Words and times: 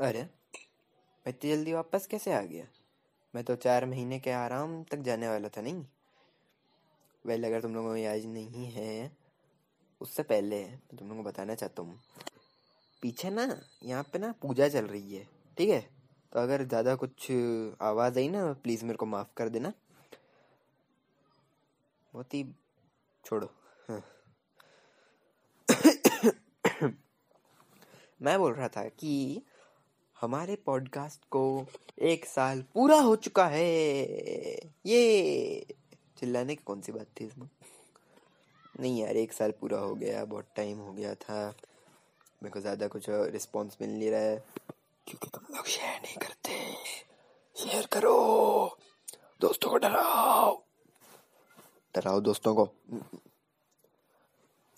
अरे, 0.00 0.22
मैं 0.22 1.28
इतनी 1.28 1.50
जल्दी 1.50 1.72
वापस 1.72 2.06
कैसे 2.06 2.32
आ 2.32 2.40
गया? 2.42 2.64
मैं 3.34 3.44
तो 3.44 3.56
चार 3.56 3.86
महीने 3.86 4.18
के 4.18 4.30
आराम 4.30 4.84
तक 4.84 4.98
जाने 4.98 5.28
वाला 5.28 5.48
था, 5.48 5.60
नहीं? 5.60 5.84
वेल, 7.26 7.44
अगर 7.44 7.60
तुम 7.60 7.74
लोगों 7.74 7.88
को 7.88 7.96
याद 7.96 8.22
नहीं 8.24 8.66
है, 8.66 9.10
उससे 10.00 10.22
पहले 10.22 10.64
मैं 10.64 10.96
तुम 10.98 11.08
लोगों 11.08 11.22
को 11.22 11.30
बताना 11.30 11.54
चाहता 11.54 11.82
हूँ। 11.82 12.00
पीछे 13.02 13.30
ना, 13.30 13.60
यहाँ 13.84 14.02
पे 14.02 14.18
ना 14.18 14.32
पूजा 14.42 14.68
चल 14.68 14.84
रही 14.84 15.14
है, 15.14 15.28
ठीक 15.58 15.70
है? 15.70 15.80
तो 16.32 16.40
अगर 16.40 16.64
ज़्यादा 16.64 16.94
कुछ 16.94 17.28
आवाज़ 17.82 18.18
आई 18.18 18.28
ना, 18.28 18.52
प्लीज़ 18.52 18.84
मेरे 18.84 18.96
को 18.96 19.06
माफ़ 19.06 19.28
कर 19.36 19.48
देना। 19.48 19.72
बहुत 22.12 22.34
ही, 22.34 22.44
छोड़ो। 23.24 23.50
हाँ। 23.88 24.02
मैं 28.22 28.38
बोल 28.38 28.54
रहा 28.54 28.68
था 28.68 28.84
कि 28.84 29.42
हमारे 30.20 30.56
पॉडकास्ट 30.56 31.20
को 31.30 31.66
एक 31.98 32.26
साल 32.26 32.64
पूरा 32.74 33.00
हो 33.00 33.16
चुका 33.16 33.46
है। 33.46 33.66
ये 34.86 35.66
चिल्लाने 36.18 36.54
की 36.54 36.62
कौन 36.64 36.80
सी 36.80 36.92
बात 36.92 37.06
थी 37.20 37.24
इसमें? 37.24 37.48
नहीं 38.80 39.02
यार, 39.02 39.16
एक 39.16 39.32
साल 39.32 39.50
पूरा 39.50 39.78
हो 39.78 39.94
गया, 39.94 40.24
बहुत 40.24 40.46
टाइम 40.56 40.78
हो 40.78 40.92
गया 40.92 41.14
था। 41.14 41.46
मेरे 42.42 42.50
को 42.50 42.60
ज़्यादा 42.60 42.88
कुछ 42.88 43.06
रिस्पॉन्स 43.08 43.78
मिल 43.80 43.90
नहीं 43.90 44.10
रहा 44.10 44.20
है, 44.20 44.44
क्योंकि 45.06 45.28
तुम 45.28 45.56
लोग 45.56 45.66
शेयर 45.66 46.00
नहीं 46.00 46.16
करते। 46.16 46.74
शेयर 47.56 47.86
करो। 47.86 48.78
दोस्तों 49.40 49.70
को 49.70 49.76
डराओ। 49.76 50.62
डराओ 51.94 52.20
दोस्तों 52.20 52.54
को। 52.54 52.64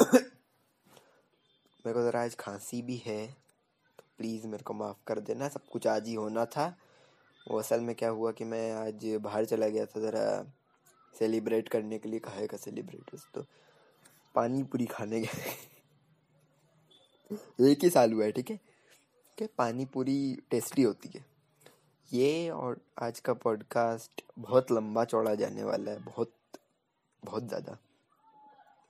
मेरे 1.87 1.93
को 1.93 2.03
ज़रा 2.03 2.23
आज 2.23 2.34
खांसी 2.34 2.83
भी 2.83 2.97
है। 2.97 3.43
प्लीज़ 4.23 4.47
मेरे 4.47 4.62
को 4.62 4.75
माफ़ 4.75 4.97
कर 5.07 5.21
देना, 5.21 5.49
सब 5.49 5.61
कुछ 5.73 5.87
आज 5.87 6.09
ही 6.09 6.15
होना 6.15 6.45
था। 6.45 6.77
वो 7.51 7.59
असल 7.59 7.81
में 7.81 7.95
क्या 7.95 8.09
हुआ 8.09 8.33
कि 8.33 8.45
मैं 8.45 8.73
आज 8.73 9.05
बाहर 9.20 9.45
चला 9.45 9.69
गया 9.69 9.87
था 9.87 10.01
ज़रा 10.01 10.53
सेलिब्रेट 11.15 11.69
करने 11.69 11.98
के 11.98 12.09
लिए 12.09 12.20
कहा 12.20 12.47
का 12.47 12.56
सेलिब्रेट 12.56 13.20
तो 13.34 13.45
पानी 14.34 14.62
पूरी 14.62 14.87
खाने 14.87 15.20
गए। 15.20 15.55
एक 17.70 17.84
ही 17.84 17.91
साल 17.91 18.12
हुआ 18.12 18.25
है, 18.25 18.33
ठीक 18.33 18.50
है? 18.50 18.61
कि 19.39 19.47
पानी 19.59 19.84
पूरी 19.84 20.39
टेस्टी 20.50 20.83
होती 20.83 21.11
है? 21.15 21.25
ये 22.12 22.50
और 22.50 22.81
आज 23.03 23.20
का 23.20 23.33
पॉडकास्ट 23.34 24.23
बहुत 24.39 24.73
लंबा 24.73 25.05
चौड़ा 25.05 25.34
जाने 25.34 25.65
वाला 25.65 25.91
है, 25.91 25.98
बहुत 25.98 26.34
बहुत 27.25 27.48
ज़्यादा 27.48 27.78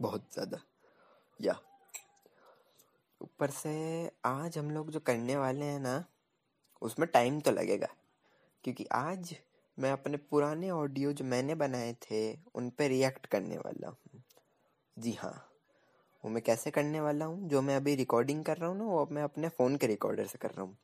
बहुत 0.01 0.27
ज़्यादा, 0.33 0.61
या। 1.41 1.61
ऊपर 3.23 3.51
से 3.51 3.73
आज 4.25 4.59
हम 4.59 4.71
लोग 4.71 4.91
जो 4.91 5.01
करने 5.01 5.37
वाले 5.37 5.65
हैं 5.65 5.79
ना, 5.81 6.05
उसमें 6.83 7.09
टाइम 7.09 7.41
तो 7.41 7.51
लगेगा। 7.51 7.89
क्योंकि 8.65 8.87
आज 8.93 9.35
मैं 9.79 9.93
अपने 9.93 10.17
पुराने 10.17 10.71
ऑडियो 10.71 11.13
जो 11.13 11.25
मैंने 11.25 11.55
बनाए 11.55 11.93
थे, 11.93 12.33
उन 12.55 12.71
पर 12.71 12.89
रिएक्ट 12.89 13.27
करने 13.27 13.57
वाला 13.57 13.89
हूँ। 13.89 14.23
जी 14.97 15.13
हाँ 15.13 15.33
वो 16.25 16.31
मैं 16.31 16.43
कैसे 16.43 16.71
करने 16.71 17.01
वाला 17.01 17.25
हूँ? 17.25 17.49
जो 17.49 17.63
मैं 17.63 17.77
अभी 17.77 17.95
रिकॉर्डिंग 17.95 18.45
कर 18.45 18.57
रहा 18.57 18.71
हूँ 18.71 18.79
ना, 18.79 18.85
वो 18.85 19.09
मैं 19.13 19.23
अपने 19.23 19.49
फ़ोन 19.49 19.77
के 19.77 19.87
रिकॉर्डर 19.87 20.27
से 20.27 20.39
कर 20.39 20.51
रहा 20.51 20.63
हूँ। 20.63 20.77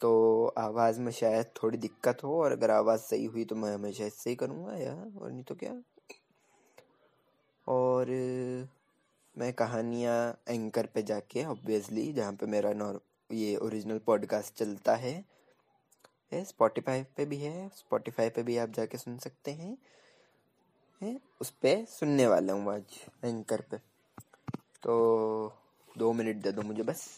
तो 0.00 0.46
आवाज़ 0.58 1.00
में 1.00 1.12
शायद 1.12 1.46
थोड़ी 1.62 1.78
दिक्कत 1.78 2.24
हो, 2.24 2.42
और 2.42 2.52
अगर 2.52 2.70
आवाज़ 2.70 3.00
सही 3.00 3.24
हुई 3.24 3.44
तो 3.44 3.56
मैं 3.56 3.74
हमेशा 3.74 4.04
इससे 4.04 4.30
ही 4.30 4.36
करूँगा 4.36 4.76
यार, 4.76 5.12
और 5.22 5.32
नहीं 5.32 5.44
तो 5.44 5.54
क्या? 5.54 5.82
और 7.66 8.06
मैं 9.38 9.52
कहानियाँ 9.52 10.40
एंकर 10.48 10.86
पे 10.86 11.02
जाके 11.02 11.44
ऑब्वियसली 11.44 12.12
जहाँ 12.12 12.32
पे 12.32 12.46
मेरा 12.46 12.72
नॉर, 12.72 13.00
ये 13.32 13.56
ओरिजिनल 13.56 13.98
पॉडकास्ट 13.98 14.54
चलता 14.54 14.94
है। 14.94 15.24
है 16.32 16.44
स्पॉटिफाई 16.44 17.02
पे 17.02 17.24
भी 17.24 17.36
है 17.36 17.68
स्पॉटिफाई 17.68 18.30
पे 18.30 18.42
भी 18.42 18.56
आप 18.56 18.68
जाके 18.68 18.98
सुन 18.98 19.18
सकते 19.18 19.50
हैं। 19.50 19.78
है 21.02 21.20
उस 21.40 21.50
पर 21.50 21.84
सुनने 21.84 22.26
वाला 22.26 22.52
हूँ 22.52 22.74
आज 22.74 22.84
एंकर 23.24 23.60
पे। 23.60 23.78
तो 24.82 25.52
दो 25.98 26.12
मिनट 26.12 26.36
दे 26.36 26.52
दो 26.52 26.62
मुझे 26.62 26.82
बस, 26.82 27.08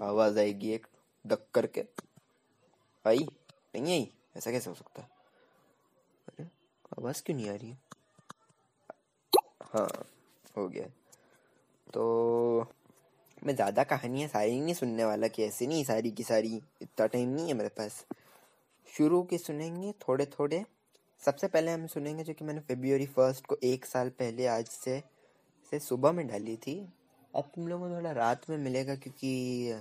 आवाज़ 0.00 0.38
आएगी 0.38 0.70
एक 0.70 0.86
डक 1.26 1.46
करके। 1.54 1.84
आई, 3.06 3.28
नहीं 3.76 3.92
आई, 3.92 4.12
ऐसा 4.36 4.50
कैसे 4.50 4.70
हो 4.70 4.76
सकता? 4.76 5.02
आवाज़ 6.98 7.22
क्यों 7.22 7.36
नहीं 7.36 7.50
आ 7.50 7.54
रही 7.54 7.76
हाँ 9.62 10.06
हो 10.56 10.68
गया। 10.68 11.01
तो 11.94 12.66
मैं 13.42 13.54
ज़्यादा 13.54 13.84
कहानियाँ 13.84 14.28
सारी 14.28 14.60
नहीं 14.60 14.74
सुनने 14.74 15.04
वाला 15.04 15.28
कि 15.28 15.42
ऐसे 15.44 15.66
नहीं? 15.66 15.84
सारी 15.84 16.10
की 16.10 16.22
सारी 16.22 16.60
इतना 16.82 17.06
टाइम 17.06 17.28
नहीं 17.28 17.48
है 17.48 17.54
मेरे 17.54 17.68
पास। 17.78 18.04
शुरू 18.88 19.22
के 19.22 19.38
सुनेंगे 19.38 19.92
थोड़े 20.00 20.26
थोड़े 20.28 20.64
सबसे 21.22 21.48
पहले 21.48 21.70
हम 21.72 21.86
सुनेंगे 21.86 22.24
जो 22.24 22.32
कि 22.34 22.44
मैंने 22.44 22.60
फेब्रुवरी 22.60 23.06
फ़र्स्ट 23.08 23.46
को 23.46 23.56
एक 23.64 23.86
साल 23.86 24.08
पहले 24.18 24.46
आज 24.48 24.66
से 24.66 25.02
से 25.72 25.78
सुबह 25.78 26.12
में 26.12 26.26
डाली 26.28 26.56
थी। 26.58 26.74
अब 27.34 27.50
तुम 27.54 27.68
लोगों 27.68 27.88
को 27.88 27.96
थोड़ा 27.96 28.12
रात 28.12 28.48
में 28.50 28.56
मिलेगा 28.58 28.94
क्योंकि 28.96 29.80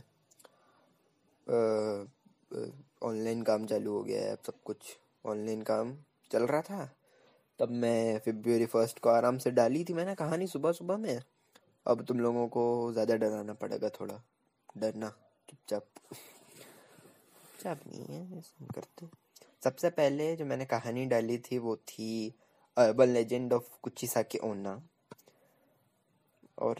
ऑनलाइन 3.04 3.42
काम 3.44 3.66
चालू 3.66 3.92
हो 3.92 4.04
गया 4.04 4.22
है, 4.22 4.32
अब 4.32 4.38
सब 4.46 4.62
कुछ 4.66 4.98
ऑनलाइन 5.26 5.62
काम 5.62 5.94
चल 6.32 6.44
रहा 6.44 6.62
था। 6.62 6.90
तब 7.60 7.72
मैं 7.72 8.20
फेब्रुवरी 8.20 8.66
फ़र्स्ट 8.66 9.00
को 9.00 9.10
आराम 9.10 9.38
से 9.38 9.52
डाली 9.52 9.84
थी 9.84 9.94
मैंने 9.94 10.16
कहानी 10.16 10.48
सुबह 10.48 10.72
सुबह 10.72 10.98
में। 10.98 11.20
अब 11.86 12.04
तुम 12.06 12.20
लोगों 12.20 12.48
को 12.48 12.64
ज़्यादा 12.94 13.16
डराना 13.16 13.54
पड़ेगा 13.54 13.90
थोड़ा। 13.90 14.22
डरना, 14.78 15.10
चुपचाप। 15.50 15.86
चुपचाप 17.44 17.80
नहीं 17.88 18.06
है 18.10 18.42
करते। 18.76 19.08
सबसे 19.64 19.90
पहले 19.90 20.36
जो 20.36 20.46
मैंने 20.46 20.66
कहानी 20.66 21.06
डाली 21.06 21.38
थी 21.38 21.58
वो 21.58 21.76
थी 21.76 22.34
अर्बन 22.78 23.10
लेजेंड 23.10 23.54
ऑफ़ 23.54 23.70
कुचिसा 23.84 24.22
के 24.22 24.38
ओना 24.38 24.82
और, 26.58 26.76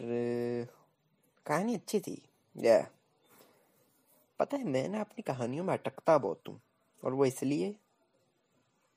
कहानी 1.46 1.74
अच्छी 1.74 2.00
थी। 2.00 2.22
या 2.56 2.78
yeah. 2.78 2.88
पता 4.40 4.56
है 4.56 4.64
मैं 4.64 4.88
ना 4.88 5.00
अपनी 5.00 5.22
कहानियों 5.22 5.64
में 5.64 5.72
अटकता 5.74 6.18
बहुत 6.18 6.48
हूँ। 6.48 6.60
और 7.02 7.14
वो 7.14 7.24
इसलिए 7.24 7.74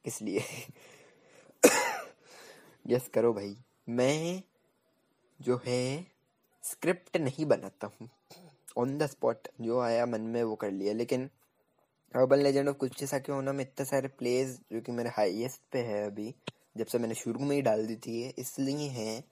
इसलिए 0.06 0.44
यस 2.86 3.08
करो 3.14 3.34
भाई। 3.34 3.56
मैं 3.90 4.42
जो 5.42 5.62
है 5.68 6.08
स्क्रिप्ट 6.64 7.18
नहीं 7.18 7.46
बनाता 7.46 7.88
हूँ। 7.88 8.10
ऑन 8.78 8.98
द 8.98 9.08
स्पॉट 9.08 9.48
जो 9.62 9.80
आया 9.80 10.06
मन 10.06 10.22
में 10.22 10.44
वो 10.44 10.56
कर 10.56 10.72
लिया। 10.72 10.94
लेकिन 10.94 11.30
अर्बन 12.16 12.40
लेजेंड 12.40 12.70
ऑफ़ 12.70 12.76
कुछ 12.76 13.00
जैसा 13.00 13.20
क्यों 13.20 13.38
होना 13.38 13.54
में 13.54 13.62
इतने 13.62 13.86
सारे 13.86 14.08
प्लेज 14.08 14.60
जो 14.72 14.82
कि 14.82 14.92
मेरे 14.92 15.10
हाईएस्ट 15.10 15.62
पे 15.72 15.80
है 15.80 16.06
अभी, 16.06 16.36
जब 16.78 16.86
से 16.86 17.00
मैंने 17.00 17.16
शुरू 17.16 17.40
में 17.40 17.56
ही 17.56 17.62
डाल 17.62 17.88
दी 17.88 17.96
थी 17.96 18.28
इसलिए 18.30 18.88
हैं। 18.90 19.24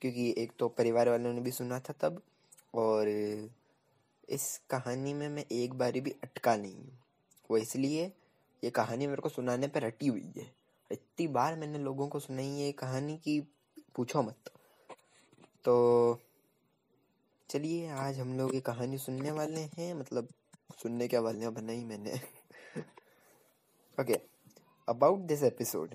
क्योंकि 0.00 0.34
एक 0.38 0.52
तो 0.58 0.68
परिवार 0.68 1.08
वालों 1.08 1.32
ने 1.32 1.40
भी 1.40 1.50
सुना 1.50 1.80
था 1.80 1.92
तब, 2.00 2.22
और 2.74 3.08
इस 4.28 4.60
कहानी 4.70 5.14
में 5.14 5.28
मैं 5.28 5.44
एक 5.52 5.74
बारी 5.74 6.00
भी 6.00 6.10
अटका 6.10 6.56
नहीं 6.56 6.74
हूँ। 6.74 6.98
वो 7.50 7.56
इसलिए, 7.56 8.12
ये 8.64 8.70
कहानी 8.70 9.06
मेरे 9.06 9.22
को 9.22 9.28
सुनाने 9.28 9.68
पर 9.68 9.82
रटी 9.82 10.06
हुई 10.06 10.32
है। 10.36 10.52
इतनी 10.92 11.28
बार 11.28 11.56
मैंने 11.56 11.78
लोगों 11.78 12.08
को 12.08 12.20
सुनाई 12.20 12.46
है 12.46 12.66
ये 12.66 12.72
कहानी 12.72 13.16
की 13.16 13.40
पूछो 13.94 14.22
मत। 14.22 14.53
तो 15.64 16.20
चलिए 17.50 17.88
आज 17.88 18.18
हम 18.18 18.38
लोग 18.38 18.54
ये 18.54 18.60
कहानी 18.60 18.98
सुनने 18.98 19.30
वाले 19.30 19.60
हैं। 19.60 19.94
मतलब 19.94 20.28
सुनने 20.82 21.08
के 21.08 21.18
वाले 21.18 21.48
बनाई 21.48 21.84
मैंने। 21.84 22.20
Okay 24.00 24.20
about 24.88 25.18
this 25.18 25.42
episode 25.42 25.94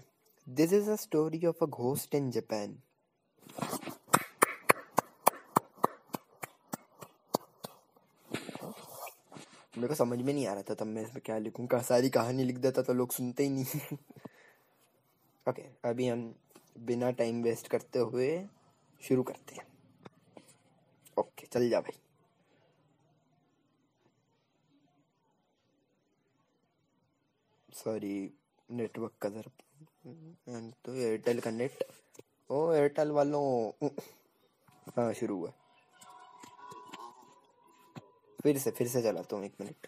this 0.49 0.73
is 0.73 0.89
a 0.89 0.95
story 0.95 1.45
of 1.45 1.63
a 1.63 1.67
ghost 1.67 2.15
in 2.15 2.31
Japan 2.31 2.81
मेरे 9.77 9.87
को 9.87 9.95
समझ 9.95 10.21
में 10.21 10.33
नहीं 10.33 10.47
आ 10.47 10.53
रहा 10.53 10.63
था 10.63 10.73
तब 10.73 10.85
मैं 10.85 11.01
इसमें 11.01 11.21
क्या 11.25 11.37
लिखूं। 11.37 11.67
का 11.67 11.81
सारी 11.81 12.09
कहानी 12.09 12.43
लिख 12.43 12.57
देता 12.57 12.81
तो 12.81 12.93
लोग 12.93 13.11
सुनते 13.11 13.43
ही 13.43 13.49
नहीं। 13.49 13.63
ओके 13.63 15.51
okay, 15.51 15.63
अभी 15.85 16.07
हम 16.07 16.35
बिना 16.79 17.11
टाइम 17.11 17.43
वेस्ट 17.43 17.67
करते 17.67 17.99
हुए 17.99 18.47
शुरू 19.01 19.23
करते 19.23 19.55
हैं। 19.55 19.65
ओके, 21.17 21.47
चल 21.47 21.69
जा 21.69 21.81
भाई। 21.81 21.99
सॉरी 27.69 28.15
नेटवर्क 28.69 29.13
का 29.21 29.29
जरा 29.29 30.59
तो 30.85 30.95
एयरटेल 30.95 31.39
का 31.39 31.51
नेट 31.51 31.83
ओ 32.49 32.59
एयरटेल 32.73 33.11
वालों 33.11 33.43
हाँ 34.97 35.11
शुरू 35.13 35.37
हुआ। 35.37 35.51
फिर 38.43 38.57
से 38.57 38.71
फिर 38.71 38.87
से 38.87 39.01
चलाता 39.03 39.35
हूँ 39.35 39.45
एक 39.45 39.53
मिनट 39.61 39.87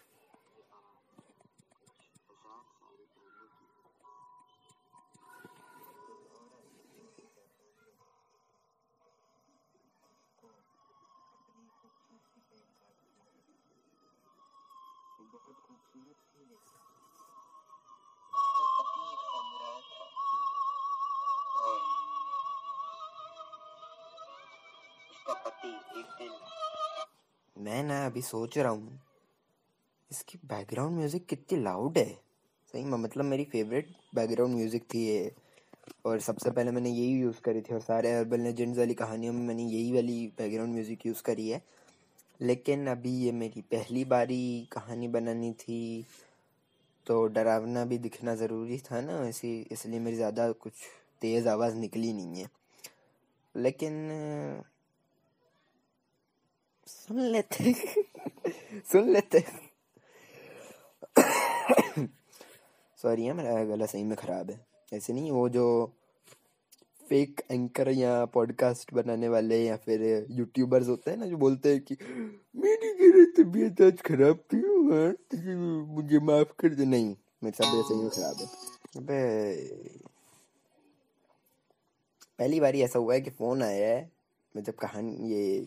पति 25.62 26.00
एक 26.00 26.06
दिन 26.18 27.62
मैं 27.64 27.82
ना 27.84 28.04
अभी 28.06 28.22
सोच 28.22 28.56
रहा 28.58 28.70
हूँ, 28.70 28.98
इसकी 30.10 30.38
बैकग्राउंड 30.44 30.96
म्यूज़िक 30.96 31.26
कितनी 31.26 31.58
लाउड 31.62 31.98
है। 31.98 32.06
सही 32.74 32.82
में 32.84 32.96
मतलब 32.98 33.24
मेरी 33.24 33.44
फेवरेट 33.52 33.88
बैकग्राउंड 34.14 34.54
म्यूज़िक 34.54 34.84
थी 34.94 35.04
ये। 35.06 35.34
और 36.06 36.20
सबसे 36.20 36.50
पहले 36.50 36.70
मैंने 36.70 36.90
यही 36.90 37.20
यूज़ 37.20 37.40
करी 37.44 37.60
थी, 37.60 37.74
और 37.74 37.80
सारे 37.80 38.12
अर्बन 38.12 38.40
लेजेंड्स 38.40 38.78
वाली 38.78 38.94
कहानियों 38.94 39.32
में 39.32 39.42
मैंने 39.46 39.62
यही 39.64 39.92
वाली 39.92 40.26
बैकग्राउंड 40.38 40.74
म्यूज़िक 40.74 41.06
यूज़ 41.06 41.22
करी 41.22 41.48
है। 41.48 41.62
लेकिन 42.40 42.86
अभी 42.88 43.10
ये 43.16 43.32
मेरी 43.32 43.60
पहली 43.72 44.04
बारी 44.06 44.68
कहानी 44.72 45.08
बनानी 45.08 45.52
थी 45.54 46.04
तो 47.06 47.24
डरावना 47.28 47.84
भी 47.84 47.98
दिखना 47.98 48.34
ज़रूरी 48.34 48.78
था 48.80 49.00
ना, 49.00 49.26
इसी, 49.28 49.60
इसलिए 49.72 50.00
मेरी 50.00 50.16
ज़्यादा 50.16 50.50
कुछ 50.52 50.72
तेज़ 51.22 51.48
आवाज़ 51.48 51.76
निकली 51.76 52.12
नहीं 52.12 52.36
है। 52.36 52.48
लेकिन 53.54 54.62
सुन 56.86 57.20
लेते 57.32 57.72
सुन 58.92 59.08
लेते 59.12 59.44
सॉरी 62.98 63.24
है 63.24 63.32
मेरा 63.32 63.62
गला 63.64 63.86
सही 63.86 64.02
में 64.04 64.16
ख़राब 64.16 64.50
है। 64.50 64.58
ऐसे 64.92 65.12
नहीं, 65.12 65.30
वो 65.30 65.48
जो 65.48 65.64
फेक 67.02 67.40
एंकर 67.50 67.88
या 67.90 68.24
पॉडकास्ट 68.24 68.92
बनाने 68.94 69.28
वाले 69.28 69.62
या 69.64 69.76
फिर 69.76 70.26
यूट्यूबर्स 70.30 70.88
होते 70.88 71.10
हैं 71.10 71.18
ना, 71.18 71.26
जो 71.26 71.36
बोलते 71.36 71.72
हैं 71.72 71.80
कि, 71.80 71.96
मेरी 72.56 72.92
गिरी 72.98 73.24
तबीयत 73.36 73.80
आज 73.82 74.00
खराब 74.02 74.44
थी 74.52 74.60
तो 74.60 75.56
मुझे 75.86 76.18
माफ़ 76.18 76.52
कर 76.58 76.74
दे। 76.74 76.84
नहीं, 76.84 77.14
मेरे 77.44 77.62
साथ 77.62 77.78
ऐसे 77.80 77.94
ही 77.94 78.08
खराब 78.08 78.36
है। 78.40 78.46
अबे, 78.96 79.20
पहली 82.38 82.60
बार 82.60 82.76
ऐसा 82.76 82.98
हुआ 82.98 83.14
है 83.14 83.20
कि 83.20 83.30
फ़ोन 83.30 83.62
आया 83.62 83.88
है। 83.88 84.10
मैं 84.54 84.62
जब 84.62 84.74
कहानी, 84.74 85.16
ये 85.32 85.66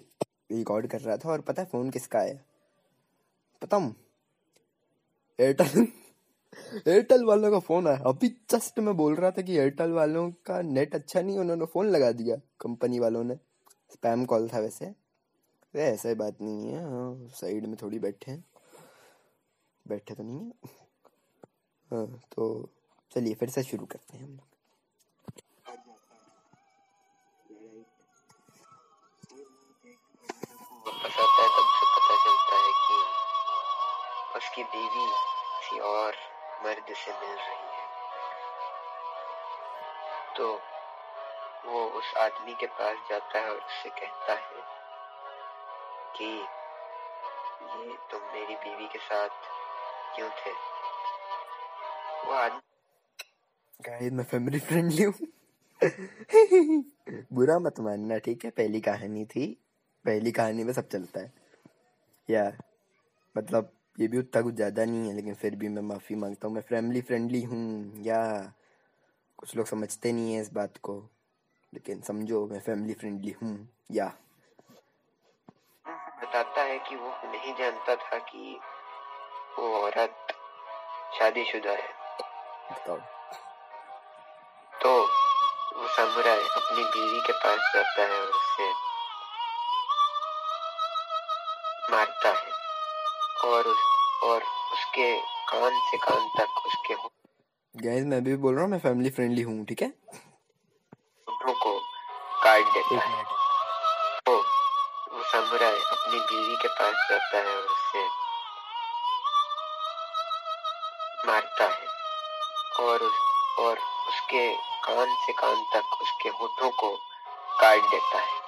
रिकॉर्ड 0.52 0.88
कर 0.88 1.02
रहा 1.02 1.18
था 1.18 1.30
और 1.30 1.42
पता 1.42 1.62
है 1.62 1.68
फ़ोन 1.68 1.90
किसका 1.90 2.20
है? 2.20 2.46
पता 3.62 3.94
एयरटेल 5.40 5.88
एयरटेल 6.88 7.24
वालों 7.28 7.52
का 7.52 7.60
फ़ोन 7.60 7.88
आया। 7.88 7.98
अभी 7.98 8.38
जस्ट 8.50 8.80
मैं 8.80 8.98
बोल 8.98 9.16
रहा 9.16 9.32
था 9.32 9.42
कि 9.42 9.58
एयरटेल 9.58 9.92
वालों 9.92 10.32
का 10.32 10.62
नेट 10.62 10.96
अच्छा 10.96 11.22
नहीं, 11.22 11.38
उन्होंने 11.38 11.66
फ़ोन 11.66 11.90
लगा 11.90 12.12
दिया 12.12 12.36
कंपनी 12.60 13.00
वालों 13.00 13.24
ने। 13.24 13.36
स्पैम 13.92 14.26
कॉल 14.26 14.50
था 14.50 14.60
वैसे। 14.60 14.86
वे 15.74 15.82
ऐसा 15.82 16.10
ही 16.10 16.16
बात 16.16 16.42
नहीं 16.42 16.72
है 16.72 16.84
हाँ 16.84 17.28
साइड 17.28 17.66
में 17.66 17.76
थोड़ी 17.82 18.00
बैठे 18.00 18.32
हैं। 18.32 18.46
बैठे 19.88 20.16
तो 20.16 20.24
नहीं 20.24 20.40
है। 20.40 20.52
हाँ 21.92 22.22
तो 22.36 22.70
चलिए 23.12 23.34
फिर 23.34 23.50
से 23.50 23.64
शुरू 23.64 23.86
करते 23.86 24.18
हैं 24.18 24.26
हम 24.26 24.32
लोग। 24.32 24.55
और 35.86 36.14
मर्द 36.64 36.96
से 36.96 37.12
मिल 37.12 37.38
रही 37.38 37.56
है। 37.56 37.86
तो 40.38 40.62
वो 41.66 41.86
उस 41.86 42.14
आदमी 42.18 42.54
के 42.54 42.68
पास 42.68 42.98
जाता 43.10 43.40
है 43.40 43.50
और 43.50 43.58
उससे 43.58 43.90
कहता 43.90 44.34
है 44.34 44.64
कि, 46.18 46.26
ये 47.80 47.98
तुम 48.12 48.22
मेरी 48.22 48.56
बीवी 48.56 48.88
के 48.88 49.00
साथ 49.00 49.30
क्यों 50.16 50.30
थे? 50.30 50.52
वो 52.28 52.34
आदमी 52.34 54.10
मैं 54.10 54.24
फैमिली 54.24 54.60
फ्रेंडली 54.60 55.04
हूँ। 55.04 55.14
बुरा 57.34 57.60
मत 57.60 57.80
मानना, 57.80 58.18
ठीक 58.18 58.46
है? 58.46 58.52
पहली 58.52 58.82
कहानी 58.82 59.26
थी। 59.26 59.62
पहली 60.06 60.32
कहानी 60.32 60.64
में 60.64 60.74
सब 60.74 60.88
चलता 60.88 61.20
है। 61.20 61.34
यार 62.30 62.58
मतलब 63.38 63.75
ये 64.00 64.08
भी 64.08 64.18
उतना 64.18 64.42
कुछ 64.42 64.54
ज़्यादा 64.56 64.86
नहीं 64.86 65.08
है 65.08 65.16
लेकिन 65.16 65.34
फिर 65.34 65.56
भी 65.56 65.68
मैं 65.68 65.82
माफ़ी 65.82 66.16
माँगता 66.16 66.48
हूँ। 66.48 66.56
मैं 66.56 66.62
फैमिली 66.62 67.02
फ्रेंडली 67.02 67.42
हूँ 67.42 68.04
या 68.04 68.22
कुछ 69.38 69.56
लोग 69.56 69.66
समझते 69.66 70.12
नहीं 70.12 70.34
है 70.34 70.42
इस 70.42 70.52
बात 70.54 70.78
को 70.78 70.98
लेकिन 71.74 72.02
समझो 72.02 72.46
मैं 72.48 72.60
फैमिली 72.60 72.94
फ्रेंडली 72.94 73.32
हूँ 73.32 73.70
या। 73.92 74.06
बताता 75.86 76.62
है 76.62 76.78
कि 76.80 76.96
वो 76.96 77.10
नहीं 77.26 77.54
जानता 77.56 77.96
था 77.96 78.18
कि 78.18 78.60
वो 79.60 79.68
औरत 79.78 80.34
शादीशुदा 81.20 81.72
है। 81.72 81.90
बताओ। 82.72 82.98
तो 84.74 84.90
वो 85.78 85.88
समुराय 85.88 86.40
अपनी 86.40 86.84
बीवी 86.84 87.20
के 87.20 87.34
पास 87.34 87.72
जाता 87.76 88.02
है 88.02 88.20
और 88.22 88.28
उससे 88.28 88.70
मारता 91.92 92.30
है। 92.30 92.65
और 93.44 93.76
और 94.24 94.42
उसके 94.74 95.20
कान 95.22 95.80
से 95.92 95.98
कान 95.98 96.30
तक 96.40 96.66
उसके 96.66 96.96
गैस 97.76 98.06
मैं 98.06 98.24
भी 98.24 98.36
बोल 98.36 98.54
रहा 98.54 98.64
हूँ 98.64 98.72
मैं 98.72 98.80
फैमिली 98.80 99.10
फ्रेंडली 99.10 99.42
हूँ 99.42 99.66
ठीक 99.66 99.82
है? 99.82 99.94
को 101.28 101.80
काट 102.44 102.64
देता 102.66 103.00
है। 103.00 103.24
तो 104.26 104.38
वो 105.14 105.24
समुराय 105.24 105.76
अपनी 105.76 106.20
बीवी 106.20 106.56
के 106.56 106.68
पास 106.68 106.94
जाता 107.10 107.38
है 107.38 107.56
और 107.58 107.64
उससे 107.64 108.08
मारता 111.28 111.64
है। 111.64 111.88
और 112.80 113.12
और 113.60 113.78
उसके 114.08 114.56
कान 114.56 115.16
से 115.26 115.34
कान 115.34 115.64
तक 115.74 116.02
उसके 116.02 116.30
होठों 116.30 116.70
को 116.70 116.96
काट 117.60 117.82
देता 117.82 118.18
है। 118.18 118.40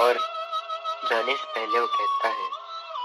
और 0.00 0.18
जाने 1.10 1.36
से 1.36 1.44
पहले 1.44 1.80
वो 1.80 1.86
कहता 1.86 2.28
है 2.28 2.63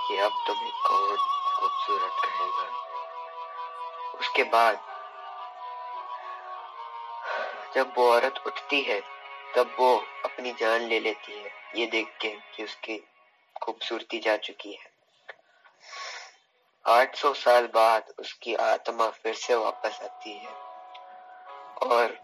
कि 0.09 0.17
अब 0.17 0.31
तुम्हें 0.47 0.71
कौन 0.87 1.17
खूबसूरत 1.55 2.11
कहेगा? 2.25 2.67
उसके 4.19 4.43
बाद 4.43 4.79
जब 7.75 7.93
वो 7.97 8.09
औरत 8.11 8.43
उठती 8.47 8.81
है, 8.81 8.99
तब 9.55 9.75
वो 9.79 9.95
अपनी 10.25 10.51
जान 10.51 10.81
ले 10.81 10.99
लेती 10.99 11.31
है। 11.31 11.51
ये 11.75 11.85
देख 11.85 12.07
के 12.21 12.29
कि 12.29 12.63
उसकी 12.63 12.97
खूबसूरती 13.61 14.19
जा 14.19 14.37
चुकी 14.37 14.73
है। 14.73 14.91
800 16.85 17.33
साल 17.33 17.67
बाद 17.67 18.13
उसकी 18.19 18.55
आत्मा 18.55 19.09
फिर 19.09 19.33
से 19.33 19.55
वापस 19.55 19.99
आती 20.03 20.33
है। 20.33 20.53
और 21.91 22.17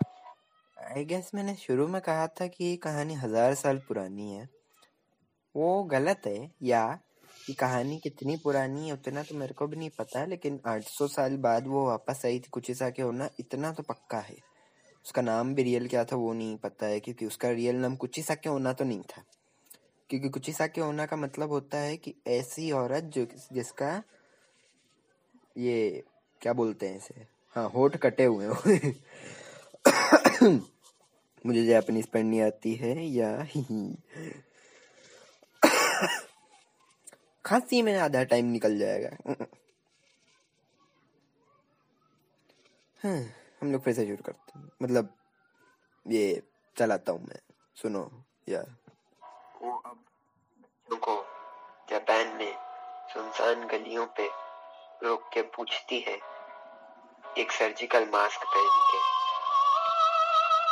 आई 0.78 1.06
गेस 1.06 1.32
मैंने 1.36 1.56
शुरू 1.56 1.88
में 1.88 2.02
कहा 2.02 2.28
था 2.28 2.48
कि 2.48 2.66
ये 2.66 2.76
कहानी 2.78 3.14
हज़ार 3.14 3.54
साल 3.54 3.78
पुरानी 3.78 4.32
है। 4.32 4.50
वो 5.56 5.84
गलत 5.84 6.22
है 6.26 6.52
या 6.64 7.00
कि 7.48 7.54
कहानी 7.54 7.98
कितनी 7.98 8.36
पुरानी 8.38 8.88
है, 8.88 8.94
उतना 8.94 9.24
तो 9.24 9.36
मेरे 9.36 9.54
को 9.54 9.68
भी 9.68 9.78
नहीं 9.78 9.90
पता 9.90 10.20
है 10.20 10.30
लेकिन 10.30 10.60
800 10.68 11.08
साल 11.08 11.38
बाद 11.38 11.68
वो 11.68 11.86
वापस 11.88 12.22
आई 12.26 12.40
थी 12.40 12.50
कुछ 12.52 12.70
ऐसा 12.70 12.90
के 12.90 13.02
होना 13.02 13.30
इतना 13.40 13.72
तो 13.72 13.84
पक्का 13.84 14.18
है। 14.18 14.36
उसका 15.06 15.22
नाम 15.22 15.56
भी 15.56 15.64
रियल 15.64 15.88
क्या 15.88 16.04
था 16.04 16.16
वो 16.16 16.34
नहीं 16.34 16.58
पता 16.58 16.86
है, 16.86 17.00
क्योंकि 17.00 17.26
उसका 17.26 17.50
रियल 17.50 17.76
नाम 17.76 17.96
कुछ 17.96 18.20
सा 18.20 18.36
के 18.36 18.50
होना 18.50 18.74
तो 18.74 18.86
नहीं 18.86 19.02
था। 19.02 19.24
क्योंकि 20.10 20.30
कुछ 20.30 20.50
सा 20.50 20.68
के 20.68 20.82
होना 20.82 21.06
का 21.06 21.16
मतलब 21.16 21.50
होता 21.50 21.78
है 21.78 21.98
कि 21.98 22.16
ऐसी 22.28 22.72
औरत 22.72 23.04
जो 23.04 23.28
जिसका 23.54 24.04
ये 25.58 26.04
क्या 26.42 26.54
बोलते 26.54 26.88
हैं 26.88 26.98
इसे? 26.98 27.28
हाँ 27.56 27.70
होठ 27.70 27.96
कटे 27.98 28.26
हुए 28.26 28.46
हो। 28.46 28.54
मुझे 31.46 31.66
जापानीज 31.66 32.06
पढ़नी 32.06 32.40
आती 32.40 32.74
है 32.74 33.06
या 33.06 33.48
खांसी 37.46 37.82
में 37.82 37.98
आधा 37.98 38.24
टाइम 38.24 38.46
निकल 38.46 38.78
जाएगा। 38.78 39.10
हाँ, 43.04 43.18
हम 43.62 43.72
लोग 43.72 43.82
फिर 43.82 43.94
से 43.94 44.06
शुरू 44.06 44.24
करते 44.26 44.60
हैं। 44.60 44.72
मतलब 44.82 45.14
ये 46.08 46.44
चलाता 46.78 47.12
हूँ 47.12 47.22
मैं। 47.22 47.40
सुनो 47.82 48.26
यार 48.50 48.76
वो 49.62 49.72
अब 49.86 50.06
बच्चों 50.62 50.98
को 50.98 51.26
जापान 51.90 52.28
में 52.28 52.56
सुनसान 53.14 53.68
गलियों 53.68 54.06
पे 54.06 54.30
रोक 55.04 55.30
के 55.34 55.42
पूछती 55.42 56.00
है 56.00 56.20
एक 57.38 57.52
सर्जिकल 57.52 58.06
मास्क 58.06 58.44
पहन 58.44 58.80
के 58.92 59.00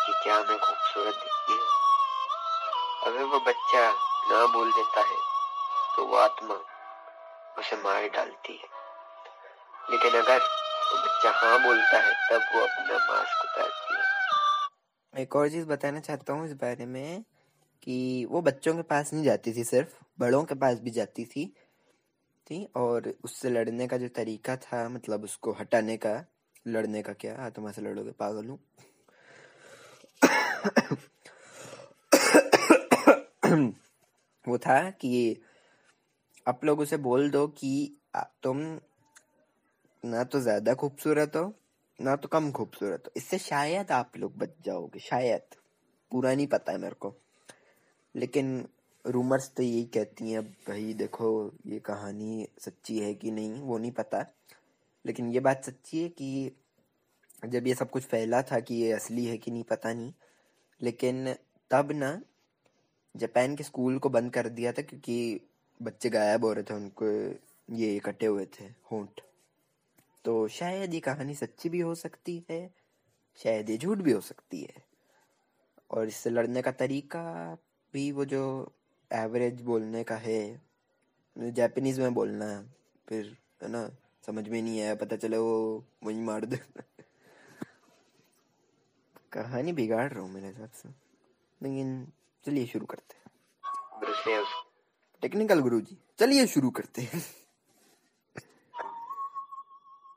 कि 0.05 0.23
क्या 0.23 0.39
मैं 0.39 0.57
खूबसूरत 0.59 1.13
दिखती 1.13 1.53
हूँ? 1.53 1.69
अगर 3.05 3.23
वो 3.23 3.39
बच्चा 3.39 3.91
ना 4.31 4.45
बोल 4.47 4.71
देता 4.71 5.01
है। 5.01 5.32
तो 5.95 6.05
वो 6.05 6.15
आत्मा 6.15 6.61
उसे 7.59 7.75
मार 7.75 8.09
डालती 8.09 8.53
है। 8.53 8.67
लेकिन 9.91 10.21
अगर 10.21 10.37
वो 10.37 11.03
बच्चा 11.03 11.31
हाँ 11.31 11.63
बोलता 11.63 11.97
है, 11.97 12.13
तब 12.13 12.55
वो 12.55 12.61
अपना 12.61 12.97
मास्क 12.97 13.45
उतारती 13.45 13.95
है। 13.95 14.01
एक 15.21 15.35
और 15.35 15.49
चीज़ 15.49 15.65
बताना 15.65 15.99
चाहता 15.99 16.33
हूँ 16.33 16.45
इस 16.45 16.53
बारे 16.53 16.85
में 16.85 17.23
कि 17.83 18.27
वो 18.31 18.41
बच्चों 18.41 18.75
के 18.75 18.81
पास 18.81 19.13
नहीं 19.13 19.23
जाती 19.23 19.53
थी 19.53 19.63
सिर्फ़, 19.63 19.89
बड़ों 20.19 20.43
के 20.43 20.55
पास 20.55 20.79
भी 20.79 20.91
जाती 20.91 21.25
थी। 21.25 21.55
थी 22.47 22.71
और 22.75 23.13
उससे 23.23 23.49
लड़ने 23.49 23.87
का 23.87 23.97
जो 23.97 24.07
तरीका 24.07 24.55
था 24.55 24.89
मतलब 24.89 25.23
उसको 25.23 25.51
हटाने 25.51 25.97
का, 25.97 26.25
लड़ने 26.67 27.01
का 27.01 27.13
क्या? 27.13 27.45
आत्मा 27.45 27.71
से 27.71 27.81
लड़ोगे, 27.81 28.11
पागल 28.11 28.45
हूँ। 28.45 28.59
वो 34.47 34.57
था 34.57 34.89
कि 34.89 35.41
आप 36.47 36.65
लोग 36.65 36.79
उसे 36.79 36.97
बोल 36.97 37.29
दो 37.31 37.47
कि 37.47 37.99
तुम 38.43 38.57
ना 40.03 40.23
तो 40.23 40.39
ज़्यादा 40.39 40.73
खूबसूरत 40.73 41.35
हो, 41.35 41.53
ना 41.99 42.15
तो 42.15 42.27
कम 42.27 42.51
खूबसूरत 42.51 43.03
हो। 43.07 43.11
इससे 43.17 43.37
शायद 43.37 43.91
आप 43.91 44.17
लोग 44.17 44.37
बच 44.37 44.49
जाओगे, 44.65 44.99
शायद। 44.99 45.55
पूरा 46.11 46.33
नहीं 46.33 46.47
पता 46.47 46.71
है 46.71 46.77
मेरे 46.77 46.95
को। 46.95 47.13
लेकिन 48.15 48.67
रूमर्स 49.05 49.49
तो 49.57 49.63
यही 49.63 49.83
कहती 49.83 50.31
हैं, 50.31 50.43
भाई 50.43 50.93
देखो, 50.93 51.51
ये 51.67 51.79
कहानी 51.79 52.47
सच्ची 52.59 52.97
है 52.99 53.13
कि 53.13 53.31
नहीं, 53.31 53.53
वो 53.53 53.77
नहीं 53.77 53.91
पता। 53.91 54.25
लेकिन 55.05 55.31
ये 55.33 55.39
बात 55.39 55.63
सच्ची 55.65 56.01
है 56.03 56.09
कि 56.09 56.51
जब 57.45 57.67
ये 57.67 57.73
सब 57.75 57.89
कुछ 57.89 58.03
फैला 58.03 58.41
था 58.41 58.59
कि 58.59 58.75
ये 58.75 58.91
असली 58.91 59.25
है 59.25 59.37
कि 59.37 59.51
नहीं, 59.51 59.63
पता 59.63 59.93
नहीं। 59.93 60.13
लेकिन 60.81 61.33
तब 61.71 61.91
ना, 61.91 62.21
जापान 63.15 63.55
के 63.55 63.63
स्कूल 63.63 63.97
को 63.97 64.09
बंद 64.09 64.33
कर 64.33 64.49
दिया 64.49 64.71
था 64.71 64.81
क्योंकि 64.81 65.49
बच्चे 65.81 66.09
गायब 66.09 66.45
हो 66.45 66.53
रहे 66.53 66.63
थे, 66.63 66.73
उनको 66.73 67.05
ये 67.75 67.99
कटे 67.99 68.25
हुए 68.25 68.45
थे, 68.45 68.65
होंठ। 68.91 69.21
तो 70.25 70.47
शायद 70.47 70.93
ये 70.93 70.99
कहानी 70.99 71.35
सच्ची 71.35 71.69
भी 71.69 71.79
हो 71.79 71.95
सकती 71.95 72.43
है, 72.51 72.69
शायद 73.39 73.69
ये 73.69 73.77
झूठ 73.77 73.97
भी 73.97 74.11
हो 74.11 74.21
सकती 74.21 74.61
है। 74.61 74.83
और 75.91 76.07
इससे 76.07 76.29
लड़ने 76.29 76.61
का 76.61 76.71
तरीका 76.71 77.23
भी 77.93 78.11
वो 78.11 78.25
जो 78.25 78.43
एवरेज 79.11 79.61
बोलने 79.61 80.03
का 80.03 80.15
है, 80.15 80.61
जापानीज 81.35 81.99
में 81.99 82.13
बोलना 82.13 82.45
है 82.45 82.63
फिर, 83.07 83.37
है 83.63 83.69
ना, 83.69 83.89
समझ 84.25 84.47
में 84.49 84.61
नहीं 84.61 84.81
आया, 84.81 84.95
पता 84.95 85.15
चले 85.15 85.37
वो 85.37 85.83
वही 86.03 86.19
मार 86.19 86.45
दे। 86.45 86.59
कहानी 89.33 89.73
बिगाड़ 89.73 90.09
रहा 90.11 90.21
हूँ 90.21 90.31
मेरे 90.31 90.47
हिसाब 90.47 90.69
से, 90.71 90.89
लेकिन 91.61 92.07
चलिए 92.45 92.65
शुरू 92.65 92.85
करते 92.85 93.15
हैं। 93.15 93.23
टेक्निकल 95.23 95.59
गुरु 95.59 95.79
जी 95.79 95.95
चलिए 96.19 96.45
शुरू 96.47 96.69
करते 96.77 97.01
हैं। 97.01 97.19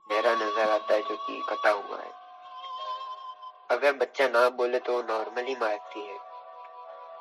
मेरा 0.08 0.32
नज़र 0.34 0.70
आता 0.70 0.94
है 0.94 1.00
जो 1.00 1.16
कि 1.16 1.40
कटा 1.48 1.70
हुआ 1.70 1.98
है। 2.00 2.10
अगर 3.70 3.92
बच्चा 3.96 4.28
ना 4.28 4.48
बोले 4.58 4.78
तो 4.78 5.00
नॉर्मली 5.02 5.54
मारती 5.54 6.06
है। 6.06 6.18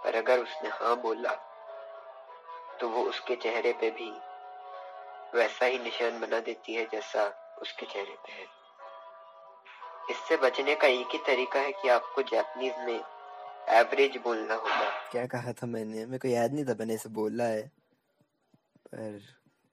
पर 0.03 0.15
अगर 0.15 0.39
उसने 0.39 0.69
हाँ 0.71 0.95
बोला 1.01 1.33
तो 2.79 2.89
वो 2.89 3.03
उसके 3.03 3.35
चेहरे 3.35 3.73
पे 3.73 3.89
भी 3.91 4.09
वैसा 5.37 5.65
ही 5.65 5.79
निशान 5.79 6.19
बना 6.19 6.39
देती 6.39 6.73
है 6.73 6.85
जैसा 6.91 7.31
उसके 7.61 7.85
चेहरे 7.85 8.17
पे 8.25 8.31
है। 8.31 8.47
इससे 10.09 10.37
बचने 10.37 10.75
का 10.75 10.87
एक 10.87 11.13
ही 11.13 11.19
तरीका 11.27 11.59
है 11.59 11.71
कि 11.71 11.89
आपको 11.89 12.21
जापानीज 12.31 12.73
में 12.79 12.99
एवरेज 13.67 14.17
बोलना 14.17 14.53
होगा। 14.53 14.89
क्या 15.12 15.25
कहा 15.25 15.53
था 15.53 15.67
मैंने? 15.67 16.05
मेरे 16.05 16.17
को 16.17 16.27
याद 16.27 16.53
नहीं 16.53 16.65
था 16.65 16.75
मैंने 16.79 16.93
इसे 16.93 17.10
बोला 17.10 17.43
है। 17.43 17.62
पर 18.88 19.19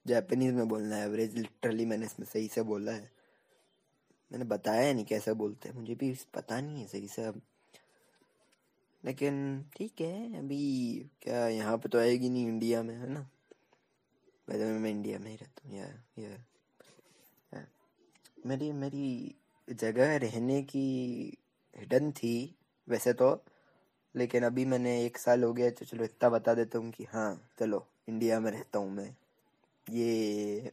जापानीज 0.05 0.53
में 0.53 0.67
बोलना 0.67 0.95
है 0.95 1.05
एवरेज 1.05 1.37
लिटरली 1.37 1.85
मैंने 1.85 2.05
इसमें 2.05 2.25
सही 2.27 2.47
से 2.47 2.61
बोला 2.61 2.91
है। 2.91 3.11
मैंने 4.31 4.45
बताया 4.45 4.93
नहीं 4.93 5.05
कैसे 5.05 5.33
बोलते 5.33 5.69
हैं। 5.69 5.75
मुझे 5.75 5.95
भी 5.95 6.13
पता 6.33 6.59
नहीं 6.61 6.81
है 6.81 6.87
सही 6.87 7.07
से 7.07 7.23
अब। 7.23 7.41
लेकिन 9.03 9.65
ठीक 9.77 10.01
है, 10.01 10.39
अभी 10.39 11.09
क्या 11.21 11.47
यहाँ 11.47 11.77
पे 11.77 11.89
तो 11.89 11.99
आएगी 11.99 12.29
नहीं 12.29 12.47
इंडिया 12.47 12.83
में, 12.83 12.95
है 12.95 13.09
ना? 13.09 13.27
वैसे 14.49 14.65
मैं 14.65 14.91
इंडिया 14.91 15.19
में 15.19 15.29
ही 15.31 15.35
रहता 15.35 15.67
हूँ, 15.67 15.77
या 15.77 15.85
या 16.19 17.65
मेरी 18.45 18.71
मेरी 18.71 19.35
जगह 19.67 20.15
रहने 20.17 20.61
की 20.63 21.37
हिडन 21.73 22.11
थी, 22.11 22.55
वैसे 22.87 23.13
तो। 23.13 23.43
लेकिन 24.15 24.43
अभी 24.43 24.65
मैंने 24.65 25.05
एक 25.05 25.17
साल 25.17 25.43
हो 25.43 25.53
गया 25.53 25.69
तो 25.69 25.85
चलो 25.85 26.03
इतना 26.03 26.29
बता 26.29 26.53
देता 26.53 26.77
हूँ 26.77 26.91
कि 26.91 27.03
हाँ 27.03 27.49
चलो, 27.59 27.87
इंडिया 28.09 28.39
में 28.39 28.51
रहता 28.51 28.79
हूँ 28.79 28.91
मैं। 28.91 29.15
ये 29.89 30.71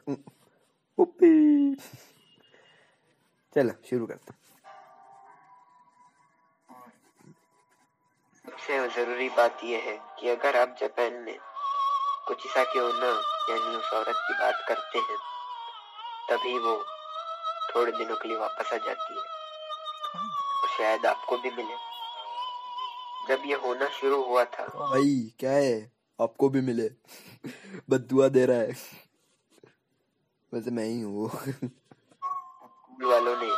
चलो, 3.54 3.72
शुरू 3.90 4.06
करते 4.06 4.32
सबसे 8.44 8.88
ज़रूरी 8.88 9.28
बात 9.28 9.60
यह 9.64 9.78
है 9.78 10.16
कि 10.20 10.28
अगर 10.28 10.56
आप 10.56 10.76
जापान 10.80 11.12
में 11.12 11.38
कुछ 12.26 12.46
ऐसा 12.46 12.64
क्यों 12.64 12.92
ना, 12.92 13.10
यानी 13.50 13.76
उस 13.76 13.92
औरत 13.92 14.16
की 14.16 14.34
बात 14.34 14.64
करते 14.68 14.98
हैं, 14.98 15.16
तभी 16.30 16.58
वो 16.58 16.84
थोड़े 17.74 17.92
दिनों 17.92 18.16
के 18.16 18.28
लिए 18.28 18.36
वापस 18.36 18.72
आ 18.72 18.76
जाती 18.76 19.14
है। 19.14 19.20
और 20.62 20.68
शायद 20.68 21.06
आपको 21.06 21.36
भी 21.36 21.50
मिले। 21.50 21.89
जब 23.30 23.42
ये 23.46 23.54
होना 23.54 23.88
शुरू 23.88 24.24
हुआ 24.24 24.44
था। 24.44 24.66
भाई 24.66 25.34
क्या 25.38 25.52
है? 25.52 25.92
आपको 26.20 26.48
भी 26.48 26.60
मिले। 26.60 26.90
बदुआ 27.90 28.28
दे 28.28 28.46
रहा 28.46 28.56
है। 28.56 28.76
वैसे 30.54 30.70
मैं 30.70 30.84
ही 30.84 31.00
हूँ। 31.00 31.28
स्कूल 31.28 33.04
वालों 33.04 33.36
ने 33.36 33.48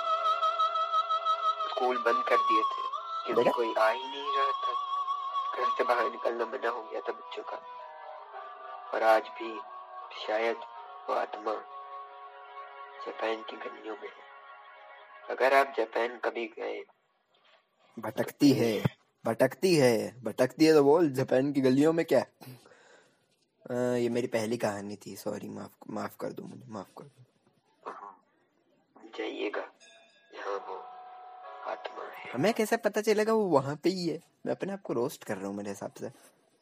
स्कूल 1.70 1.98
बंद 1.98 2.24
कर 2.24 2.36
दिए 2.36 2.62
थे। 2.62 2.82
क्योंकि 3.26 3.50
कोई 3.50 3.74
आ 3.74 3.90
ही 3.90 4.08
नहीं 4.08 4.36
रहा 4.36 4.52
था। 4.52 4.72
घर 5.56 5.70
से 5.78 5.84
बाहर 5.84 6.10
निकलना 6.10 6.44
मना 6.44 6.68
हो 6.68 6.82
गया 6.82 7.00
था 7.00 7.12
बच्चों 7.12 7.42
का। 7.42 7.56
और 8.94 9.02
आज 9.02 9.22
भी 9.22 9.60
शायद 10.26 10.56
वो 11.08 11.14
आत्मा 11.14 11.54
जापान 13.06 13.42
की 13.42 13.56
गलियों 13.56 13.96
में 13.96 14.08
है। 14.08 14.22
अगर 15.30 15.54
आप 15.54 15.74
जापान 15.76 16.18
कभी 16.18 16.46
गए 16.46 16.84
भटकती 17.98 18.52
है। 18.52 19.01
भटकती 19.24 19.74
है 19.76 20.20
भटकती 20.24 20.64
है 20.64 20.72
तो 20.72 20.84
बोल 20.84 21.10
जापान 21.12 21.52
की 21.52 21.60
गलियों 21.60 21.92
में 21.92 22.04
क्या? 22.04 22.20
आ, 23.70 23.74
ये 23.96 24.08
मेरी 24.08 24.26
पहली 24.26 24.56
कहानी 24.56 24.96
थी 24.96 25.16
सॉरी 25.16 25.48
माफ़ 25.48 25.90
माफ़ 25.90 26.16
कर 26.20 26.32
दो 26.32 26.42
मुझे 26.42 26.64
माफ़ 26.68 26.88
कर 26.98 27.04
दो। 27.04 27.24
जाइएगा 29.18 29.72
हमें 32.34 32.52
कैसे 32.54 32.76
पता 32.76 33.00
चलेगा 33.00 33.32
वो 33.32 33.44
वहाँ 33.44 33.76
पे 33.76 33.90
ही 33.90 34.06
है? 34.08 34.20
मैं 34.46 34.52
अपने 34.52 34.72
आप 34.72 34.82
को 34.82 34.92
रोस्ट 34.92 35.24
कर 35.24 35.36
रहा 35.36 35.46
हूँ 35.46 35.56
मेरे 35.56 35.70
हिसाब 35.70 35.92
से। 36.00 36.10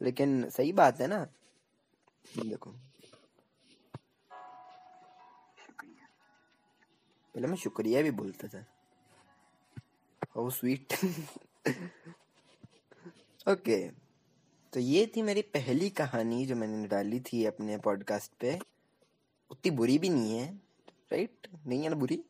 लेकिन 0.00 0.50
सही 0.50 0.72
बात 0.72 1.00
है 1.00 1.06
ना? 1.06 1.26
देखो। 2.46 2.70
पहले 7.34 7.46
मैं 7.46 7.56
शुक्रिया 7.56 8.02
भी 8.02 8.10
बोलता 8.10 8.48
था। 8.48 8.64
Oh 10.36 10.50
sweet 10.50 10.92
okay. 13.48 13.88
तो 14.72 14.80
ये 14.80 15.12
थी 15.16 15.22
मेरी 15.22 15.42
पहली 15.42 15.90
कहानी 15.90 16.46
जो 16.46 16.56
मैंने 16.56 16.88
डाली 16.88 17.20
थी 17.20 17.44
अपने 17.44 17.76
पॉडकास्ट 17.78 18.32
पे। 18.40 18.58
उतनी 19.50 19.70
बुरी 19.70 19.98
भी 19.98 20.08
नहीं 20.08 20.38
है 20.38 20.54
राइट 21.12 21.48
नहीं 21.66 21.82
है 21.82 21.88
ना 21.88 21.94
बुरी? 21.94 22.24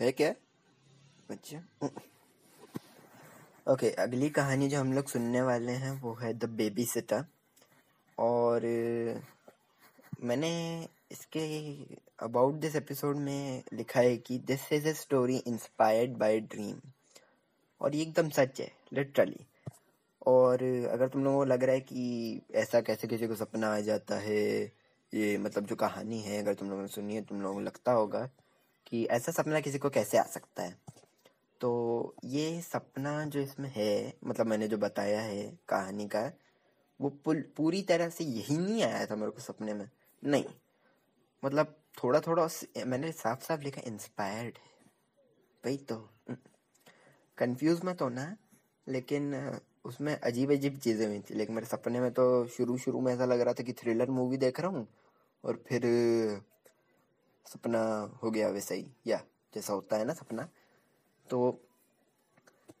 है 0.00 0.12
क्या? 0.12 0.34
अच्छा। 1.30 1.58
ओके 3.66 3.86
okay, 3.86 3.98
अगली 3.98 4.30
कहानी 4.30 4.68
जो 4.68 4.80
हम 4.80 4.92
लोग 4.92 5.08
सुनने 5.08 5.42
वाले 5.42 5.72
हैं 5.72 5.90
वो 6.00 6.14
है 6.14 6.32
द 6.34 6.44
बेबी 6.44 6.84
सिटर 6.84 7.24
और 8.18 8.62
मैंने 10.24 10.52
इसके 11.10 11.46
अबाउट 12.20 12.54
दिस 12.54 12.76
एपिसोड 12.76 13.16
में 13.16 13.62
लिखा 13.72 14.00
है 14.00 14.16
कि 14.16 14.38
this 14.38 14.72
is 14.72 14.88
a 14.88 14.92
story 14.92 15.36
inspired 15.36 16.10
by 16.10 16.40
dream 16.40 16.80
और 17.80 17.94
ये 17.94 18.02
एकदम 18.02 18.28
सच 18.30 18.60
है 18.60 18.72
लिटरली 18.92 19.46
और 20.26 20.62
अगर 20.92 21.08
तुम 21.08 21.24
लोगों 21.24 21.38
को 21.38 21.44
लग 21.44 21.64
रहा 21.64 21.74
है 21.74 21.80
कि 21.80 22.42
ऐसा 22.54 22.80
कैसे 22.80 23.08
किसी 23.08 23.26
को 23.26 23.34
सपना 23.34 23.74
आ 23.74 23.80
जाता 23.80 24.16
है, 24.16 24.72
ये 25.14 25.38
मतलब 25.38 25.66
जो 25.66 25.76
कहानी 25.76 26.20
है, 26.20 26.42
अगर 26.42 26.54
तुम 26.54 26.70
लोगों 26.70 26.82
ने 26.82 26.88
सुनी 26.88 27.14
है, 27.14 27.22
तुम 27.22 27.42
लोगों 27.42 27.54
को 27.54 27.60
लगता 27.60 27.92
होगा 27.92 28.30
कि 28.86 29.04
ऐसा 29.04 29.32
सपना 29.32 29.60
किसी 29.60 29.78
को 29.78 29.90
कैसे 29.90 30.18
आ 30.18 30.22
सकता 30.22 30.62
है। 30.62 30.78
तो 31.60 32.14
ये 32.24 32.60
सपना 32.60 33.24
जो 33.24 33.40
इसमें 33.40 33.72
है 33.76 34.14
मतलब 34.24 34.46
मैंने 34.46 34.68
जो 34.68 34.78
बताया 34.78 35.20
है 35.20 35.58
कहानी 35.68 36.08
का, 36.08 36.32
वो 37.00 37.10
पूरी 37.28 37.82
तरह 37.82 38.08
से 38.08 38.24
यही 38.24 38.58
नहीं 38.58 38.82
आया 38.82 39.06
था 39.06 39.16
मेरे 39.16 39.30
को 39.30 39.40
सपने 39.40 39.74
में। 39.74 39.90
नहीं 40.24 40.44
मतलब 41.44 41.76
थोड़ा 42.04 42.20
थोड़ा 42.20 42.44
उस, 42.44 42.64
मैंने 42.86 43.12
साफ़ 43.12 43.40
साफ़ 43.40 43.60
लिखा 43.60 43.80
इंस्पायर्ड 43.84 44.58
है। 44.58 44.70
भाई 45.64 45.76
तो। 45.76 46.08
कंफ्यूज 47.38 47.80
मत 47.84 48.02
होना, 48.02 48.36
लेकिन 48.88 49.34
उसमें 49.84 50.14
अजीब 50.14 50.50
अजीब 50.52 50.78
चीज़ें 50.78 51.06
हुई 51.06 51.18
थी। 51.20 51.34
लेकिन 51.34 51.54
मेरे 51.54 51.66
सपने 51.66 52.00
में 52.00 52.10
तो 52.12 52.46
शुरू 52.48 52.76
शुरू 52.78 53.00
में 53.00 53.12
ऐसा 53.14 53.24
लग 53.24 53.40
रहा 53.40 53.54
था 53.54 53.62
कि 53.62 53.72
थ्रिलर 53.72 54.10
मूवी 54.10 54.36
देख 54.36 54.60
रहा 54.60 54.70
हूँ 54.70 54.86
और 55.44 55.62
फिर, 55.68 55.82
सपना 57.46 57.80
हो 58.22 58.30
गया 58.30 58.48
वैसा 58.48 58.74
ही, 58.74 58.86
या, 59.06 59.20
जैसा 59.54 59.72
होता 59.72 59.96
है 59.96 60.04
ना 60.04 60.12
सपना। 60.12 60.48
तो 61.30 61.60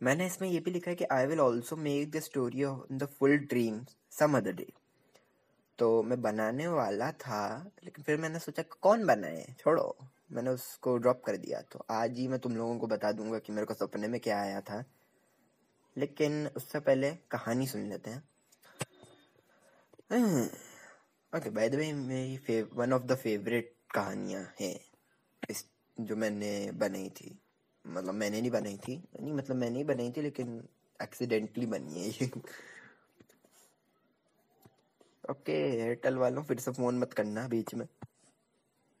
मैंने 0.02 0.26
इसमें 0.26 0.48
ये 0.48 0.58
भी 0.60 0.70
लिखा 0.70 0.90
है 0.90 0.94
कि 0.96 1.04
I 1.12 1.26
will 1.26 1.40
also 1.40 1.76
make 1.76 2.10
the 2.10 2.20
story 2.20 2.64
of 2.64 2.92
the 2.92 3.06
full 3.18 3.36
dream 3.38 3.84
some 4.10 4.36
other 4.36 4.52
day 4.52 4.66
तो 5.78 6.02
मैं 6.02 6.20
बनाने 6.22 6.66
वाला 6.68 7.10
था, 7.12 7.72
लेकिन 7.84 8.04
फिर 8.04 8.16
मैंने 8.18 8.38
सोचा 8.38 8.62
कौन 8.80 9.04
बनाए? 9.06 9.44
छोड़ो, 9.58 9.96
मैंने 10.32 10.50
उसको 10.50 10.96
ड्रॉप 10.96 11.22
कर 11.24 11.36
दिया। 11.36 11.60
तो 11.62 11.84
आज 11.90 12.18
ही 12.18 12.26
मैं 12.28 12.38
तुम 12.38 12.56
लोगों 12.56 12.78
को 12.78 12.86
बता 12.86 13.12
दूँगा 13.12 13.38
कि 13.38 13.52
मेरे 13.52 13.66
को 13.66 13.74
सपने 13.74 14.08
में 14.08 14.20
क्या 14.20 14.40
आया 14.40 14.60
था। 14.60 14.82
लेकिन 15.96 16.46
उससे 16.46 16.80
पहले 16.80 17.14
कहानी 17.14 17.66
सुन 17.66 17.88
लेते 17.88 18.10
हैं। 18.10 18.22
ओके 21.36 21.50
बाय 21.50 21.68
द 21.68 21.74
वे 21.74 21.92
मेरी 21.92 22.62
वन 22.62 22.92
ऑफ़ 22.92 23.02
द 23.02 23.14
फेवरेट 23.14 23.76
कहानियाँ 23.94 24.54
हैं। 24.60 24.80
इस, 25.50 25.66
जो 26.00 26.16
मैंने 26.16 26.72
बनाई 26.72 27.08
थी। 27.08 27.42
मतलब 27.86 28.14
मैंने 28.14 28.40
नहीं 28.40 28.50
बनाई 28.50 28.76
थी। 28.76 29.08
नहीं 29.20 29.32
मतलब 29.32 29.56
मैंने 29.56 29.78
ही 29.78 29.84
बनाई 29.84 30.12
थी, 30.16 30.22
लेकिन 30.22 30.68
एक्सीडेंटली 31.02 31.66
बनी 31.66 32.02
है 32.02 32.08
ये। 32.08 32.30
ओके 35.30 35.52
एयरटेल 35.52 36.16
वालों, 36.16 36.42
फिर 36.42 36.58
से 36.58 36.72
फ़ोन 36.72 36.98
मत 36.98 37.12
करना 37.12 37.48
बीच 37.48 37.74
में। 37.74 37.88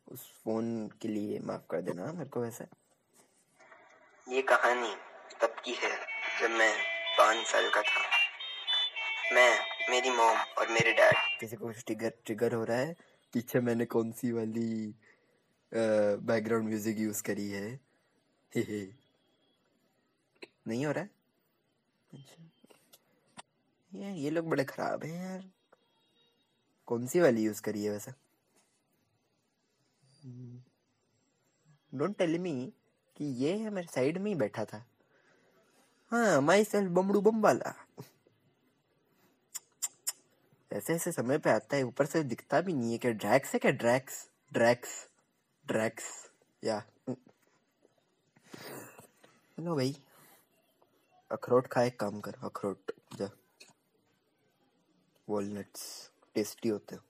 उस 0.08 0.32
फ़ोन 0.44 0.88
के 0.88 1.08
लिए 1.08 1.38
माफ़ 1.38 1.62
कर 1.70 1.82
देना, 1.82 2.12
मेरे 2.12 2.30
को 2.30 2.40
वैसे। 2.40 2.64
ये 4.28 4.42
कहानी 4.42 4.94
तब 5.40 5.56
की 5.64 5.72
है 5.72 6.09
जब 6.40 6.50
मैं 6.50 6.72
पाँच 7.18 7.46
साल 7.46 7.68
का 7.70 7.80
था, 7.82 8.02
मैं, 9.32 9.58
मेरी 9.90 10.10
मॉम 10.10 10.36
और 10.58 10.68
मेरे 10.68 10.92
डैड 10.92 11.16
किसी 11.40 11.56
को 11.56 11.70
ट्रिगर 11.70 12.12
ट्रिगर 12.26 12.54
हो 12.54 12.62
रहा 12.64 12.76
है? 12.76 12.94
पीछे 13.32 13.60
मैंने 13.60 13.84
कौन 13.86 14.12
सी 14.12 14.30
वाली 14.32 14.94
बैकग्राउंड 15.72 16.68
म्यूज़िक 16.68 16.98
यूज़ 16.98 17.22
करी 17.22 17.48
है? 17.50 17.68
हे 18.52 18.60
हे। 18.60 18.80
नहीं 20.68 20.86
हो 20.86 20.92
रहा 20.92 21.04
है? 21.04 21.10
अच्छा। 22.12 22.48
यार, 23.92 24.12
ये 24.12 24.30
लोग 24.30 24.48
बड़े 24.48 24.64
खराब 24.64 25.04
हैं 25.04 25.22
यार। 25.22 25.44
कौन 26.86 27.06
सी 27.06 27.20
वाली 27.20 27.44
यूज़ 27.44 27.62
करी 27.62 27.84
है 27.84 27.90
वैसा? 27.90 28.12
डोंट 31.94 32.16
टेल 32.18 32.38
मी 32.38 32.72
कि 33.16 33.24
ये 33.44 33.56
है 33.56 33.70
मेरे 33.70 33.88
साइड 33.94 34.18
में 34.18 34.30
ही 34.30 34.34
बैठा 34.38 34.64
था। 34.64 34.84
हाँ 36.12 36.40
माई 36.40 36.64
सेल्फ 36.64 36.90
बमड़ू 36.90 37.20
बम 37.20 37.40
वाला 37.40 37.72
ऐसे 40.70 40.94
ऐसे 40.94 41.12
समय 41.12 41.38
पे 41.38 41.50
आता 41.50 41.76
है, 41.76 41.82
ऊपर 41.82 42.06
से 42.06 42.22
दिखता 42.22 42.60
भी 42.60 42.72
नहीं 42.72 42.92
है 42.92 42.98
क्या? 42.98 43.10
ड्रैक्स 43.10 43.52
है 43.52 43.58
क्या? 43.58 43.70
ड्रैक्स 43.70 44.28
ड्रैक्स 44.52 44.90
ड्रैक्स 45.64 46.04
या 46.64 46.78
हेलो 49.58 49.74
भाई। 49.76 49.94
अखरोट 51.30 51.66
खा, 51.66 51.82
एक 51.82 51.98
काम 52.00 52.20
कर, 52.20 52.34
अखरोट, 52.44 52.92
जा। 53.16 53.30
वॉलनट्स 55.28 56.10
टेस्टी 56.34 56.68
होते 56.68 56.94
हैं। 56.94 57.02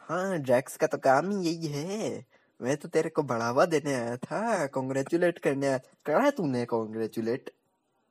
हाँ 0.00 0.38
ड्रैक्स 0.38 0.76
का 0.76 0.86
तो 0.86 0.98
काम 0.98 1.30
ही 1.30 1.48
यही 1.48 1.66
है। 1.66 2.37
मैं 2.60 2.76
तो 2.76 2.88
तेरे 2.88 3.08
को 3.10 3.22
बढ़ावा 3.22 3.64
देने 3.66 3.94
आया 3.94 4.16
था। 4.18 4.66
कॉन्ग्रेचुलेट 4.68 5.38
करने 5.38 5.66
आया 5.66 5.78
करा 6.06 6.30
तूने 6.30 6.64
कॉन्ग्रेचुलेट 6.66 7.50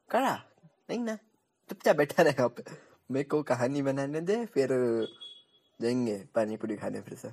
करा। 0.10 0.34
नहीं 0.90 1.00
ना। 1.00 1.16
चुपचाप 1.70 1.96
बैठा 1.96 2.24
रहे 2.24 2.44
आप 2.44 2.56
मेरे 3.10 3.24
को 3.24 3.42
कहानी 3.44 3.82
बनाने 3.82 4.22
दे, 4.22 4.46
फिर 4.46 4.70
जाएँगे 5.80 6.18
पानी 6.36 6.58
पूरी 6.58 6.76
खाने 6.76 7.02
फिर 7.02 7.18
से। 7.18 7.30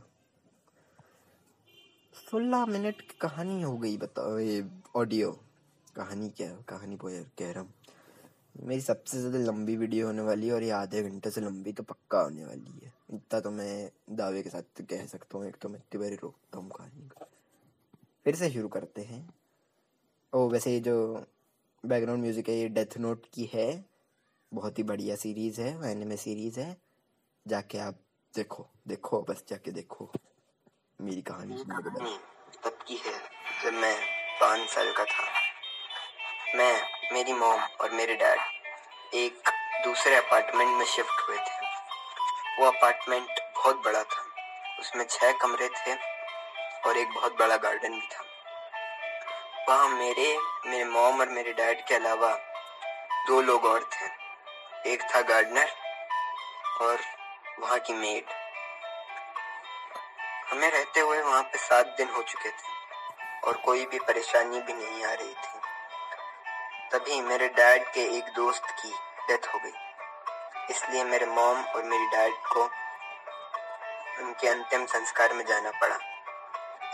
सोलह 2.15 2.67
मिनट 2.67 3.01
की 3.01 3.17
कहानी 3.21 3.61
हो 3.63 3.77
गई 3.79 3.97
बताओ 3.99 4.39
ये 4.39 4.65
ऑडियो 4.97 5.31
कहानी 5.97 6.29
क्या? 6.31 6.49
कहानी 6.69 6.99
कह 7.03 7.51
रहा 7.51 7.61
हूँ। 7.61 7.73
मेरी 8.57 8.81
सबसे 8.81 9.19
ज़्यादा 9.21 9.39
लंबी 9.41 9.77
वीडियो 9.77 10.07
होने 10.07 10.23
वाली 10.23 10.47
है 10.47 10.55
और 10.55 10.63
ये 10.63 10.71
आधे 10.73 11.03
घंटे 11.03 11.31
से 11.31 11.41
लंबी 11.41 11.73
तो 11.73 11.83
पक्का 11.83 12.21
होने 12.21 12.45
वाली 12.45 12.81
है। 12.85 12.93
इतना 13.09 13.41
तो 13.41 13.51
मैं 13.51 13.91
दावे 14.17 14.43
के 14.43 14.51
साथ 14.51 14.83
कह 14.91 15.07
सकता 15.07 15.39
हूँ 15.39 15.47
एक 15.47 15.57
तो 15.63 15.69
मैं 15.69 15.79
इतनी 15.79 16.01
बारी 16.01 16.17
रोकता 16.23 16.59
हूँ 16.59 16.71
कहानी 16.71 17.09
को 17.09 17.27
फिर 18.25 18.35
से 18.35 18.51
शुरू 18.51 18.69
करते 18.69 19.03
हैं 19.03 19.23
ओ 20.33 20.49
वैसे 20.51 20.73
ये 20.73 20.81
जो 20.81 20.95
बैकग्राउंड 21.85 22.23
म्यूज़िक 22.23 22.49
है 22.49 22.55
ये 22.55 22.69
डेथ 22.69 22.97
नोट 22.99 23.27
की 23.35 23.51
है 23.55 23.69
बहुत 24.53 24.79
ही 24.79 24.83
बढ़िया 24.85 25.17
सीरीज़ 25.17 25.61
है 25.61 25.91
एनिमे 25.91 26.17
सीरीज़ 26.17 26.59
है। 26.61 26.77
जाके 27.47 27.79
आप 27.79 27.99
देखो 28.35 28.67
देखो 28.89 29.21
बस 29.29 29.45
जाके 29.49 29.71
देखो। 29.71 30.11
मेरी 30.99 31.23
कहानी 31.23 31.57
तब 32.65 32.79
की 32.89 32.97
है 32.97 33.15
जब 33.65 33.73
मैं 33.81 33.95
पाँच 34.41 34.69
साल 34.71 34.93
का 34.93 35.05
था। 35.05 35.27
मैं 36.59 36.75
मेरी 37.13 37.33
मॉम 37.33 37.61
और 37.81 37.93
मेरे 37.93 38.15
डैड 38.17 39.15
एक 39.15 39.51
दूसरे 39.85 40.17
अपार्टमेंट 40.17 40.79
में 40.79 40.85
शिफ्ट 40.87 41.29
हुए 41.29 41.37
थे। 41.39 41.64
वो 42.59 42.67
अपार्टमेंट 42.67 43.41
बहुत 43.55 43.83
बड़ा 43.85 44.03
था। 44.03 44.25
उसमें 44.81 45.05
छह 45.11 45.33
कमरे 45.33 45.69
थे 45.69 45.95
और 46.87 46.97
एक 46.97 47.09
बहुत 47.09 47.39
बड़ा 47.39 47.57
गार्डन 47.57 47.93
भी 47.93 48.07
था। 48.07 48.25
वहाँ 49.69 49.89
मेरे 49.89 50.27
मेरे 50.67 50.85
मॉम 50.85 51.21
और 51.21 51.29
मेरे 51.29 51.53
डैड 51.53 51.85
के 51.87 51.95
अलावा 51.95 52.33
दो 53.29 53.41
लोग 53.41 53.65
और 53.65 53.89
थे। 53.93 54.93
एक 54.93 55.03
था 55.15 55.21
गार्डनर 55.23 55.71
और 56.81 57.01
वहाँ 57.61 57.79
की 57.79 57.93
मेड 57.93 58.25
हमें 60.51 60.71
रहते 60.71 61.01
हुए 61.01 61.21
वहाँ 61.21 61.43
पे 61.43 61.59
सात 61.59 61.95
दिन 61.99 62.09
हो 62.09 62.23
चुके 62.23 62.49
थे 62.49 62.73
और 63.47 63.57
कोई 63.57 63.87
भी 63.87 63.99
परेशानी 63.99 64.61
भी 64.61 64.73
नहीं 64.73 65.05
आ 65.05 65.13
रही 65.13 65.35
थी। 65.35 65.61
तभी 66.93 67.21
मेरे 67.21 67.49
डैड 67.49 67.93
के 67.93 68.05
एक 68.19 68.33
दोस्त 68.37 68.71
की 68.81 68.93
डेथ 69.29 69.55
हो 69.55 69.59
गई। 69.59 69.84
इसलिए 70.71 71.05
मेरे 71.05 71.27
मॉम 71.27 71.65
और 71.65 71.83
मेरी 71.85 72.07
डैड 72.07 72.35
को 72.53 72.63
उनके 74.25 74.49
अंतिम 74.49 74.87
संस्कार 74.87 75.33
में 75.35 75.47
जाना 75.47 75.71
पड़ा। 75.71 75.99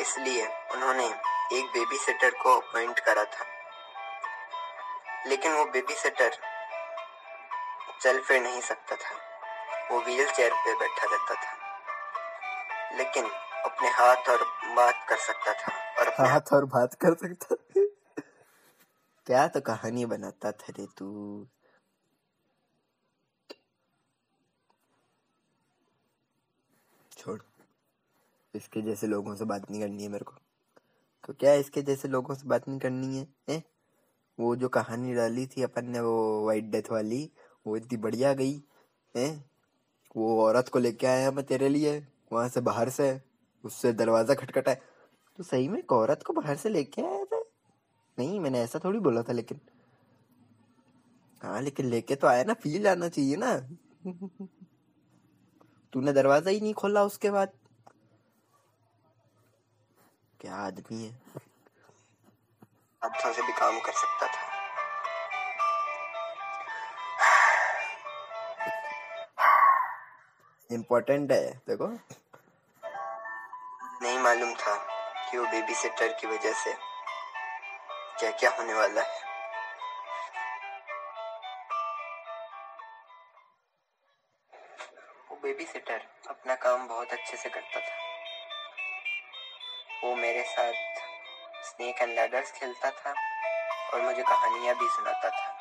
इसलिए 0.00 0.46
उन्होंने 0.46 1.06
एक 1.52 1.64
बेबी 1.64 1.98
सिटर 1.98 2.30
को 2.30 2.60
अपॉइंट 2.60 2.98
करा 2.98 3.24
था। 3.24 3.44
लेकिन 5.26 5.52
वो 5.52 5.64
बेबी 5.64 5.94
सिटर 5.94 6.30
चल 8.00 8.20
फिर 8.20 8.42
नहीं 8.42 8.60
सकता 8.60 8.96
था। 8.96 9.16
वो 9.90 10.00
व्हील 10.00 10.30
चेयर 10.30 10.52
पर 10.52 10.76
बैठा 10.76 11.06
रहता 11.06 11.34
था। 11.34 11.60
लेकिन 12.96 13.24
अपने 13.64 13.88
हाथ 13.88 14.28
और 14.28 14.44
बात 14.74 15.06
कर 15.08 15.16
सकता 15.16 15.52
था 15.52 16.00
और 16.00 16.08
हाथ 16.08 16.52
और 16.52 16.64
बात 16.64 16.94
कर 16.94 17.14
सकता 17.14 17.56
क्या 19.26 19.48
तो 19.48 19.60
कहानी 19.60 20.06
बनाता 20.06 20.52
था 20.52 20.72
रे 20.78 20.86
तू 20.98 21.08
छोड़ 27.18 27.40
इसके 28.54 28.82
जैसे 28.82 29.06
लोगों 29.06 29.34
से 29.36 29.44
बात 29.44 29.70
नहीं 29.70 29.80
करनी 29.80 30.02
है 30.02 30.08
मेरे 30.08 30.24
को। 30.24 30.34
तो 31.24 31.32
क्या 31.32 31.52
इसके 31.54 31.82
जैसे 31.82 32.08
लोगों 32.08 32.34
से 32.34 32.48
बात 32.48 32.68
नहीं 32.68 32.78
करनी 32.78 33.16
है, 33.16 33.26
है? 33.50 33.62
वो 34.38 34.56
जो 34.56 34.68
कहानी 34.68 35.14
डाली 35.14 35.46
थी 35.46 35.62
अपन 35.62 35.86
ने 35.86 36.00
वो 36.00 36.46
वाइट 36.46 36.64
डेथ 36.64 36.90
वाली 36.92 37.30
वो 37.66 37.76
इतनी 37.76 37.98
बढ़िया 37.98 38.32
गई 38.34 38.62
है? 39.14 39.44
वो 40.16 40.42
औरत 40.44 40.68
को 40.68 40.78
लेके 40.78 41.06
आया 41.06 41.30
मैं 41.30 41.44
तेरे 41.46 41.68
लिए 41.68 41.98
वहाँ 42.32 42.48
से 42.48 42.60
बाहर 42.60 42.88
से 42.90 43.20
उससे 43.64 43.92
दरवाज़ा 43.92 44.34
खटखटा 44.34 44.74
तो 44.74 45.42
सही 45.42 45.68
में 45.68 45.78
एक 45.78 45.92
औरत 45.92 46.22
को 46.22 46.32
बाहर 46.32 46.56
से 46.56 46.68
लेके 46.68 47.02
आया 47.02 47.24
था? 47.24 47.42
नहीं 48.18 48.40
मैंने 48.40 48.60
ऐसा 48.60 48.78
थोड़ी 48.84 48.98
बोला 48.98 49.22
था 49.22 49.32
लेकिन। 49.32 49.60
हाँ 51.42 51.60
लेकिन 51.62 51.86
लेके 51.86 52.14
तो 52.14 52.26
आया 52.26 52.44
ना 52.44 52.54
फील 52.54 52.88
आना 52.88 53.08
चाहिए 53.08 53.36
ना। 53.36 53.54
तूने 55.92 56.12
दरवाज़ा 56.12 56.50
ही 56.50 56.60
नहीं 56.60 56.74
खोला 56.74 57.04
उसके 57.04 57.30
बाद। 57.30 57.52
क्या 60.40 60.54
आदमी 60.56 61.04
है? 61.04 61.10
हाथों 63.02 63.32
से 63.32 63.42
भी 63.42 63.52
काम 63.52 63.80
कर 63.80 63.92
सकता 63.92 64.26
था। 64.26 64.48
इम्पोर्टेंट 70.70 71.32
है 71.32 71.50
देखो। 71.68 71.88
नहीं 74.02 74.18
मालूम 74.18 74.54
था 74.54 74.76
कि 75.30 75.38
वो 75.38 75.44
बेबी 75.46 75.74
सिटर 75.74 76.12
की 76.20 76.26
वजह 76.26 76.52
से 76.52 76.74
क्या 78.18 78.30
क्या 78.30 78.50
होने 78.50 78.74
वाला 78.74 79.02
है। 79.02 79.22
वो 85.30 85.36
बेबी 85.36 85.64
सिटर 85.64 86.06
अपना 86.28 86.54
काम 86.54 86.88
बहुत 86.88 87.12
अच्छे 87.12 87.36
से 87.36 87.48
करता 87.48 87.80
था। 87.80 88.09
वो 90.04 90.14
मेरे 90.14 90.42
साथ 90.42 90.72
स्नेक 91.64 92.02
एंड 92.02 92.14
लैडर्स 92.14 92.52
खेलता 92.52 92.90
था 92.90 93.14
और 93.94 94.00
मुझे 94.00 94.22
कहानियाँ 94.22 94.74
भी 94.74 94.88
सुनाता 94.88 95.30
था। 95.30 95.56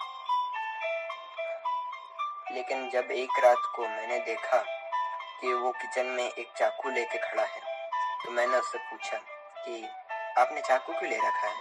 लेकिन 2.51 2.89
जब 2.89 3.11
एक 3.11 3.39
रात 3.43 3.71
को 3.75 3.87
मैंने 3.87 4.19
देखा 4.19 4.57
कि 5.41 5.53
वो 5.53 5.71
किचन 5.71 6.05
में 6.05 6.23
एक 6.23 6.51
चाकू 6.57 6.89
लेके 6.89 7.17
खड़ा 7.17 7.43
है 7.43 7.61
तो 8.25 8.31
मैंने 8.31 8.57
उससे 8.57 8.77
पूछा 8.77 9.17
कि, 9.65 9.87
आपने 10.37 10.61
चाकू 10.61 10.93
क्यों 10.93 11.11
ले 11.11 11.17
रखा 11.17 11.47
है? 11.47 11.57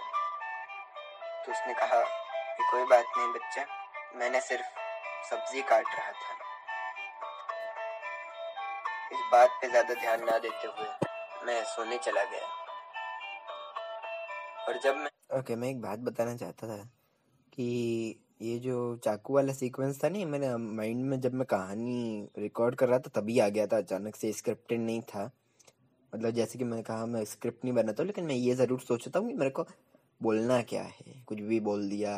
तो 1.45 1.51
उसने 1.51 1.73
कहा 1.73 1.99
कि, 1.99 2.63
कोई 2.71 2.83
बात 2.83 3.05
नहीं 3.17 3.27
बच्चा, 3.27 3.65
मैंने 4.15 4.41
सिर्फ़ 4.41 4.65
सब्ज़ी 5.29 5.61
काट 5.61 5.85
रहा 5.95 6.11
था। 6.11 6.37
इस 9.11 9.19
बात 9.31 9.49
पे 9.61 9.69
ज़्यादा 9.69 9.93
ध्यान 9.93 10.23
ना 10.23 10.37
देते 10.37 10.67
हुए 10.67 10.89
मैं 11.45 11.63
सोने 11.63 11.97
चला 11.97 12.23
गया। 12.23 12.58
और 14.69 14.79
जब 14.83 14.95
मैं 14.95 15.05
ओके 15.05 15.39
okay, 15.39 15.57
मैं 15.57 15.69
एक 15.69 15.81
बात 15.81 15.99
बताना 15.99 16.35
चाहता 16.35 16.67
था 16.67 16.83
कि 17.53 18.19
ये 18.41 18.59
जो 18.59 18.95
चाकू 18.95 19.33
वाला 19.33 19.53
सीक्वेंस 19.53 20.03
था 20.03 20.09
नहीं 20.09 20.25
मेरे 20.25 20.55
माइंड 20.57 21.05
में 21.05 21.19
जब 21.21 21.33
मैं 21.33 21.45
कहानी 21.45 22.27
रिकॉर्ड 22.37 22.75
कर 22.75 22.89
रहा 22.89 22.99
था 22.99 23.21
तभी 23.21 23.39
आ 23.39 23.47
गया 23.49 23.67
था 23.67 23.77
अचानक 23.77 24.15
से 24.15 24.33
स्क्रिप्टेड 24.33 24.81
नहीं 24.81 25.01
था। 25.01 25.31
मतलब 26.13 26.31
जैसे 26.31 26.59
कि 26.59 26.63
मैंने 26.63 26.83
कहा 26.83 27.05
मैं 27.05 27.25
स्क्रिप्ट 27.25 27.65
नहीं 27.65 27.73
बनाता 27.73 28.03
लेकिन 28.03 28.25
मैं 28.25 28.35
ये 28.35 28.55
ज़रूर 28.55 28.79
सोचता 28.79 29.19
हूँ 29.19 29.29
कि 29.29 29.33
मेरे 29.33 29.49
को 29.49 29.65
बोलना 30.21 30.61
क्या 30.61 30.83
है। 30.83 31.23
कुछ 31.27 31.39
भी 31.39 31.59
बोल 31.59 31.89
दिया 31.89 32.15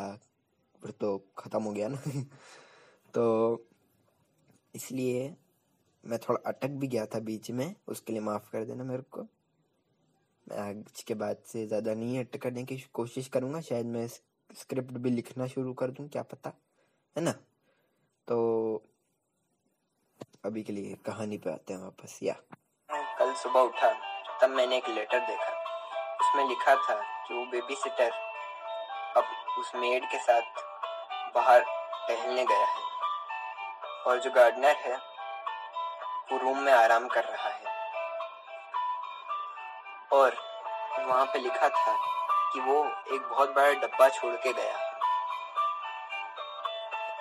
फिर 0.81 0.91
तो 0.91 1.17
ख़त्म 1.37 1.63
हो 1.63 1.71
गया 1.71 1.87
ना। 1.87 2.01
तो 3.13 3.65
इसलिए 4.75 5.35
मैं 6.05 6.19
थोड़ा 6.19 6.49
अटक 6.49 6.69
भी 6.69 6.87
गया 6.87 7.05
था 7.05 7.19
बीच 7.19 7.51
में 7.51 7.75
उसके 7.87 8.13
लिए 8.13 8.21
माफ़ 8.21 8.51
कर 8.51 8.65
देना 8.65 8.83
मेरे 8.83 9.03
को। 9.11 9.27
मैं 10.51 10.59
आज 10.59 11.01
के 11.07 11.13
बाद 11.13 11.37
से 11.45 11.65
ज़्यादा 11.67 11.93
नहीं 11.93 12.19
अटकने 12.19 12.63
की 12.63 12.77
कोशिश 12.93 13.27
करूँगा। 13.27 13.59
शायद 13.61 13.85
मैं 13.85 14.07
स्क्रिप्ट 14.07 14.91
भी 14.93 15.09
लिखना 15.09 15.47
शुरू 15.47 15.73
कर 15.73 15.91
दूँ, 15.91 16.07
क्या 16.09 16.21
पता, 16.23 16.51
है 17.15 17.23
ना? 17.23 17.31
तो 18.27 18.37
अभी 20.45 20.63
के 20.63 20.73
लिए 20.73 20.95
कहानी 21.05 21.37
पे 21.37 21.51
आते 21.51 21.73
हैं 21.73 21.79
वापस, 21.81 22.19
या। 22.23 22.33
कल 23.19 23.33
सुबह 23.33 23.59
उठा, 23.59 23.91
तब 24.41 24.49
मैंने 24.49 24.77
एक 24.77 24.89
लेटर 24.89 25.19
देखा। 25.19 25.53
उसमें 26.21 26.47
लिखा 26.49 26.75
था 26.75 26.95
कि 27.27 27.33
वो 27.33 27.45
बेबी 27.45 27.75
सिटर 27.75 28.11
अब 29.17 29.23
उस 29.59 29.71
मेड 29.75 30.03
के 30.11 30.17
साथ 30.17 30.41
बाहर 31.35 31.61
टहलने 32.07 32.45
गया 32.45 32.65
है 32.65 32.83
और 34.07 34.21
जो 34.21 34.31
गार्डनर 34.31 34.75
है, 34.77 34.95
वो 36.31 36.37
रूम 36.37 36.57
में 36.57 36.71
आराम 36.73 37.07
कर 37.07 37.23
रहा 37.23 37.49
है। 37.49 37.60
और 40.13 40.35
वहाँ 40.99 41.25
पे 41.25 41.39
लिखा 41.39 41.69
था 41.69 41.93
कि 42.53 42.59
वो 42.59 42.85
एक 43.15 43.21
बहुत 43.21 43.49
बड़ा 43.49 43.71
डब्बा 43.71 44.09
छोड़ 44.09 44.35
के 44.35 44.53
गया। 44.53 44.75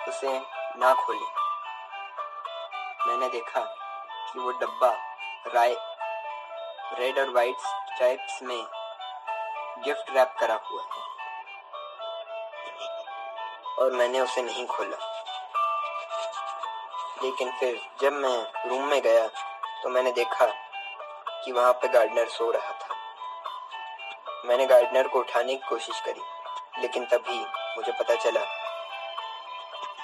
उसे 0.07 0.39
ना 0.77 0.93
खोले। 0.93 1.41
मैंने 3.07 3.29
देखा 3.29 3.59
कि 4.33 4.39
वो 4.39 4.51
डब्बा 4.51 4.91
राय 5.47 5.75
रेड 6.93 7.19
और 7.19 7.29
वाइट 7.29 7.57
स्ट्राइप्स 7.57 8.43
में 8.43 8.67
गिफ्ट 9.79 10.09
रैप 10.09 10.35
करा 10.39 10.59
हुआ 10.71 10.81
है। 10.81 11.01
और 13.79 13.91
मैंने 13.91 14.19
उसे 14.19 14.41
नहीं 14.41 14.67
खोला। 14.67 14.97
लेकिन 17.23 17.51
फिर 17.51 17.89
जब 18.01 18.13
मैं 18.13 18.69
रूम 18.69 18.83
में 18.83 19.01
गया 19.01 19.27
तो 19.83 19.89
मैंने 19.89 20.11
देखा 20.11 20.45
कि 21.45 21.51
वहाँ 21.51 21.73
पे 21.73 21.87
गार्डनर 21.87 22.27
सो 22.27 22.51
रहा 22.51 22.71
था। 22.71 22.80
मैंने 24.45 24.65
गार्डनर 24.67 25.07
को 25.07 25.19
उठाने 25.19 25.55
की 25.55 25.67
कोशिश 25.69 25.99
करी, 26.05 26.21
लेकिन 26.81 27.05
तभी 27.05 27.39
मुझे 27.77 27.91
पता 27.91 28.15
चला 28.15 28.41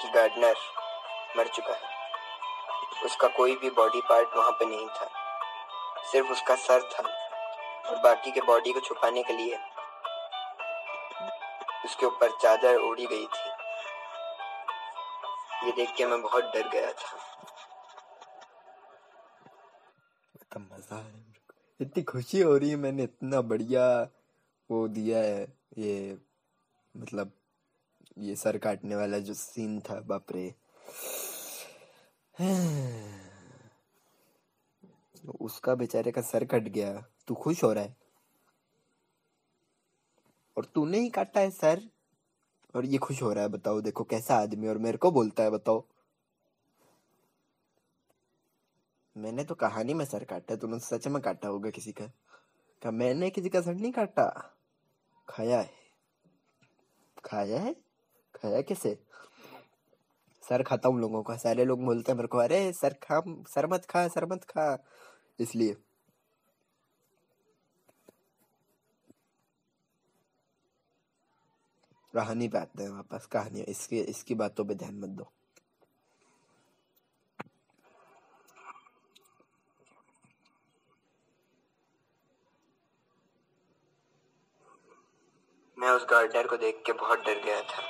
कि 0.02 0.10
गार्डनर 0.10 0.56
मर 1.38 1.48
चुका 1.48 1.74
है। 1.74 1.96
उसका 3.06 3.28
कोई 3.38 3.56
भी 3.56 3.70
बॉडी 3.72 4.02
पार्ट 4.10 4.36
वहाँ 4.38 4.52
पे 4.52 4.66
नहीं 4.66 4.88
था। 4.90 5.08
सिर्फ़ 6.12 6.32
उसका 6.32 6.56
सर 6.58 6.82
था 6.92 7.04
और 7.90 8.00
बाकी 8.04 8.32
के 8.32 8.42
बॉडी 8.42 8.72
को 8.74 8.80
छुपाने 8.80 9.24
के 9.24 9.34
लिए 9.34 9.58
उसके 11.86 12.06
ऊपर 12.06 12.30
चादर 12.42 12.78
ओढ़ी 12.80 13.06
गई 13.06 13.26
थी। 13.26 13.50
ये 15.66 15.72
देख 15.72 15.96
के 15.98 16.06
मैं 16.06 16.22
बहुत 16.22 16.44
डर 16.54 16.68
गया 16.70 16.92
था। 16.94 17.16
मज़ा 20.60 20.96
है 20.96 21.26
इतनी 21.80 22.04
खुशी 22.04 22.40
हो 22.42 22.58
रही 22.58 22.70
है 22.70 22.76
मैंने, 22.76 23.04
इतना 23.04 23.42
बढ़िया। 23.44 23.82
वो 24.70 24.88
दिया 24.88 25.20
है, 25.20 25.44
ये 25.78 26.18
मतलब 26.96 27.32
ये 28.18 28.36
सर 28.36 28.58
काटने 28.58 28.96
वाला 28.96 29.20
जो 29.20 29.34
सीन 29.34 29.80
था 29.80 30.00
बाप 30.02 30.32
रे 30.32 30.54
उसका 35.42 35.76
बेचारे 35.76 36.12
का 36.12 36.22
सर 36.22 36.46
कट 36.46 36.64
गया। 36.64 36.94
तू 37.28 37.36
खुश 37.36 37.64
हो 37.64 37.72
रहा 37.74 37.84
है? 37.84 37.96
और 40.58 40.66
तूने 40.66 41.00
ही 41.00 41.10
काटा 41.10 41.40
है 41.40 41.52
सर। 41.52 41.82
और 42.76 42.86
ये 42.86 42.98
खुश 42.98 43.22
हो 43.22 43.32
रहा 43.34 43.44
है, 43.44 43.50
बताओ, 43.50 43.82
देखो 43.82 44.04
कैसा 44.04 44.36
आदमी 44.36 44.68
और 44.68 44.78
मेरे 44.78 44.98
को 44.98 45.12
बोलता 45.12 45.44
है, 45.44 45.50
बताओ। 45.50 45.84
मैंने 49.16 49.44
तो 49.44 49.56
कहानी 49.56 49.94
में 49.94 50.06
सर 50.06 50.24
काटा, 50.24 50.56
तूने 50.56 50.80
सच 50.80 51.08
में 51.08 51.22
काटा 51.22 51.48
होगा 51.48 51.70
किसी 51.70 51.92
का। 51.92 52.06
क्या 52.82 52.92
मैंने 52.92 53.30
किसी 53.30 53.50
का 53.50 53.62
सर 53.62 53.76
नहीं 53.76 53.92
काटा? 53.92 54.54
खाया 55.30 55.62
है। 55.62 55.74
खाया 57.26 57.60
है? 57.60 57.74
खाया 58.36 58.62
कैसे? 58.62 59.04
सर 60.50 60.64
खाता 60.64 60.90
हूँ 60.90 61.00
लोगों 61.00 61.24
का। 61.24 61.38
सारे 61.38 61.66
लोग 61.66 61.86
बोलते 61.86 62.12
हैं 62.12 62.18
मेरे 62.18 62.28
को, 62.28 62.38
अरे, 62.38 62.74
सर 62.74 62.94
खा, 62.94 63.24
सर 63.28 63.68
मत 63.68 63.86
खा, 63.86 64.08
सर 64.08 64.26
मत 64.26 64.44
खा। 64.44 64.84
इसलिए। 65.40 65.78
कहानी 72.14 72.48
पे 72.48 72.58
आते 72.58 72.84
हैं, 72.84 72.90
वापस 72.90 73.26
कहानी 73.26 73.62
इसके, 73.62 74.00
इसकी 74.00 74.36
बातों 74.36 74.66
पे 74.66 74.76
ध्यान 74.76 75.00
मत 75.00 75.10
दो। 75.10 75.37
मैं 85.80 85.90
उस 85.90 86.06
गार्डनर 86.10 86.48
को 86.48 86.58
देख 86.58 86.84
के 86.86 86.92
बहुत 86.92 87.20
डर 87.20 87.34
गया 87.34 87.62
था। 87.62 87.82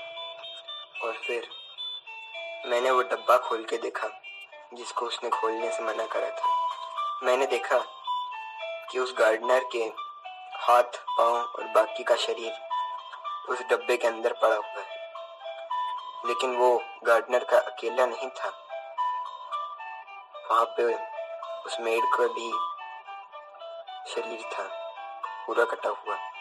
और 1.07 1.13
फिर 1.13 1.49
मैंने 2.65 2.91
वो 2.91 3.01
डब्बा 3.01 3.37
खोल 3.37 3.63
के 3.63 3.77
देखा, 3.77 4.07
जिसको 4.73 5.05
उसने 5.05 5.29
खोलने 5.29 5.71
से 5.71 5.83
मना 5.83 6.05
करा 6.05 6.29
था। 6.29 6.67
मैंने 7.23 7.45
देखा 7.45 7.77
कि 8.91 8.99
उस 8.99 9.15
गार्डनर 9.17 9.65
के 9.71 9.83
हाथ, 10.57 10.83
पाँव 10.83 11.35
और 11.35 11.63
बाकी 11.63 12.03
का 12.03 12.15
शरीर 12.15 12.53
उस 13.49 13.61
डब्बे 13.61 13.97
के 13.97 14.07
अंदर 14.07 14.33
पड़ा 14.33 14.55
हुआ 14.55 14.83
है। 14.83 15.13
लेकिन 16.25 16.55
वो 16.55 16.83
गार्डनर 17.03 17.43
का 17.43 17.57
अकेला 17.57 18.05
नहीं 18.05 18.29
था। 18.29 18.49
वहाँ 20.51 20.65
पे 20.65 20.93
उस 21.65 21.77
मेड 21.79 22.03
का 22.03 22.27
भी 22.27 22.51
शरीर 24.13 24.49
था, 24.53 24.93
पूरा 25.47 25.65
कटा 25.65 25.89
हुआ। 25.89 26.36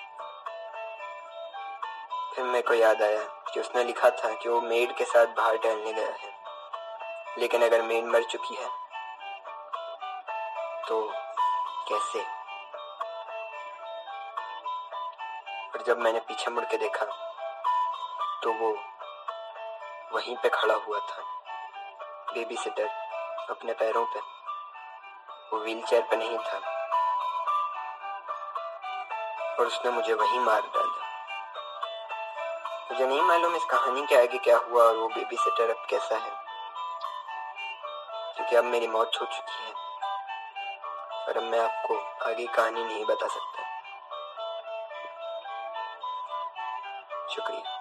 फिर 2.36 2.44
मेरे 2.44 2.62
को 2.62 2.74
याद 2.74 3.02
आया 3.02 3.22
कि 3.52 3.60
उसने 3.60 3.82
लिखा 3.84 4.08
था 4.10 4.32
कि 4.34 4.48
वो 4.48 4.60
मेड 4.60 4.94
के 4.96 5.04
साथ 5.04 5.26
बाहर 5.26 5.56
टहलने 5.56 5.92
गया 5.92 6.10
है। 6.12 6.32
लेकिन 7.38 7.64
अगर 7.64 7.82
मेड 7.82 8.04
मर 8.04 8.22
चुकी 8.22 8.54
है 8.54 8.68
तो 10.88 10.98
कैसे? 11.88 12.24
पर 15.70 15.82
जब 15.82 15.98
मैंने 15.98 16.20
पीछे 16.20 16.50
मुड़ 16.50 16.64
के 16.64 16.76
देखा 16.76 17.06
तो 18.42 18.52
वो 18.52 18.70
वहीं 20.12 20.36
पे 20.36 20.48
खड़ा 20.48 20.74
हुआ 20.74 20.98
था। 21.00 21.22
बेबी 22.32 22.56
सिटर 22.56 22.88
अपने 23.50 23.72
पैरों 23.72 24.04
पे, 24.06 24.20
वो 25.50 25.62
व्हील 25.62 25.82
चेयर 25.84 26.02
पर 26.02 26.16
नहीं 26.16 26.38
था। 26.38 26.58
और 29.58 29.66
उसने 29.66 29.90
मुझे 29.90 30.14
वहीं 30.14 30.40
मार 30.40 30.60
डाला। 30.60 31.05
मुझे 32.96 33.08
नहीं 33.08 33.22
मालूम 33.22 33.56
इस 33.56 33.64
कहानी 33.64 34.06
के 34.06 34.14
आगे 34.14 34.38
क्या 34.38 34.58
हुआ 34.58 34.84
और 34.84 34.96
वो 34.96 35.08
बेबी 35.08 35.36
सिटर 35.36 35.70
अब 35.70 35.86
कैसा 35.90 36.16
है। 36.16 36.30
क्योंकि 38.34 38.56
अब 38.56 38.64
मेरी 38.64 38.88
मौत 38.88 39.10
हो 39.20 39.26
चुकी 39.26 39.66
है। 39.66 39.72
और 41.28 41.36
अब 41.36 41.42
मैं 41.42 41.60
आपको 41.60 41.98
आगे 41.98 42.46
कहानी 42.46 42.84
नहीं 42.84 43.04
बता 43.04 43.26
सकता। 43.26 43.62
शुक्रिया। 47.34 47.76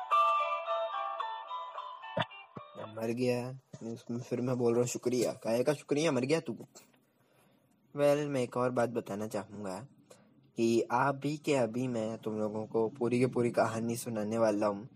मर 2.88 3.08
गया। 3.08 3.49
उसमें 3.93 4.21
फिर 4.21 4.41
मैं 4.41 4.58
बोल 4.58 4.73
रहा 4.73 4.82
हूँ 4.82 4.88
शुक्रिया। 4.88 5.32
काहे 5.32 5.63
का 5.63 5.73
शुक्रिया? 5.73 6.12
मर 6.12 6.21
गया 6.21 6.39
तू। 6.39 6.54
वेल 7.95 8.17
well, 8.17 8.34
मैं 8.34 8.41
एक 8.41 8.58
और 8.58 8.69
बात 8.69 8.89
बताना 8.89 9.28
चाहूँगा 9.28 9.80
कि 10.58 10.88
अभी 10.91 11.38
के 11.38 11.56
अभी 11.56 11.88
मैं 11.88 12.17
तुम 12.17 12.39
लोगों 12.39 12.65
को 12.65 12.89
पूरी 12.89 13.19
की 13.19 13.25
पूरी 13.25 13.51
कहानी 13.51 13.95
सुनाने 13.95 14.38
वाला 14.38 14.67
हूँ। 14.67 14.89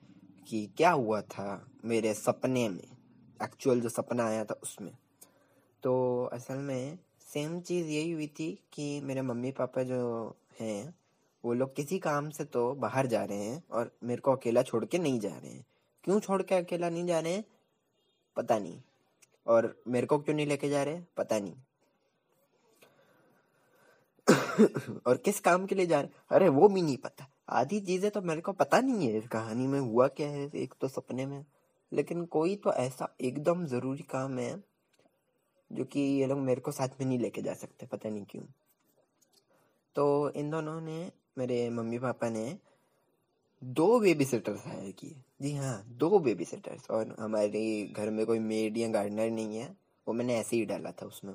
कि 0.49 0.69
क्या 0.77 0.91
हुआ 0.91 1.21
था 1.21 1.71
मेरे 1.85 2.13
सपने 2.13 2.69
में? 2.69 2.97
एक्चुअल 3.43 3.81
जो 3.81 3.89
सपना 3.89 4.25
आया 4.25 4.45
था 4.45 4.59
उसमें। 4.63 4.97
तो 5.83 6.23
असल 6.33 6.57
में 6.57 6.99
सेम 7.33 7.61
चीज़ 7.61 7.87
यही 7.87 8.11
हुई 8.11 8.27
थी 8.27 8.63
कि 8.73 9.01
मेरे 9.01 9.21
मम्मी 9.21 9.51
पापा 9.51 9.83
जो 9.83 10.35
हैं, 10.59 10.95
वो 11.45 11.53
लोग 11.53 11.75
किसी 11.75 11.99
काम 11.99 12.29
से 12.29 12.45
तो 12.45 12.73
बाहर 12.73 13.07
जा 13.07 13.23
रहे 13.23 13.37
हैं 13.37 13.63
और 13.71 13.97
मेरे 14.03 14.21
को 14.21 14.31
अकेला 14.31 14.61
छोड़ 14.61 14.85
के 14.85 14.97
नहीं 14.97 15.19
जा 15.19 15.37
रहे 15.37 15.51
हैं। 15.51 15.65
क्यों 16.03 16.19
छोड़ 16.19 16.43
के 16.43 16.55
अकेला 16.55 16.89
नहीं 16.89 17.05
जा 17.05 17.19
रहे 17.19 17.33
हैं? 17.33 17.45
पता 18.35 18.59
नहीं। 18.59 18.81
और 19.47 19.83
मेरे 19.87 20.07
को 20.07 20.19
क्यों 20.19 20.35
नहीं 20.35 20.47
लेके 20.47 20.69
जा 20.69 20.83
रहे 20.83 21.01
पता 21.17 21.39
नहीं। 21.39 21.55
और 25.07 25.17
किस 25.17 25.39
काम 25.39 25.65
के 25.65 25.75
लिए 25.75 25.85
जा 25.85 26.01
रहे 26.01 26.35
अरे 26.35 26.49
वो 26.49 26.67
भी 26.67 26.81
नहीं 26.81 26.97
पता। 26.97 27.27
आधी 27.49 27.79
चीज़ें 27.79 28.11
तो 28.11 28.21
मेरे 28.21 28.41
को 28.41 28.53
पता 28.53 28.81
नहीं 28.81 29.07
है, 29.07 29.17
इस 29.17 29.27
कहानी 29.27 29.67
में 29.67 29.79
हुआ 29.79 30.07
क्या 30.07 30.29
है, 30.29 30.51
एक 30.55 30.73
तो 30.81 30.87
सपने 30.87 31.25
में। 31.25 31.45
लेकिन 31.93 32.25
कोई 32.25 32.55
तो 32.55 32.73
ऐसा 32.73 33.15
एकदम 33.21 33.65
ज़रूरी 33.65 34.03
काम 34.03 34.39
है, 34.39 34.63
जो 35.71 35.85
कि 35.85 35.99
ये 35.99 36.27
लोग 36.27 36.39
मेरे 36.39 36.61
को 36.61 36.71
साथ 36.71 36.87
में 36.87 37.07
नहीं 37.07 37.19
लेके 37.19 37.41
जा 37.41 37.53
सकते, 37.53 37.85
पता 37.85 38.09
नहीं 38.09 38.25
क्यों। 38.25 38.43
तो 39.95 40.29
इन 40.29 40.49
दोनों 40.49 40.81
ने, 40.81 41.11
मेरे 41.37 41.69
मम्मी 41.69 41.99
पापा 41.99 42.29
ने 42.29 42.59
दो 43.63 43.99
बेबी 43.99 44.25
सिटर्स 44.25 44.65
हायर 44.67 44.91
किए। 44.91 45.23
जी 45.41 45.55
हाँ 45.55 45.83
दो 45.87 46.19
बेबी 46.19 46.45
सिटर्स 46.45 46.89
और 46.89 47.15
हमारे 47.19 47.93
घर 47.97 48.09
में 48.09 48.25
कोई 48.25 48.39
मेड 48.39 48.77
या 48.77 48.87
गार्डनर 48.87 49.29
नहीं 49.29 49.57
है, 49.57 49.77
वो 50.07 50.13
मैंने 50.13 50.35
ऐसे 50.35 50.55
ही 50.55 50.65
डाला 50.65 50.91
था 50.91 51.05
उसमें। 51.05 51.33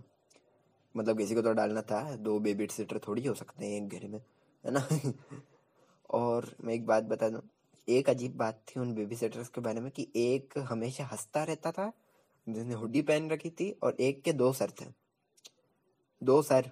मतलब 0.97 1.19
किसी 1.19 1.35
को 1.35 1.43
तो 1.43 1.53
डालना 1.53 1.83
था, 1.83 2.17
दो 2.17 2.39
बेबी 2.41 2.67
सिटर 2.67 2.99
थोड़ी 2.99 3.27
हो 3.27 3.35
सकते 3.35 3.67
हैं 3.67 3.73
एक 3.73 3.89
घर 3.89 4.09
में, 4.09 4.21
है 4.65 4.71
ना? 4.71 4.89
और 6.11 6.57
मैं 6.65 6.75
एक 6.75 6.87
बात 6.87 7.05
बता 7.05 7.29
दूँ, 7.29 7.41
एक 7.89 8.11
अजीब 8.11 8.37
बात 8.37 8.63
थी 8.69 8.81
उन 8.81 8.95
बेबी 8.95 9.17
सिटर्स 9.17 9.49
के 9.49 9.61
बारे 9.61 9.81
में 9.81 9.91
कि 9.91 10.09
एक 10.17 10.59
हमेशा 10.59 11.05
हंसता 11.05 11.45
रहता 11.45 11.73
था, 11.73 11.93
जिसने 12.49 12.75
हुडी 12.75 13.03
पहन 13.03 13.31
रखी 13.31 13.51
थी 13.51 13.71
और 13.83 13.97
एक 14.01 14.23
के 14.23 14.33
दो 14.33 14.53
सर 14.53 14.71
थे। 14.71 14.85
दो 16.23 16.43
सर। 16.43 16.71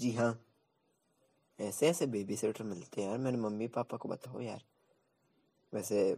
जी 0.00 0.12
हाँ। 0.12 0.40
ऐसे 1.60 1.88
ऐसे 1.88 2.06
बेबी 2.06 2.36
सिटर 2.36 2.64
मिलते 2.64 3.02
हैं 3.02 3.08
यार, 3.08 3.18
मेरे 3.18 3.36
मम्मी 3.36 3.68
पापा 3.68 3.96
को 3.96 4.08
बताओ 4.08 4.40
यार। 4.40 4.62
वैसे 5.74 6.16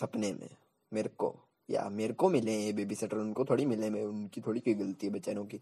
सपने 0.00 0.32
में, 0.32 0.56
मेरे 0.92 1.08
को, 1.08 1.36
या 1.70 1.88
मेरे 1.88 2.12
को 2.12 2.28
मिले 2.28 2.56
ये 2.56 2.72
बेबी 2.72 2.94
सिटर 2.94 3.16
उनको 3.16 3.44
थोड़ी 3.44 3.66
मिले 3.66 3.90
मैं 3.90 4.04
उनकी 4.04 4.40
थोड़ी 4.40 4.60
कोई 4.60 4.74
गलती 4.74 5.06
है 5.06 5.12
बेचारों 5.12 5.46
की। 5.46 5.60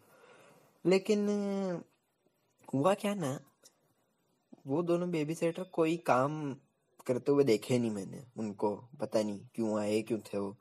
लेकिन 0.87 1.29
हुआ 2.75 2.95
क्या 2.95 3.15
ना 3.15 3.41
वो 4.67 4.83
दोनों 4.83 5.11
बेबी 5.11 5.35
सेटर 5.35 5.65
कोई 5.73 5.97
काम 5.97 6.55
करते 7.07 7.33
हुए 7.33 7.45
देखे 7.45 7.79
नहीं 7.79 7.91
मैंने, 7.91 8.23
उनको 8.37 8.75
पता 9.01 9.23
नहीं 9.23 9.41
क्यों 9.55 9.79
आए, 9.81 10.01
क्यों 10.03 10.19
थे 10.19 10.39
वो। 10.39 10.57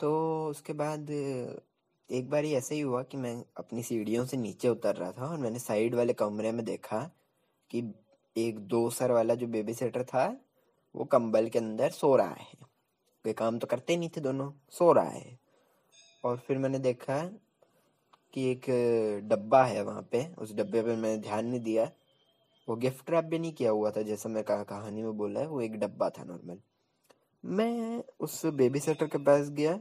तो 0.00 0.48
उसके 0.50 0.72
बाद 0.72 1.10
एक 2.10 2.28
बार 2.30 2.44
ही 2.44 2.52
ऐसे 2.54 2.74
ही 2.74 2.80
हुआ 2.80 3.02
कि 3.02 3.16
मैं 3.16 3.34
अपनी 3.56 3.82
सीढ़ियों 3.82 4.24
से 4.26 4.36
नीचे 4.36 4.68
उतर 4.68 4.96
रहा 4.96 5.12
था 5.12 5.26
और 5.26 5.38
मैंने 5.38 5.58
साइड 5.58 5.94
वाले 5.94 6.12
कमरे 6.12 6.52
में 6.52 6.64
देखा 6.64 7.00
कि 7.70 7.82
एक 8.36 8.58
दो 8.58 8.88
सर 8.90 9.12
वाला 9.12 9.34
जो 9.34 9.46
बेबी 9.46 9.74
सेटर 9.74 10.04
था, 10.04 10.26
वो 10.94 11.04
कंबल 11.04 11.48
के 11.48 11.58
अंदर 11.58 11.90
सो 11.90 12.14
रहा 12.16 12.34
है। 12.34 12.56
कोई 13.24 13.32
काम 13.32 13.58
तो 13.58 13.66
करते 13.66 13.96
नहीं 13.96 14.08
थे 14.08 14.20
दोनों, 14.20 14.50
सो 14.70 14.92
रहा 14.92 15.08
है। 15.08 15.38
और 16.24 16.36
फिर 16.38 16.58
मैंने 16.58 16.78
देखा 16.78 17.22
कि 18.32 18.50
एक 18.50 18.66
डब्बा 19.28 19.64
है 19.64 19.82
वहाँ 19.82 20.02
पे, 20.02 20.26
उस 20.38 20.54
डब्बे 20.54 20.82
पे 20.82 20.96
मैंने 20.96 21.16
ध्यान 21.18 21.46
नहीं 21.46 21.60
दिया। 21.60 21.90
वो 22.68 22.76
गिफ्ट 22.76 23.10
रैप 23.10 23.24
भी 23.24 23.38
नहीं 23.38 23.52
किया 23.52 23.70
हुआ 23.70 23.90
था, 23.90 24.02
जैसा 24.02 24.28
मैं 24.28 24.44
कहा, 24.44 24.62
कहानी 24.62 25.02
में 25.02 25.16
बोला 25.16 25.40
है, 25.40 25.46
वो 25.46 25.60
एक 25.60 25.78
डब्बा 25.80 26.10
था 26.10 26.24
नॉर्मल 26.24 26.58
मैं 27.44 28.02
उस 28.20 28.46
बेबी 28.46 28.80
सेटर 28.80 29.06
के 29.06 29.18
पास 29.18 29.48
गया 29.50 29.80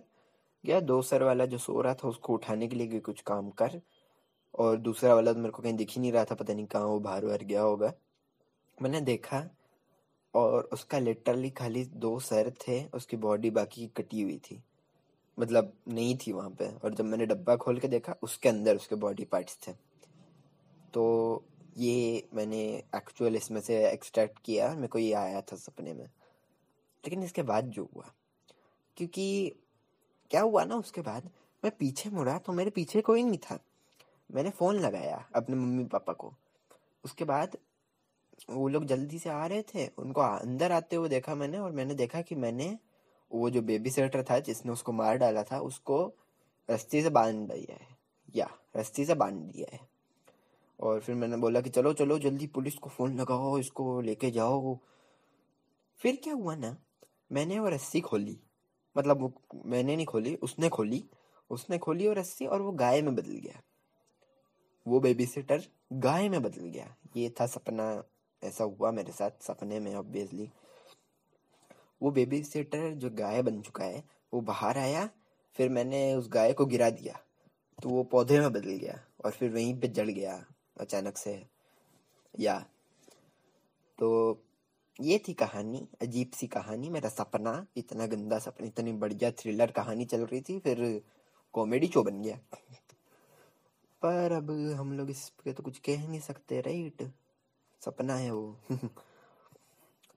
गया, 0.63 0.79
दो 0.79 1.01
सर 1.01 1.23
वाला 1.23 1.45
जो 1.45 1.57
सो 1.57 1.81
रहा 1.81 1.93
था, 1.93 2.07
उसको 2.07 2.33
उठाने 2.33 2.67
के 2.67 2.75
लिए 2.75 2.99
कुछ 2.99 3.21
काम 3.21 3.49
कर, 3.49 3.81
और 4.59 4.77
दूसरा 4.77 5.13
वाला 5.13 5.33
तो 5.33 5.39
मेरे 5.39 5.51
को 5.51 5.63
कहीं 5.63 5.73
दिख 5.73 5.91
ही 5.91 6.01
नहीं 6.01 6.11
रहा 6.11 6.25
था, 6.25 6.35
पता 6.35 6.53
नहीं 6.53 6.65
कहाँ 6.65 6.85
वो 6.85 6.99
बाहर 6.99 7.25
बाहर 7.25 7.43
गया 7.43 7.61
होगा। 7.61 7.93
मैंने 8.81 9.01
देखा, 9.01 9.49
और 10.33 10.69
उसका 10.73 10.99
लिटरली 10.99 11.49
खाली 11.49 11.85
दो 11.85 12.19
सर 12.19 12.51
थे, 12.67 12.85
उसकी 12.85 13.17
बॉडी 13.17 13.49
बाकी 13.49 13.87
कटी 13.87 14.21
हुई 14.21 14.37
थी। 14.37 14.63
मतलब 15.39 15.73
नहीं 15.87 16.17
थी 16.17 16.31
वहाँ 16.31 16.49
पे, 16.49 16.67
और 16.77 16.93
जब 16.93 17.05
मैंने 17.05 17.25
डब्बा 17.25 17.55
खोल 17.55 17.79
के 17.79 17.87
देखा, 17.87 18.15
उसके 18.23 18.49
अंदर 18.49 18.75
उसके 18.75 18.95
बॉडी 18.95 19.25
पार्ट्स 19.25 19.59
थे। 19.67 19.71
तो 20.93 21.43
ये 21.77 22.27
मैंने 22.33 22.83
एक्चुअल 22.95 23.35
इसमें 23.35 23.61
से 23.61 23.89
एक्सट्रैक्ट 23.89 24.39
किया 24.39 24.75
मेरे 24.75 24.87
को 24.87 24.99
ये 24.99 25.13
आया 25.13 25.41
था 25.41 25.55
सपने 25.55 25.93
में। 25.93 26.05
लेकिन 27.05 27.23
इसके 27.23 27.43
बाद 27.43 27.65
जो 27.65 27.89
हुआ, 27.95 28.13
क्योंकि 28.97 29.55
क्या 30.31 30.41
हुआ 30.41 30.63
ना 30.63 30.75
उसके 30.75 31.01
बाद, 31.01 31.29
मैं 31.63 31.71
पीछे 31.79 32.09
मुड़ा 32.09 32.37
तो 32.37 32.53
मेरे 32.53 32.69
पीछे 32.69 33.01
कोई 33.01 33.23
नहीं 33.23 33.37
था। 33.37 33.59
मैंने 34.31 34.49
फ़ोन 34.49 34.75
लगाया 34.75 35.29
अपने 35.35 35.55
मम्मी 35.55 35.85
पापा 35.85 36.13
को। 36.13 36.33
उसके 37.05 37.23
बाद 37.23 37.57
वो 38.49 38.67
लोग 38.67 38.85
जल्दी 38.85 39.19
से 39.19 39.29
आ 39.29 39.45
रहे 39.45 39.61
थे, 39.61 39.87
उनको 39.87 40.21
अंदर 40.21 40.71
आते 40.71 40.95
हुए 40.95 41.09
देखा 41.09 41.35
मैंने 41.35 41.57
और 41.57 41.71
मैंने 41.71 41.93
देखा 41.93 42.21
कि 42.21 42.35
मैंने 42.35 42.79
वो 43.31 43.49
जो 43.49 43.61
बेबी 43.61 43.89
सेटर 43.89 44.23
था 44.23 44.39
जिसने 44.39 44.71
उसको 44.71 44.91
मार 44.91 45.17
डाला 45.17 45.43
था, 45.43 45.59
उसको 45.59 46.13
रस्सी 46.71 47.01
से 47.01 47.09
बाँध 47.09 47.51
दिया 47.51 47.73
है। 47.73 47.97
या, 48.35 48.49
रस्सी 48.77 49.05
से 49.05 49.15
बाँध 49.15 49.33
दिया 49.33 49.75
है। 49.75 49.96
और 50.79 50.99
फिर 50.99 51.15
मैंने 51.15 51.37
बोला 51.37 51.61
कि 51.61 51.69
चलो 51.69 51.93
चलो, 51.93 52.19
जल्दी 52.19 52.47
पुलिस 52.47 52.75
को 52.75 52.89
फ़ोन 52.89 53.19
लगाओ, 53.19 53.59
इसको 53.59 54.01
लेके 54.01 54.31
जाओ। 54.31 54.77
फिर 55.97 56.15
क्या 56.15 56.33
हुआ 56.33 56.55
ना, 56.55 56.77
मैंने 57.31 57.59
वो 57.59 57.69
रस्सी 57.69 58.01
खोली। 58.01 58.39
मतलब 58.97 59.21
वो 59.21 59.33
मैंने 59.65 59.95
नहीं 59.95 60.05
खोली, 60.05 60.35
उसने 60.35 60.69
खोली। 60.69 61.09
उसने 61.49 61.77
खोली 61.77 62.07
वो 62.07 62.13
रस्सी 62.13 62.45
और 62.45 62.61
वो 62.61 62.71
गाय 62.71 63.01
में 63.01 63.15
बदल 63.15 63.31
गया। 63.31 63.61
वो 64.87 64.99
बेबी 64.99 65.25
सिटर 65.25 65.63
गाय 65.93 66.29
में 66.29 66.43
बदल 66.43 66.61
गया। 66.61 66.95
ये 67.15 67.33
था 67.41 67.45
सपना, 67.45 68.03
ऐसा 68.43 68.63
हुआ 68.63 68.91
मेरे 68.91 69.11
साथ, 69.11 69.31
सपने 69.41 69.79
में 69.79 69.95
ऑब्वियसली 69.95 70.49
वो 72.01 72.11
बेबी 72.11 72.43
सिटर 72.43 72.93
जो 72.93 73.09
गाय 73.09 73.41
बन 73.41 73.61
चुका 73.61 73.83
है, 73.83 74.03
वो 74.33 74.41
बाहर 74.41 74.77
आया, 74.77 75.09
फिर 75.53 75.69
मैंने 75.69 76.15
उस 76.15 76.29
गाय 76.29 76.53
को 76.53 76.65
गिरा 76.65 76.89
दिया। 76.89 77.19
तो 77.83 77.89
वो 77.89 78.03
पौधे 78.03 78.39
में 78.39 78.53
बदल 78.53 78.69
गया 78.69 79.03
और 79.25 79.31
फिर 79.31 79.51
वहीं 79.51 79.79
पे 79.79 79.87
जड़ 79.87 80.09
गया। 80.09 80.45
अचानक 80.79 81.17
से। 81.17 81.47
या। 82.39 82.59
तो 83.99 84.37
ये 85.01 85.23
थी 85.27 85.33
कहानी, 85.33 85.87
अजीब 86.01 86.31
सी 86.31 86.47
कहानी। 86.47 86.89
मेरा 86.89 87.09
सपना, 87.09 87.65
इतना 87.77 88.07
गंदा 88.07 88.39
सपना, 88.39 88.67
इतनी 88.67 88.91
बढ़िया 88.91 89.31
थ्रिलर 89.31 89.71
कहानी 89.71 90.05
चल 90.05 90.25
रही 90.25 90.41
थी, 90.41 90.59
फिर 90.59 91.01
कॉमेडी 91.53 91.87
शो 91.87 92.03
बन 92.03 92.21
गया। 92.21 92.39
पर 94.01 94.31
अब 94.31 94.51
हम 94.51 94.97
लोग 94.97 95.09
इस 95.09 95.29
पे 95.29 95.53
तो 95.53 95.63
कुछ 95.63 95.79
कह 95.79 96.07
नहीं 96.07 96.19
सकते 96.19 96.61
राइट 96.61 97.13
सपना 97.85 98.15
है 98.15 98.31
वो। 98.31 98.57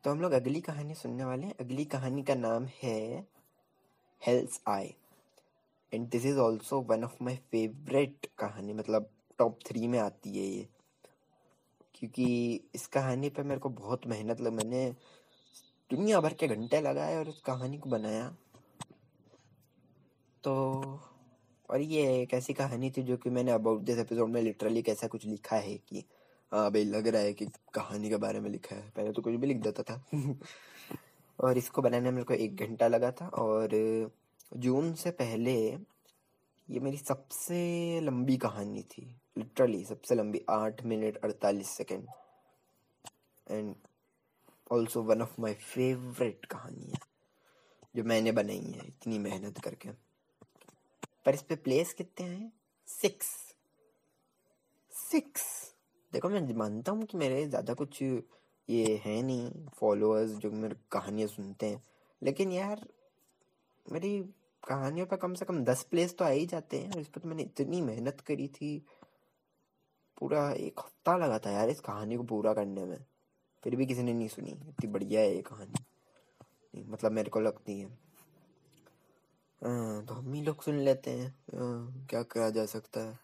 तो 0.04 0.10
हम 0.10 0.20
लोग 0.20 0.32
अगली 0.32 0.60
कहानी 0.60 0.94
सुनने 0.94 1.24
वाले 1.24 1.46
हैं। 1.46 1.54
अगली 1.60 1.84
कहानी 1.84 2.22
का 2.22 2.34
नाम 2.34 2.66
है 2.82 3.28
Hell's 4.26 4.60
Eye 4.68 4.94
and 5.94 6.08
this 6.08 6.24
is 6.24 6.38
also 6.38 6.80
one 6.80 7.04
of 7.04 7.24
my 7.24 7.36
favourite 7.36 8.26
कहानी 8.38 8.72
मतलब 8.72 9.10
टॉप 9.40 9.58
थ्री 9.66 9.86
में 9.86 9.98
आती 9.98 10.38
है 10.38 10.44
ये। 10.44 10.68
क्योंकि 11.94 12.24
इस 12.74 12.86
कहानी 12.86 13.28
पे 13.28 13.42
मेरे 13.42 13.60
को 13.60 13.68
बहुत 13.68 14.06
मेहनत 14.06 14.40
लग, 14.40 14.52
मैंने 14.52 14.96
दुनिया 15.90 16.20
भर 16.20 16.34
के 16.34 16.48
घंटे 16.48 16.80
लगाए 16.80 17.16
और 17.16 17.28
उस 17.28 17.40
कहानी 17.40 17.78
को 17.78 17.90
बनाया। 17.90 18.36
तो 20.44 20.52
और 21.70 21.80
ये 21.80 22.22
एक 22.22 22.34
ऐसी 22.34 22.52
कहानी 22.52 22.90
थी 22.90 23.02
जो 23.02 23.16
कि 23.16 23.30
मैंने 23.30 23.50
अबाउट 23.50 23.80
दिस 23.80 23.98
एपिसोड 23.98 24.28
में 24.28 24.42
लिटरली 24.42 24.82
कैसा 24.82 25.06
कुछ 25.06 25.26
लिखा 25.26 25.56
है 25.56 25.76
कि 25.76 26.04
हाँ 26.52 26.70
भाई, 26.70 26.84
लग 26.84 27.06
रहा 27.06 27.22
है 27.22 27.32
कि 27.32 27.46
कहानी 27.74 28.08
के 28.08 28.16
बारे 28.16 28.40
में 28.40 28.50
लिखा 28.50 28.76
है। 28.76 28.90
पहले 28.96 29.12
तो 29.12 29.22
कुछ 29.22 29.34
भी 29.34 29.46
लिख 29.46 29.56
देता 29.56 29.82
था। 29.82 30.04
और 31.40 31.58
इसको 31.58 31.82
बनाने 31.82 32.04
में 32.04 32.10
मेरे 32.10 32.24
को 32.24 32.34
एक 32.34 32.56
घंटा 32.56 32.88
लगा 32.88 33.10
था 33.10 33.28
और 33.28 33.70
जून 34.56 34.94
से 34.94 35.10
पहले 35.10 35.54
ये 36.70 36.80
मेरी 36.80 36.96
सबसे 36.96 38.00
लंबी 38.00 38.36
कहानी 38.36 38.82
थी। 38.82 39.19
लिटरली 39.36 39.84
सबसे 39.84 40.14
लंबी 40.14 40.44
आठ 40.50 40.84
मिनट 40.84 41.16
अड़तालीस 41.16 41.70
second. 41.70 42.06
And 43.46 43.74
also 44.70 45.02
one 45.02 45.22
of 45.22 45.40
my 45.40 45.54
favourite 45.54 46.44
कहानी 46.46 46.90
है 46.90 46.98
जो 47.96 48.04
मैंने 48.04 48.32
बनाई 48.32 48.58
है, 48.58 48.86
इतनी 48.86 49.18
मेहनत 49.18 49.58
करके। 49.58 49.90
पर 51.26 51.34
इस 51.34 51.42
पे 51.42 51.56
प्लेस 51.56 51.92
कितने 51.92 52.26
हैं? 52.26 52.52
सिक्स 52.88 53.26
सिक्स 54.92 55.44
देखो, 56.12 56.28
मैं 56.28 56.54
मानता 56.54 56.92
हूँ 56.92 57.04
कि 57.04 57.16
मेरे 57.18 57.46
ज़्यादा 57.46 57.74
कुछ 57.74 58.02
ये 58.02 59.00
है 59.04 59.20
नहीं 59.22 59.66
फॉलोअर्स 59.78 60.30
जो 60.30 60.50
मेरे 60.52 60.76
कहानियाँ 60.92 61.28
सुनते 61.28 61.66
हैं। 61.66 61.82
लेकिन 62.22 62.52
यार, 62.52 62.86
मेरी 63.86 64.18
कहानियों 64.62 65.06
पर 65.06 65.16
कम 65.16 65.34
से 65.34 65.44
कम 65.44 65.62
दस 65.64 65.82
प्लेस 65.82 66.16
तो 66.18 66.24
आ 66.24 66.28
ही 66.28 66.46
जाते 66.46 66.78
हैं, 66.78 66.90
और 66.92 67.00
इस 67.00 67.08
पर 67.08 67.20
तो 67.20 67.28
मैंने 67.28 67.42
इतनी 67.42 67.80
मेहनत 67.80 68.20
करी 68.20 68.48
थी। 68.48 68.76
पूरा 70.20 70.50
एक 70.52 70.80
हफ़्ता 70.80 71.16
लगा 71.16 71.38
था 71.38 71.50
यार 71.50 71.68
इस 71.68 71.80
कहानी 71.80 72.16
को 72.16 72.22
पूरा 72.22 72.54
करने 72.54 72.84
में। 72.84 73.04
फिर 73.62 73.76
भी 73.76 73.86
किसी 73.86 74.02
ने 74.02 74.12
नहीं 74.12 74.28
सुनी। 74.28 74.50
इतनी 74.50 74.90
बढ़िया 74.90 75.20
है 75.20 75.34
ये 75.34 75.42
कहानी। 75.42 76.84
मतलब 76.88 77.12
मेरे 77.12 77.30
को 77.30 77.40
लगती 77.40 77.80
है। 77.80 77.86
हाँ, 79.62 80.06
तो 80.06 80.14
हम 80.14 80.32
ही 80.32 80.42
लोग 80.42 80.62
सुन 80.62 80.78
लेते 80.78 81.10
हैं। 81.10 81.28
हाँ, 81.54 82.06
क्या 82.10 82.22
कहा 82.22 82.50
जा 82.50 82.66
सकता 82.66 83.00
है। 83.00 83.18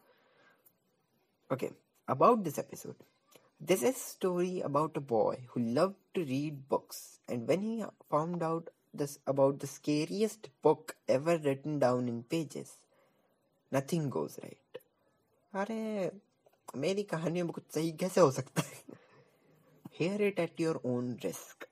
Okay 1.52 1.70
about 2.08 2.38
this 2.38 2.58
episode 2.58 2.94
this 3.62 3.82
is 3.82 3.96
story 3.96 4.60
about 4.60 4.96
a 4.98 5.00
boy 5.00 5.36
who 5.36 5.60
love 5.60 5.94
to 6.14 6.22
read 6.22 6.54
books 6.70 7.20
and 7.30 7.46
when 7.48 7.62
he 7.62 7.82
found 8.10 8.42
out 8.42 8.70
this 8.96 9.18
about 9.28 9.62
the 9.62 9.64
scariest 9.64 10.48
book 10.64 10.92
ever 11.08 11.40
written 11.40 11.78
down 11.78 12.08
in 12.08 12.20
pages 12.22 12.76
nothing 13.72 14.10
goes 14.10 14.36
right 14.38 14.78
अरे 15.52 16.10
मेरी 16.76 17.02
कहानी 17.04 17.42
में 17.42 17.52
कुछ 17.52 17.64
सही 17.74 17.90
कैसे 17.94 18.20
हो 18.20 18.30
सकता 18.30 18.62
है? 18.62 18.96
Hear 19.98 20.22
it 20.22 20.38
at 20.40 20.60
your 20.60 20.80
own 20.86 21.12
risk 21.24 21.66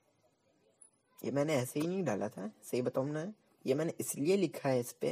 ये 1.19 1.31
मैंने 1.31 1.55
ऐसे 1.55 1.81
ही 1.81 1.87
नहीं 1.87 2.03
डाला 2.05 2.29
था, 2.29 2.51
सही 2.63 2.83
बताऊँ 2.83 3.11
ना? 3.11 3.33
ये 3.65 3.75
मैंने 3.75 3.93
इसलिए 4.01 4.37
लिखा 4.37 4.69
है 4.69 4.81
इस 4.81 4.93
पे 4.93 5.09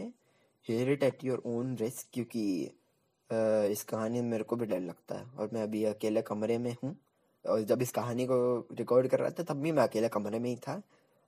hear 0.66 0.90
it 0.92 1.02
at 1.02 1.24
your 1.24 1.42
own 1.46 1.76
risk 1.76 2.08
क्योंकि 2.12 2.42
इस 3.72 3.82
कहानी 3.88 4.20
में 4.20 4.28
मेरे 4.30 4.44
को 4.44 4.56
भी 4.56 4.66
डर 4.66 4.80
लगता 4.80 5.14
है। 5.14 5.24
और 5.38 5.50
मैं 5.52 5.62
अभी 5.62 5.84
अकेले 5.84 6.22
कमरे 6.22 6.58
में 6.58 6.74
हूँ, 6.82 6.96
और 7.44 7.62
जब 7.62 7.82
इस 7.82 7.90
कहानी 7.92 8.26
को 8.26 8.36
रिकॉर्ड 8.72 9.08
कर 9.08 9.20
रहा 9.20 9.30
था, 9.30 9.42
तब 9.42 9.60
भी 9.62 9.72
मैं 9.72 9.82
अकेले 9.82 10.08
कमरे 10.08 10.38
में 10.38 10.48
ही 10.50 10.56
था। 10.58 10.82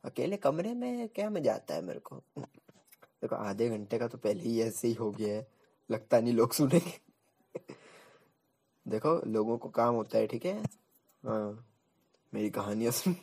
अकेले 0.04 0.36
कमरे 0.36 0.74
में 0.74 1.08
क्या 1.08 1.28
मज़ा 1.30 1.54
आता 1.54 1.74
है 1.74 1.82
मेरे 1.82 1.98
को? 2.00 2.16
देखो, 2.36 3.36
आधे 3.36 3.68
घंटे 3.68 3.98
का 3.98 4.08
तो 4.08 4.18
पहले 4.18 4.42
ही 4.42 4.60
ऐसे 4.62 4.88
ही 4.88 4.94
हो 4.94 5.10
गया 5.10 5.34
है, 5.34 5.46
लगता 5.90 6.20
नहीं 6.20 6.34
लोग 6.34 6.52
सुनेंगे। 6.52 6.98
देखो, 8.88 9.26
लोगों 9.26 9.58
को 9.58 9.68
काम 9.68 9.94
होता 9.94 10.18
है, 10.18 10.26
ठीक 10.26 10.46
है? 10.46 10.62
हाँ। 11.24 11.66
मेरी 12.34 12.50
कहानियाँ 12.50 12.92
सुन, 12.92 13.16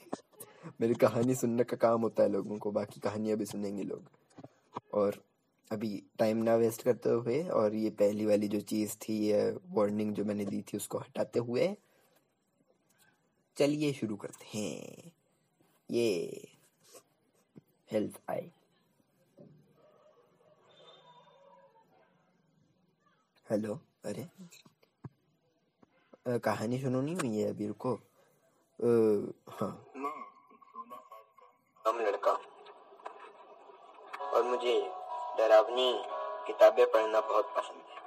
मेरी 0.82 0.94
कहानी 0.94 1.36
सुनने 1.36 1.64
का 1.64 1.78
काम 1.78 2.02
होता 2.02 2.24
है 2.24 2.30
लोगों 2.30 2.58
को, 2.58 2.72
बाकी 2.72 3.00
कहानियाँ 3.00 3.38
भी 3.38 3.46
सुनेंगे 3.46 3.84
लोग। 3.84 4.04
और 4.94 5.24
अभी 5.72 6.04
टाइम 6.20 6.38
ना 6.38 6.56
वेस्ट 6.56 6.82
करते 6.82 7.10
हुए, 7.10 7.44
और 7.44 7.76
ये 7.76 7.90
पहली 7.90 8.26
वाली 8.26 8.48
जो 8.48 8.62
चीज़ 8.62 8.96
थी, 8.96 9.14
ये 9.14 9.58
वार्निंग 9.70 10.14
जो 10.14 10.26
मैंने 10.26 10.46
दी 10.46 10.62
थी, 10.62 10.78
उसको 10.78 10.98
हटाते 10.98 11.40
हुए, 11.40 11.78
चलिए 13.58 13.94
शुरू 13.94 14.16
करते 14.16 14.58
हैं। 14.58 15.12
ये 15.92 16.48
हेल्थ 17.92 18.22
आई 18.30 18.52
हेलो 23.50 23.80
अरे? 24.06 24.28
कहानी 26.26 26.78
सुनो 26.80 27.02
नहीं 27.02 27.16
हुई 27.16 27.38
है 27.38 27.50
अभी 27.50 27.68
रुको 27.68 27.92
हाँ। 29.52 29.72
हम 31.86 32.00
लड़का। 32.00 32.32
और 34.28 34.44
मुझे 34.44 34.76
डरावनी 35.38 35.92
किताबें 36.48 36.86
पढ़ना 36.92 37.22
बहुत 37.22 37.54
पसंद 37.58 37.82
है। 37.90 38.00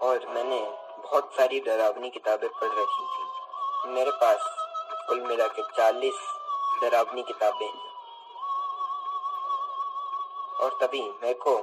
और 0.00 0.26
मैंने 0.34 0.60
बहुत 1.02 1.32
सारी 1.34 1.60
डरावनी 1.60 2.10
किताबें 2.10 2.48
पढ़ 2.50 2.72
रखी 2.72 3.04
थी। 3.04 3.90
मेरे 3.94 4.10
पास 4.10 4.48
कुल 5.08 5.20
मिला 5.20 5.46
के 5.48 5.62
चालीस 5.76 6.18
डरावनी 6.82 7.22
किताबें 7.22 7.66
हैं। 7.66 7.86
और 10.60 10.78
तभी 10.82 11.02
मेरे 11.02 11.34
को 11.34 11.58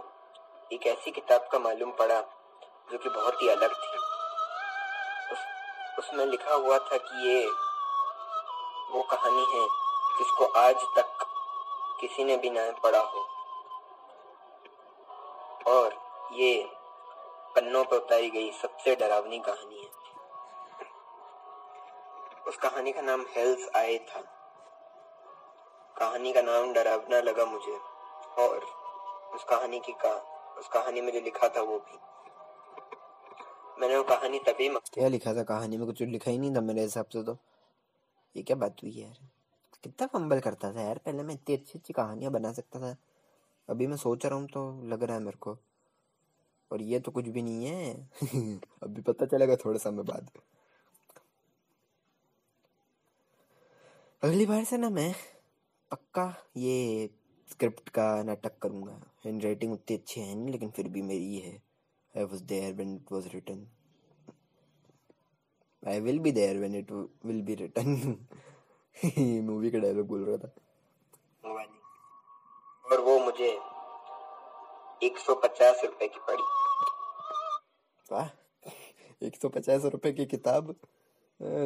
एक 0.71 0.87
ऐसी 0.87 1.11
किताब 1.11 1.47
का 1.51 1.59
मालूम 1.59 1.91
पड़ा 1.91 2.21
जो 2.91 2.97
कि 2.97 3.09
बहुत 3.09 3.41
ही 3.41 3.49
अलग 3.49 3.71
थी। 3.71 3.97
उस, 5.31 5.39
उसमें 5.99 6.25
लिखा 6.25 6.53
हुआ 6.53 6.77
था 6.77 6.97
कि 6.97 7.27
ये 7.27 7.49
वो 8.89 9.03
कहानी 9.03 9.41
है 9.41 9.67
जिसको 10.17 10.45
आज 10.45 10.75
तक 10.75 11.17
किसी 12.01 12.23
ने 12.23 12.37
भी 12.37 12.49
ना 12.49 12.71
पढ़ा 12.71 12.99
हो। 12.99 13.27
और 15.67 16.05
ये 16.33 16.71
पन्नों 17.55 17.83
पर 17.83 17.95
उतारी 17.95 18.29
गई 18.29 18.51
सबसे 18.51 18.95
डरावनी 18.95 19.39
कहानी 19.39 19.83
है। 19.83 19.89
उस 22.47 22.57
कहानी 22.57 22.91
का 22.91 23.01
नाम 23.01 23.21
हेल्स 23.21 23.75
आए 23.75 23.97
था। 23.97 24.21
कहानी 25.97 26.33
का 26.33 26.41
नाम 26.41 26.73
डरावना 26.73 27.19
लगा 27.19 27.45
मुझे। 27.45 27.79
और 28.41 28.57
उस 29.35 29.43
कहानी 29.43 29.79
की 29.79 29.91
का 29.91 30.31
उस 30.57 30.67
कहानी 30.67 31.01
में 31.01 31.13
जो 31.13 31.19
लिखा 31.19 31.49
था 31.49 31.61
वो 31.61 31.79
भी। 31.79 32.04
मैंने 33.81 33.97
वो 33.97 34.03
कहानी 34.03 34.39
तभी 34.39 34.69
क्या 34.93 35.07
लिखा 35.07 35.33
था 35.33 35.43
कहानी 35.43 35.77
में? 35.77 35.85
कुछ 35.87 36.01
लिखा 36.01 36.31
ही 36.31 36.37
नहीं 36.37 36.55
था 36.55 36.61
मेरे 36.61 36.81
हिसाब 36.81 37.05
से 37.05 37.23
तो। 37.23 37.37
ये 38.35 38.43
क्या 38.43 38.55
बात 38.57 38.75
हुई 38.83 38.91
यार? 38.91 39.17
कितना 39.83 40.07
फंबल 40.07 40.39
करता 40.39 40.73
था 40.73 40.81
यार? 40.81 40.97
पहले 40.97 41.23
मैं 41.23 41.33
इतनी 41.33 41.55
अच्छी 41.55 41.79
अच्छी 41.79 41.93
कहानियाँ 41.93 42.31
बना 42.31 42.51
सकता 42.53 42.79
था। 42.79 42.97
अभी 43.69 43.87
मैं 43.87 43.97
सोच 43.97 44.25
रहा 44.25 44.35
हूँ 44.35 44.47
तो 44.47 44.81
लग 44.83 45.03
रहा 45.03 45.17
है 45.17 45.23
मेरे 45.23 45.37
को। 45.37 45.57
और 46.71 46.81
ये 46.81 46.99
तो 46.99 47.11
कुछ 47.11 47.27
भी 47.27 47.41
नहीं 47.41 47.65
है। 47.65 48.09
अभी 48.83 49.01
पता 49.01 49.25
चलेगा 49.25 49.55
थोड़े 49.55 49.79
समय 49.79 50.03
बाद। 50.03 50.29
अगली 54.23 54.45
बार 54.45 54.63
से 54.63 54.77
ना 54.77 54.89
मैं 54.89 55.15
पक्का 55.91 56.35
ये 56.57 57.09
स्क्रिप्ट 57.51 57.89
का 57.89 58.23
नाटक 58.23 58.57
करूँगा। 58.57 59.01
हैंड 59.25 59.43
राइटिंग 59.43 59.73
उतनी 59.73 59.97
अच्छी 59.97 60.21
है 60.21 60.35
नहीं, 60.35 60.49
लेकिन 60.49 60.69
फिर 60.69 60.87
भी 60.87 61.01
मेरी 61.01 61.37
है 61.37 61.64
I 62.17 62.23
was 62.23 62.43
there 62.43 62.73
when 62.73 62.95
it 62.95 63.11
was 63.11 63.27
written 63.33 63.65
I 65.83 65.99
will 66.01 66.19
be 66.19 66.31
there 66.31 66.57
when 66.57 66.75
it 66.75 66.91
will 67.25 67.41
be 67.41 67.55
written 67.55 67.89
movie 69.45 69.71
का 69.71 69.79
डायलॉग 69.79 70.07
बोल 70.07 70.23
रहा 70.25 70.37
था। 70.37 70.53
और 72.85 73.01
वो 73.01 73.17
मुझे 73.19 73.47
एक 75.03 75.17
सौ 75.17 75.33
पचास 75.43 75.81
रुपए 75.83 76.07
की 76.07 76.19
पड़ी। 76.27 76.43
वाह 78.11 78.27
एक 79.21 79.35
सौ 79.41 79.49
पचास 79.49 79.85
रुपए 79.93 80.11
की 80.13 80.25
किताब 80.25 80.75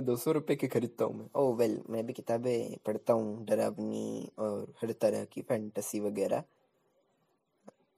दो 0.05 0.15
सौ 0.15 0.31
रुपए 0.31 0.55
की 0.55 0.67
खरीदता 0.67 1.05
हूँ 1.05 1.15
मैं। 1.17 1.27
ओह 1.35 1.55
वेल 1.55 1.81
मैं 1.89 2.05
भी 2.05 2.13
किताबें 2.13 2.77
पढ़ता 2.85 3.13
हूँ 3.13 3.45
डरावनी 3.45 4.29
और 4.39 4.73
हर 4.81 4.91
तरह 5.01 5.25
की 5.33 5.41
फैंटेसी 5.41 5.99
वगैरह। 5.99 6.43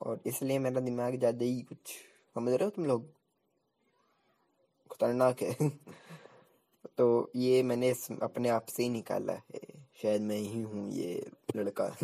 और 0.02 0.22
इसलिए 0.28 0.60
मेरा 0.60 0.82
दिमाग 0.82 1.18
ज़्यादा 1.20 1.46
ही 1.46 1.62
कुछ 1.62 1.94
समझ 2.36 2.54
रहे 2.54 2.64
हो 2.64 2.70
तुम 2.70 2.86
लोग? 2.86 3.06
खतरनाक 4.92 5.42
है। 5.42 5.70
तो 6.98 7.32
ये 7.36 7.64
मैंने 7.64 7.90
अपने 8.24 8.50
आप 8.50 8.66
से 8.66 8.84
ही 8.84 8.90
निकाला 8.90 9.34
है। 9.34 9.62
शायद 10.02 10.22
मैं 10.22 10.38
ही 10.38 10.62
हूँ 10.62 10.90
ये 10.92 11.32
लड़का। 11.56 11.96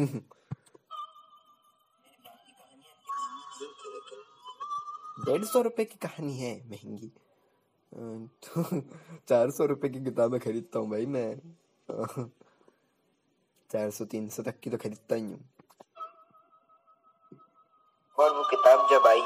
डेढ़ 5.25 5.43
सौ 5.43 5.61
रुपए 5.61 5.85
की 5.85 5.97
कहानी 5.97 6.37
है 6.37 6.55
महँगी। 6.69 7.11
तो 7.91 8.63
चार 9.29 9.51
सौ 9.51 9.65
रुपए 9.65 9.89
की 9.89 10.03
किताबें 10.03 10.39
खरीदता 10.39 10.79
हूँ 10.79 10.89
भाई 10.91 11.05
मैं। 11.05 11.39
चार 13.69 13.89
सौ, 13.91 14.05
तीन 14.05 14.29
सौ 14.29 14.43
तक 14.43 14.59
की 14.59 14.69
तो 14.69 14.77
खरीदता 14.77 15.15
ही 15.15 15.21
हूँ। 15.21 15.39
और 18.17 18.35
वो 18.35 18.43
किताब 18.43 18.87
जब 18.91 19.07
आई 19.07 19.21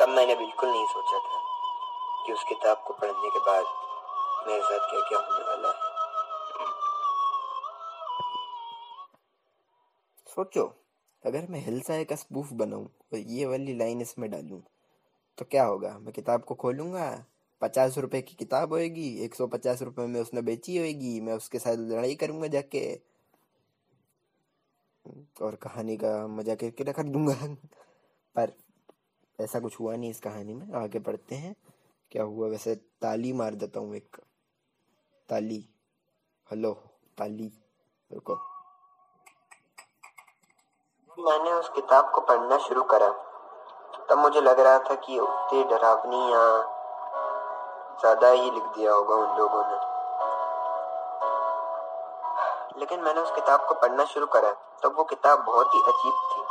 तब 0.00 0.08
मैंने 0.08 0.34
बिल्कुल 0.34 0.68
नहीं 0.70 0.86
सोचा 0.86 1.18
था 1.18 1.38
कि 2.26 2.32
उस 2.32 2.44
किताब 2.48 2.84
को 2.86 2.94
पढ़ने 2.94 3.30
के 3.30 3.38
बाद 3.38 3.64
मेरे 4.48 4.62
साथ 4.62 4.90
क्या 4.90 5.00
क्या 5.00 5.18
होने 5.18 5.44
वाला 5.44 5.68
है। 5.68 5.86
सोचो, 10.26 10.64
अगर 11.24 11.46
मैं 11.50 11.60
हिलसाए 11.60 12.04
का 12.04 12.16
स्पूफ 12.16 12.52
बनाऊँ 12.52 12.84
और 12.84 13.18
ये 13.18 13.46
वाली 13.46 13.76
लाइन 13.78 14.00
इसमें 14.00 14.30
डालूं 14.30 14.60
तो 15.38 15.44
क्या 15.44 15.64
होगा? 15.64 15.98
मैं 15.98 16.12
किताब 16.12 16.44
को 16.44 16.54
खोलूँगा, 16.54 17.24
पचास 17.62 17.98
रुपए 17.98 18.22
की 18.22 18.34
किताब 18.34 18.72
होएगी, 18.72 19.24
एक 19.24 19.34
सौ 19.34 19.46
पचास 19.46 19.82
रुपए 19.82 20.06
में 20.06 20.20
उसने 20.20 20.42
बेची 20.42 20.78
होएगी, 20.78 21.20
मैं 21.20 21.32
उसके 21.32 21.58
साथ 21.58 21.76
लड़ाई 21.76 22.14
करूँगा 22.14 22.46
जाके। 22.46 23.00
और 25.42 25.54
कहानी 25.54 25.96
का 25.96 26.26
मज़ा 26.26 26.54
करके 26.54 26.84
रख 26.84 27.00
दूँगा। 27.00 27.34
पर 28.36 28.52
ऐसा 29.38 29.60
कुछ 29.60 29.80
हुआ 29.80 29.96
नहीं 29.96 30.10
इस 30.10 30.20
कहानी 30.20 30.54
में। 30.54 30.72
आगे 30.82 30.98
पढ़ते 30.98 31.34
हैं। 31.34 31.54
क्या 32.12 32.22
हुआ? 32.22 32.48
वैसे 32.48 32.74
ताली 32.74 33.32
मार 33.32 33.54
देता 33.54 33.80
हूँ 33.80 33.94
एक। 33.96 34.16
ताली। 35.28 35.68
हेलो, 36.50 36.72
ताली। 37.18 37.52
रुको। 38.12 38.34
मैंने 41.18 41.52
उस 41.52 41.68
किताब 41.68 42.10
को 42.14 42.20
पढ़ना 42.20 42.58
शुरू 42.58 42.82
करा। 42.82 43.08
तब 44.10 44.18
मुझे 44.18 44.40
लग 44.40 44.60
रहा 44.60 44.78
था 44.78 44.94
कि 44.94 45.18
उतनी 45.18 45.64
डरावनी 45.64 46.20
या 46.32 46.44
ज़्यादा 48.00 48.30
ही 48.30 48.50
लिख 48.50 48.64
दिया 48.64 48.92
होगा 48.92 49.14
उन 49.14 49.38
लोगों 49.38 49.62
ने। 49.62 49.76
लेकिन 52.80 53.00
मैंने 53.00 53.20
उस 53.20 53.30
किताब 53.30 53.66
को 53.68 53.74
पढ़ना 53.74 54.04
शुरू 54.04 54.26
करा। 54.26 54.50
तब 54.82 54.94
वो 54.96 55.04
किताब 55.04 55.44
बहुत 55.44 55.74
ही 55.74 55.80
अजीब 55.80 56.14
थी। 56.30 56.47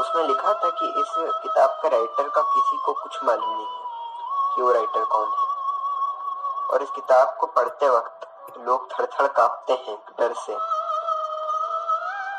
उसमें 0.00 0.22
लिखा 0.24 0.52
था 0.54 0.70
कि 0.70 0.86
इस 1.00 1.14
किताब 1.18 1.70
का 1.82 1.88
राइटर 1.88 2.28
का 2.28 2.42
किसी 2.42 2.76
को 2.76 2.92
कुछ 2.92 3.24
मालूम 3.24 3.50
नहीं 3.50 3.66
है 3.66 4.54
कि 4.54 4.62
वो 4.62 4.72
राइटर 4.72 5.04
कौन 5.04 5.28
है। 5.28 5.48
और 6.68 6.82
इस 6.82 6.90
किताब 6.90 7.36
को 7.40 7.46
पढ़ते 7.46 7.88
वक्त 7.88 8.26
लोग 8.58 8.90
थड़ 8.92 9.06
थड़ 9.06 9.26
कांपते 9.26 9.72
हैं 9.72 9.96
डर 10.18 10.34
से। 10.34 10.54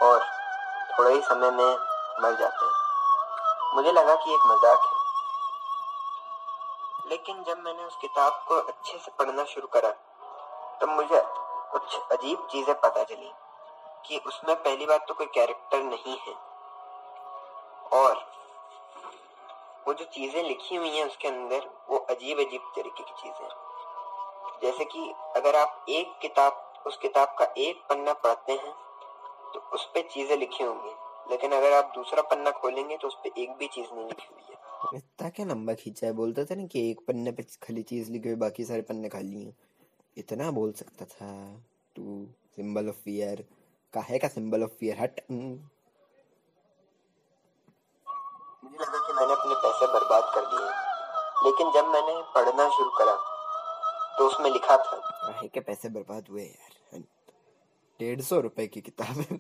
और 0.06 0.24
थोड़े 0.92 1.14
ही 1.14 1.22
समय 1.22 1.52
में 1.52 1.78
मर 2.22 2.36
जाते 2.36 2.66
हैं। 2.66 3.76
मुझे 3.76 3.92
लगा 3.92 4.16
कि 4.16 4.34
एक 4.34 4.46
मज़ाक 4.46 4.80
है। 4.80 5.00
लेकिन 7.10 7.44
जब 7.44 7.58
मैंने 7.58 7.84
उस 7.84 7.96
किताब 8.02 8.44
को 8.48 8.56
अच्छे 8.56 8.98
से 8.98 9.12
पढ़ना 9.20 9.44
शुरू 9.44 9.68
करा, 9.68 9.92
तब 10.82 10.90
मुझे 10.90 11.24
कुछ 11.72 12.00
अजीब 12.12 12.48
चीज़ें 12.52 12.80
पता 12.80 13.04
चली 13.04 13.34
कि 14.06 14.22
उसमें 14.28 14.56
पहली 14.56 14.86
बात 14.86 15.06
तो 15.08 15.14
कोई 15.14 15.28
कैरेक्टर 15.28 15.78
नहीं 15.78 16.18
है। 16.18 16.51
और 17.94 18.14
वो 19.88 19.94
जो 19.94 20.06
चीज़ें 20.06 20.44
लिखी 20.44 20.76
हुई 20.76 20.90
हैं 20.90 21.06
उसके 21.06 21.28
अंदर, 21.28 21.70
वो 21.90 21.98
अजीब 21.98 22.40
अजीब 22.40 22.62
तरीके 22.76 23.04
की 23.04 23.14
चीज़ें 23.24 23.44
हैं। 23.44 24.60
जैसे 24.62 24.86
कि 24.86 25.14
अगर 25.36 25.56
आप 25.56 25.86
एक 25.90 26.20
किताब, 26.22 26.68
उस 26.88 26.98
किताब 26.98 27.36
का 27.40 27.54
एक 27.58 27.76
पन्ना 27.90 28.14
पढ़ते 28.14 28.54
हैं 28.54 28.74
तो 29.54 29.60
उस 29.74 29.86
पर 29.86 30.02
चीज़ें 30.02 30.38
लिखी 30.38 30.64
होंगी। 30.64 30.92
लेकिन 31.32 31.52
अगर 31.52 31.74
आप 31.74 31.92
दूसरा 31.96 32.22
पन्ना 32.22 32.52
खोलेंगे 32.52 32.98
तो 32.98 33.08
उस 33.08 33.16
पर 33.16 33.40
एक 33.40 33.52
भी 33.52 33.68
चीज़ 33.68 33.88
नहीं 33.94 34.06
लिखी 34.06 34.28
हुई 34.34 34.44
है। 34.50 34.98
इतना 34.98 35.30
क्या 35.30 35.46
लंबा 35.46 35.74
खींचा 35.74 36.08
है? 36.08 36.14
बोलता 36.14 36.44
था 36.46 36.56
ना 36.56 36.66
कि 36.68 36.92
एक 36.92 37.00
पन्ने 37.08 37.32
पे 37.32 37.44
खाली 37.44 37.84
चीज़ 37.84 38.12
लिखी 38.12 38.28
हुई, 38.30 38.38
बाकी 38.38 38.66
सारे 38.66 38.82
पन्ने 38.82 39.10
खाली 39.10 39.44
हैं। 39.44 39.58
इतना 40.18 40.52
बोल 40.52 40.72
सकता 40.72 41.06
था। 41.06 41.58
तू 41.96 42.28
सिंबल 42.56 42.90
ऑफ़ 42.90 42.96
फियर। 42.96 43.46
काहे 43.94 44.20
का 44.20 44.28
सिंबल 44.28 44.64
ऑफ़ 44.64 44.72
फियर? 44.72 45.00
हट 45.00 45.22
हम्म। 45.32 45.70
मुझे 48.64 48.78
लगा 48.78 49.08
कि 49.08 49.11
मैंने 49.22 49.34
अपने 49.34 49.56
पैसे 49.64 49.88
बर्बाद 49.94 50.32
कर 50.36 50.46
दिए। 50.48 50.70
लेकिन 51.46 51.72
जब 51.72 51.88
मैंने 51.88 52.22
पढ़ना 52.36 52.68
शुरू 52.70 52.90
करा 52.98 53.16
तो 54.18 54.28
उसमें 54.28 54.50
लिखा 54.52 54.78
था 54.78 54.98
काहे 54.98 55.48
के 55.48 55.60
पैसे 55.60 55.90
बर्बाद 55.90 56.28
हुए 56.30 56.44
यार? 56.44 57.04
डेढ़ 58.00 58.22
सौ 58.22 58.40
रुपए 58.40 58.68
की 58.68 58.82
किताब 58.82 59.20
है। 59.20 59.40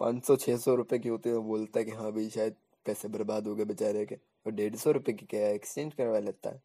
पाँच 0.00 0.24
सौ 0.24 0.36
छः 0.36 0.56
सौ 0.56 0.74
रुपए 0.74 0.98
की 0.98 1.08
होती 1.08 1.30
है 1.30 1.38
बोलता 1.38 1.78
है 1.78 1.84
कि 1.84 1.90
हाँ 1.90 2.12
भाई, 2.12 2.28
शायद 2.30 2.56
पैसे 2.86 3.08
बर्बाद 3.08 3.46
हो 3.46 3.54
गए 3.54 3.64
बेचारे 3.64 4.04
के। 4.06 4.14
और 4.14 4.52
डेढ़ 4.52 4.76
सौ 4.76 4.90
रुपए 4.90 5.12
की 5.12 5.26
क्या 5.26 5.48
एक्सचेंज 5.48 5.94
करवा 5.94 6.18
लेता 6.18 6.50
है? 6.50 6.62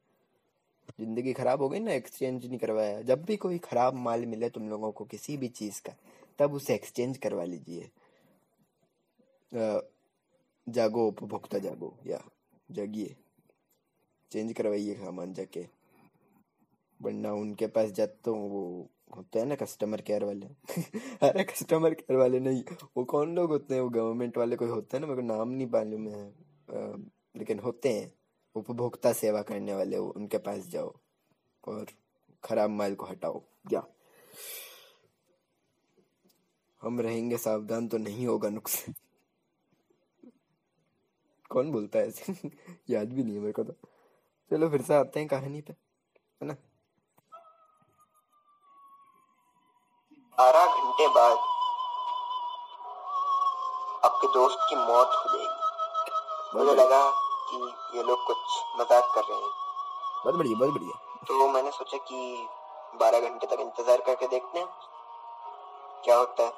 ज़िंदगी 0.99 1.33
खराब 1.33 1.61
हो 1.61 1.69
गई 1.69 1.79
ना 1.79 1.93
एक्सचेंज 1.93 2.45
नहीं 2.45 2.57
करवाया। 2.59 3.01
जब 3.01 3.23
भी 3.25 3.37
कोई 3.37 3.57
खराब 3.59 3.93
माल 3.95 4.25
मिले 4.25 4.49
तुम 4.49 4.69
लोगों 4.69 4.91
को 4.91 5.05
किसी 5.05 5.37
भी 5.37 5.47
चीज़ 5.49 5.81
का, 5.81 5.93
तब 6.39 6.53
उसे 6.53 6.75
एक्सचेंज 6.75 7.17
करवा 7.17 7.43
लीजिए। 7.43 7.89
जागो, 10.69 11.07
उपभोक्ता 11.07 11.59
जागो, 11.59 11.97
या 12.07 12.29
जागिए। 12.71 13.15
चेंज 14.31 14.53
करवाइए 14.53 14.95
सामान 14.95 15.33
जाके। 15.33 15.67
वरना 17.01 17.33
उनके 17.33 17.67
पास 17.67 17.89
जाते 17.89 18.21
तो 18.25 18.35
वो 18.35 18.89
होते 19.15 19.39
हैं 19.39 19.45
ना 19.45 19.55
कस्टमर 19.55 20.01
केयर 20.01 20.23
वाले। 20.23 20.45
अरे 21.29 21.43
कस्टमर 21.43 21.93
केयर 21.93 22.17
वाले 22.17 22.39
नहीं, 22.39 22.63
वो 22.97 23.03
कौन 23.03 23.35
लोग 23.35 23.49
होते 23.49 23.75
हैं? 23.75 23.81
वो 23.81 23.89
गवर्नमेंट 23.89 24.37
वाले 24.37 24.55
कोई 24.55 24.67
होते 24.67 24.97
हैं 24.97 25.01
ना 25.01 25.13
मेरे 25.13 25.21
को 25.21 25.27
नाम 25.27 25.49
नहीं 25.49 25.67
मालूम 25.67 26.07
है। 26.07 26.33
लेकिन 27.37 27.59
होते 27.59 27.89
हैं। 27.89 28.13
उपभोक्ता 28.55 29.13
सेवा 29.13 29.41
करने 29.41 29.73
वाले, 29.73 29.97
वो 29.97 30.09
उनके 30.09 30.37
पास 30.37 30.67
जाओ 30.67 30.93
और 31.67 31.85
खराब 32.43 32.69
माल 32.69 32.95
को 32.95 33.05
हटाओ। 33.05 33.43
या। 33.71 33.87
हम 36.81 37.01
रहेंगे, 37.01 37.37
सावधान 37.37 37.87
तो 37.87 37.97
नहीं 37.97 38.27
होगा 38.27 38.49
नुकसान। 38.49 38.93
कौन 41.53 41.71
बोलता 41.71 41.99
है 41.99 42.07
ऐसे? 42.07 42.33
याद 42.89 43.13
भी 43.13 43.23
नहीं 43.23 43.35
है 43.35 43.39
मेरे 43.39 43.53
को 43.53 43.63
तो। 43.63 43.73
चलो 44.51 44.69
फिर 44.69 44.81
से 44.81 44.93
आते 44.95 45.19
हैं 45.19 45.27
कहानी 45.29 45.61
पे 45.61 45.73
है 45.73 46.47
ना? 46.47 46.55
बारह 50.37 50.65
घंटे 50.65 51.07
बाद 51.15 51.37
आपके 54.05 54.27
दोस्त 54.33 54.65
की 54.69 54.75
मौत 54.75 55.11
हो 55.15 55.37
जाएगी 55.37 55.61
मुझे 56.55 56.73
लगा 56.75 57.01
कि 57.49 57.57
ये 57.97 58.03
लोग 58.03 58.25
कुछ 58.27 58.37
मज़ाक 58.79 59.11
कर 59.15 59.21
रहे 59.21 59.39
हैं। 59.41 59.51
बहुत 60.23 60.35
बढ़िया 60.35 60.57
बहुत 60.57 60.73
बढ़िया। 60.73 61.23
तो 61.27 61.47
मैंने 61.49 61.71
सोचा 61.71 61.97
कि 62.09 62.47
बारह 62.99 63.29
घंटे 63.29 63.47
तक 63.47 63.61
इंतज़ार 63.61 64.01
करके 64.01 64.27
देखते 64.27 64.59
हैं 64.59 64.67
क्या 66.05 66.15
होता 66.17 66.43
है। 66.43 66.51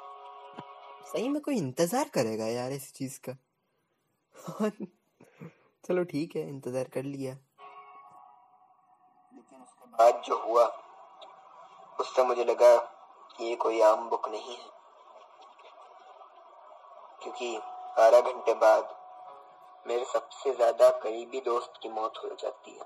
सही 1.12 1.28
में 1.28 1.40
कोई 1.42 1.56
इंतज़ार 1.56 2.08
करेगा 2.14 2.46
यार 2.46 2.72
इस 2.72 2.92
चीज़ 2.94 3.18
का। 3.20 3.32
चलो 5.84 6.04
ठीक 6.04 6.36
है, 6.36 6.48
इंतज़ार 6.48 6.84
कर 6.84 7.02
लिया। 7.02 7.32
लेकिन 9.34 9.62
उसके 9.62 9.86
बाद 9.86 10.22
जो 10.26 10.38
हुआ, 10.38 10.64
उससे 12.00 12.24
मुझे 12.24 12.44
लगा 12.44 12.76
कि 13.36 13.44
ये 13.44 13.56
कोई 13.56 13.80
आम 13.80 14.08
बुक 14.08 14.28
नहीं 14.28 14.56
है। 14.56 14.70
क्योंकि 17.22 17.58
बारह 17.96 18.20
घंटे 18.20 18.54
बाद 18.54 18.94
मेरे 19.86 20.04
सबसे 20.04 20.52
ज़्यादा 20.54 20.90
करीबी 20.90 21.40
दोस्त 21.40 21.72
की 21.82 21.88
मौत 21.88 22.12
हो 22.24 22.28
जाती 22.28 22.70
है। 22.70 22.84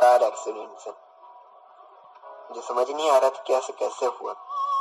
कार 0.00 0.22
एक्सीडेंट 0.22 0.78
से। 0.78 0.90
मुझे 2.50 2.60
समझ 2.60 2.90
नहीं 2.90 3.10
आ 3.10 3.18
रहा 3.18 3.30
था 3.30 3.42
कि 3.42 3.52
ऐसे 3.52 3.72
कैसे 3.72 4.06
हुआ, 4.06 4.32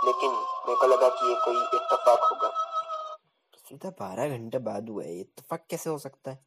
लेकिन 0.06 0.32
मेरे 0.32 0.76
को 0.76 0.88
लगा 0.88 1.10
कि 1.10 1.30
ये 1.30 1.36
कोई 1.46 1.56
इत्तेफाक 1.56 2.20
होगा। 2.24 2.50
सीधा 3.70 3.90
बारह 3.90 4.30
घंटे 4.30 4.58
बाद 4.58 4.90
हुआ 4.90 5.04
है 5.04 5.20
इत्तेफाक 5.20 5.66
कैसे 5.70 5.90
हो 5.90 5.98
सकता 5.98 6.32
है? 6.32 6.40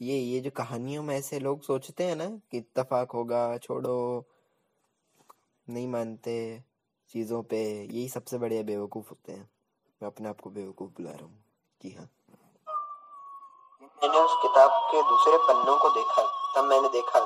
ये 0.00 0.18
ये 0.18 0.40
जो 0.40 0.50
कहानियों 0.50 1.02
में 1.02 1.16
ऐसे 1.16 1.38
लोग 1.38 1.62
सोचते 1.62 2.04
हैं 2.04 2.16
ना 2.16 2.26
कि 2.50 2.58
इतफाक 2.58 3.10
होगा 3.10 3.58
छोड़ो 3.58 4.28
नहीं 5.66 5.88
मानते 5.88 6.34
चीज़ों 7.10 7.42
पे 7.42 7.60
यही 7.72 8.08
सबसे 8.08 8.38
बढ़िया 8.38 8.62
बेवकूफ़ 8.62 9.08
होते 9.10 9.32
हैं। 9.32 9.48
मैं 10.00 10.06
अपने 10.06 10.28
आप 10.28 10.40
को 10.40 10.50
बेवकूफ़ 10.50 10.90
बुला 10.90 11.10
रहा 11.10 11.24
हूँ 11.24 11.44
जी 11.82 11.90
हाँ। 11.90 12.08
मैंने 14.02 14.18
उस 14.18 14.36
किताब 14.42 14.70
के 14.90 15.02
दूसरे 15.02 15.36
पन्नों 15.36 15.78
को 15.78 15.90
देखा 15.90 16.22
तब 16.56 16.64
मैंने 16.64 16.88
देखा 16.88 17.20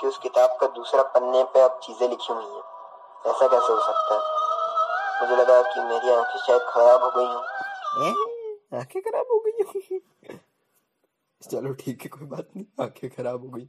कि 0.00 0.06
उस 0.06 0.18
किताब 0.18 0.58
का 0.60 0.66
दूसरा 0.66 1.02
पन्ने 1.02 1.44
पे 1.44 1.60
अब 1.60 1.80
चीज़ें 1.82 2.08
लिखी 2.08 2.32
हुई 2.32 2.44
हैं। 2.44 3.32
ऐसा 3.32 3.46
कैसे 3.46 3.72
हो 3.72 3.80
सकता 3.80 4.14
है? 4.14 4.20
मुझे 5.22 5.42
लगा 5.42 5.62
कि 5.62 5.80
मेरी 5.80 6.10
आँखें 6.10 6.38
शायद 6.38 6.62
खराब 6.68 7.02
हो 7.02 7.10
गई 7.16 7.26
हैं? 7.26 8.29
आँखें 8.72 9.00
खराब 9.02 9.26
हो 9.30 9.38
गई। 9.38 9.98
चलो 11.42 11.72
ठीक 11.74 12.02
है, 12.02 12.08
कोई 12.08 12.26
बात 12.26 12.48
नहीं, 12.56 12.64
आँखें 12.80 13.10
खराब 13.10 13.42
हो 13.42 13.48
गई। 13.48 13.68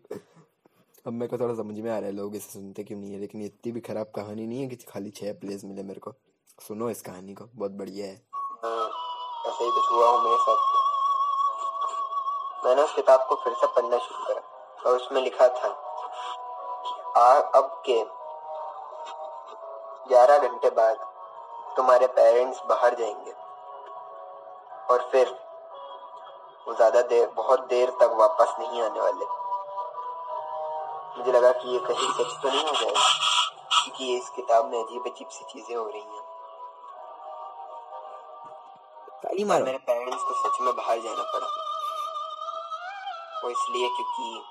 अब 1.08 1.14
मेरे 1.14 1.28
को 1.28 1.38
थोड़ा 1.38 1.54
समझ 1.56 1.80
में 1.80 1.89
आ 1.91 1.97
रहा 1.97 2.06
है, 2.06 2.12
लोग 2.12 2.36
इसे 2.36 2.52
सुनते 2.52 2.84
क्यों 2.84 2.99
नहीं 2.99 3.14
है? 3.14 3.20
लेकिन 3.20 3.41
इतनी 3.41 3.72
भी 3.72 3.82
खराब 3.82 4.12
कहानी 4.16 4.45
नहीं 4.47 4.62
है 4.62 4.68
कि 4.68 4.76
खाली 4.89 5.10
छह 5.12 5.34
प्लेस 5.34 5.64
मिले 5.66 5.84
मेरे 5.84 5.99
को। 5.99 6.14
सुनो 6.60 6.89
इस 6.89 7.02
कहानी 7.02 7.34
को, 7.34 7.45
बहुत 7.45 7.72
बढ़िया 7.72 8.08
है। 8.08 8.14
ऐसे 8.14 9.64
ही 9.64 9.72
कुछ 9.72 9.91
हुआ 9.91 10.12
मेरे 10.24 10.38
साथ 10.41 10.70
मैंने 12.66 12.82
उस 12.82 12.95
किताब 12.95 13.26
को 13.30 13.36
फिर 13.36 13.54
से 13.54 13.68
पढ़ना 13.68 13.97
शुरू 13.97 14.26
करा, 14.26 14.41
और 14.86 14.95
उसमें 14.95 15.22
लिखा 15.22 15.47
था 15.47 15.70
कि 16.84 17.20
आ, 17.20 17.34
अब 17.60 17.82
के, 17.86 18.04
ग्यारह 20.10 20.47
घंटे 20.47 20.70
बाद 20.70 20.97
तुम्हारे 21.78 22.08
पेरेंट्स 22.08 22.62
बाहर 22.70 22.95
जाएँगे। 22.95 23.40
और 24.91 25.07
फिर 25.11 25.29
वो 26.67 26.73
ज़्यादा 26.75 27.01
देर 27.09 27.27
बहुत 27.35 27.59
देर 27.69 27.89
तक 28.01 28.15
वापस 28.19 28.55
नहीं 28.59 28.81
आने 28.81 28.99
वाले। 28.99 29.25
मुझे 31.17 31.31
लगा 31.31 31.51
कि 31.51 31.69
ये 31.69 31.79
कहीं 31.87 32.09
सच 32.09 32.41
तो 32.41 32.49
नहीं 32.49 32.65
हो 32.65 32.73
जाएगा 32.73 33.01
क्योंकि 33.83 34.03
ये 34.03 34.17
इस 34.17 34.29
किताब 34.35 34.71
में 34.71 34.77
अजीब 34.83 35.07
अजीब 35.07 35.27
सी 35.29 35.45
चीज़ें 35.51 35.75
हो 35.75 35.85
रही 35.85 36.01
हैं। 36.01 36.23
ताली 39.23 39.43
और 39.43 39.49
मारो। 39.49 39.65
मेरे 39.65 39.77
पेरेंट्स 39.87 40.23
को 40.23 40.33
सच 40.33 40.61
में 40.61 40.75
बाहर 40.75 40.99
जाना 40.99 41.23
पड़ा। 41.33 41.47
वो 43.43 43.49
इसलिए 43.49 43.87
क्योंकि 43.89 44.41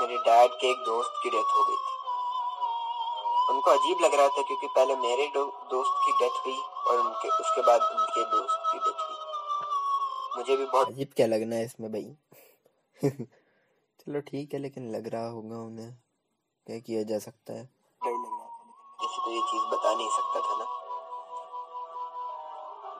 मेरे 0.00 0.16
डैड 0.18 0.50
के 0.60 0.70
एक 0.70 0.84
दोस्त 0.84 1.20
की 1.22 1.30
डेथ 1.30 1.56
हो 1.56 1.64
गई 1.64 1.76
थी। 1.76 1.92
उनको 3.50 3.70
अजीब 3.70 4.00
लग 4.00 4.14
रहा 4.14 4.28
था 4.28 4.42
क्योंकि 4.42 4.66
पहले 4.66 4.96
मेरे 4.96 5.26
दो, 5.34 5.44
दोस्त 5.70 6.04
की 6.06 6.12
डेथ 6.18 6.44
हुई 6.46 6.60
और 6.86 6.98
उनके 6.98 7.28
उसके 7.28 7.60
बाद 7.62 7.80
उनके 7.82 8.24
दोस्त 8.24 8.58
की 8.72 8.78
डेथ 8.78 9.10
हुई 9.10 9.16
मुझे 10.36 10.56
भी 10.56 10.64
बहुत 10.64 10.88
अजीब 10.88 11.08
क्या 11.16 11.26
लगना 11.26 11.56
है 11.56 11.64
इसमें 11.64 11.92
भाई? 11.92 12.16
चलो 14.00 14.20
ठीक 14.20 14.54
है 14.54 14.58
लेकिन 14.58 14.96
लग 14.96 15.08
रहा 15.08 15.28
होगा 15.28 15.56
उन्हें। 15.56 15.94
क्या 16.66 16.78
किया 16.78 17.02
जा 17.02 17.18
सकता 17.18 17.52
है? 17.52 17.64
डर 18.04 18.10
लग 18.10 18.16
रहा 18.16 18.46
था। 18.46 18.64
लेकिन 18.64 19.08
किसी 19.08 19.20
को 19.24 19.30
ये 19.30 19.40
चीज़ 19.40 19.62
बता 19.62 19.94
नहीं 19.94 20.10
सकता 20.10 20.40
था 20.40 20.58
ना। 20.58 20.64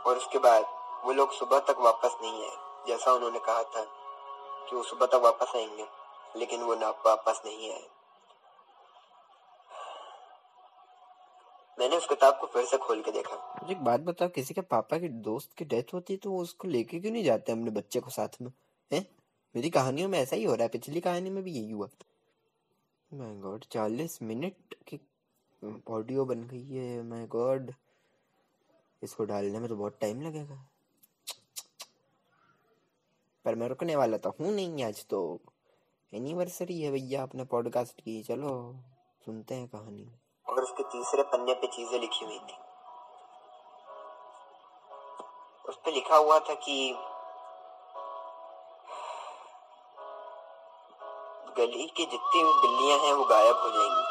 और 0.02 0.16
उसके 0.16 0.38
बाद 0.38 0.64
वो 1.04 1.12
लोग 1.12 1.32
सुबह 1.32 1.58
तक 1.58 1.76
वापस 1.78 2.16
नहीं 2.22 2.44
आए। 2.44 2.56
जैसा 2.86 3.12
उन्होंने 3.12 3.38
कहा 3.38 3.62
था 3.62 3.84
कि 4.70 4.76
वो 4.76 4.82
सुबह 4.82 5.06
तक 5.06 5.14
वापस 5.14 5.52
आएँगे 5.56 5.86
लेकिन 6.36 6.62
वो 6.62 6.74
ना 6.74 6.90
वापस 6.90 7.42
नहीं 7.44 7.72
आए। 7.72 7.88
मैंने 11.78 11.96
उस 11.96 12.06
किताब 12.06 12.38
को 12.40 12.46
फिर 12.46 12.64
से 12.64 12.78
खोल 12.78 13.02
के 13.02 13.10
देखा। 13.10 13.36
मुझे 13.62 13.72
एक 13.74 13.80
बात 13.80 14.00
बताओ, 14.00 14.28
किसी 14.28 14.54
के 14.54 14.60
पापा 14.60 14.98
के 14.98 15.08
दोस्त 15.08 15.52
की 15.52 15.64
डेथ 15.64 15.94
होती 15.94 16.16
तो 16.16 16.36
उसको 16.36 16.68
लेके 16.68 17.00
क्यों 17.00 17.12
नहीं 17.12 17.24
जाते 17.24 17.52
अपने 17.52 17.70
बच्चे 17.70 18.00
को 18.00 18.10
साथ 18.10 18.40
में? 18.42 18.52
हैं? 18.92 19.06
मेरी 19.54 19.70
कहानियों 19.70 20.08
में 20.08 20.18
ऐसा 20.18 20.36
ही 20.36 20.44
हो 20.44 20.54
रहा 20.54 20.62
है, 20.62 20.68
पिछली 20.68 21.00
कहानी 21.00 21.30
में 21.30 21.42
भी 21.44 21.52
यही 21.52 21.70
हुआ। 21.70 21.88
माय 23.14 23.36
गॉड 23.36 23.64
चालीस 23.64 24.22
मिनट 24.22 24.74
की 24.86 25.00
ऑडियो 25.88 26.24
बन 26.24 26.42
गई 26.42 26.68
है 26.68 27.02
माय 27.02 27.26
गॉड 27.26 27.72
इसको 29.02 29.24
डालने 29.24 29.58
में 29.58 29.68
तो 29.68 29.76
बहुत 29.76 29.98
टाइम 30.00 30.22
लगेगा। 30.22 30.66
पर 33.44 33.54
मैं 33.54 33.68
रुकने 33.68 33.96
वाला 33.96 34.16
तो 34.16 34.30
हूँ 34.30 34.54
नहीं 34.54 34.84
आज 34.84 35.06
तो। 35.06 35.40
एनिवर्सरी 36.12 36.80
है 36.80 36.90
भैया, 36.92 37.22
अपने 37.22 37.44
पॉडकास्ट 37.44 38.00
की। 38.00 38.22
चलो, 38.22 38.76
सुनते 39.24 39.54
हैं 39.54 39.68
कहानी। 39.68 40.06
और 40.48 40.62
उसके 40.62 40.82
तीसरे 40.82 41.22
पन्ने 41.22 41.54
पे 41.54 41.66
चीज़ें 41.66 42.00
लिखी 42.00 42.24
हुई 42.24 42.38
थी। 42.38 42.56
उस 45.68 45.76
पर 45.76 45.92
लिखा 45.92 46.16
हुआ 46.16 46.38
था 46.38 46.54
कि 46.54 46.98
गली 51.58 51.86
की 51.86 52.06
जितनी 52.06 52.42
भी 52.44 52.50
बिल्लियाँ 52.50 52.98
हैं 52.98 53.12
वो 53.12 53.24
गायब 53.24 53.56
हो 53.56 53.70
जाएँगी। 53.70 54.02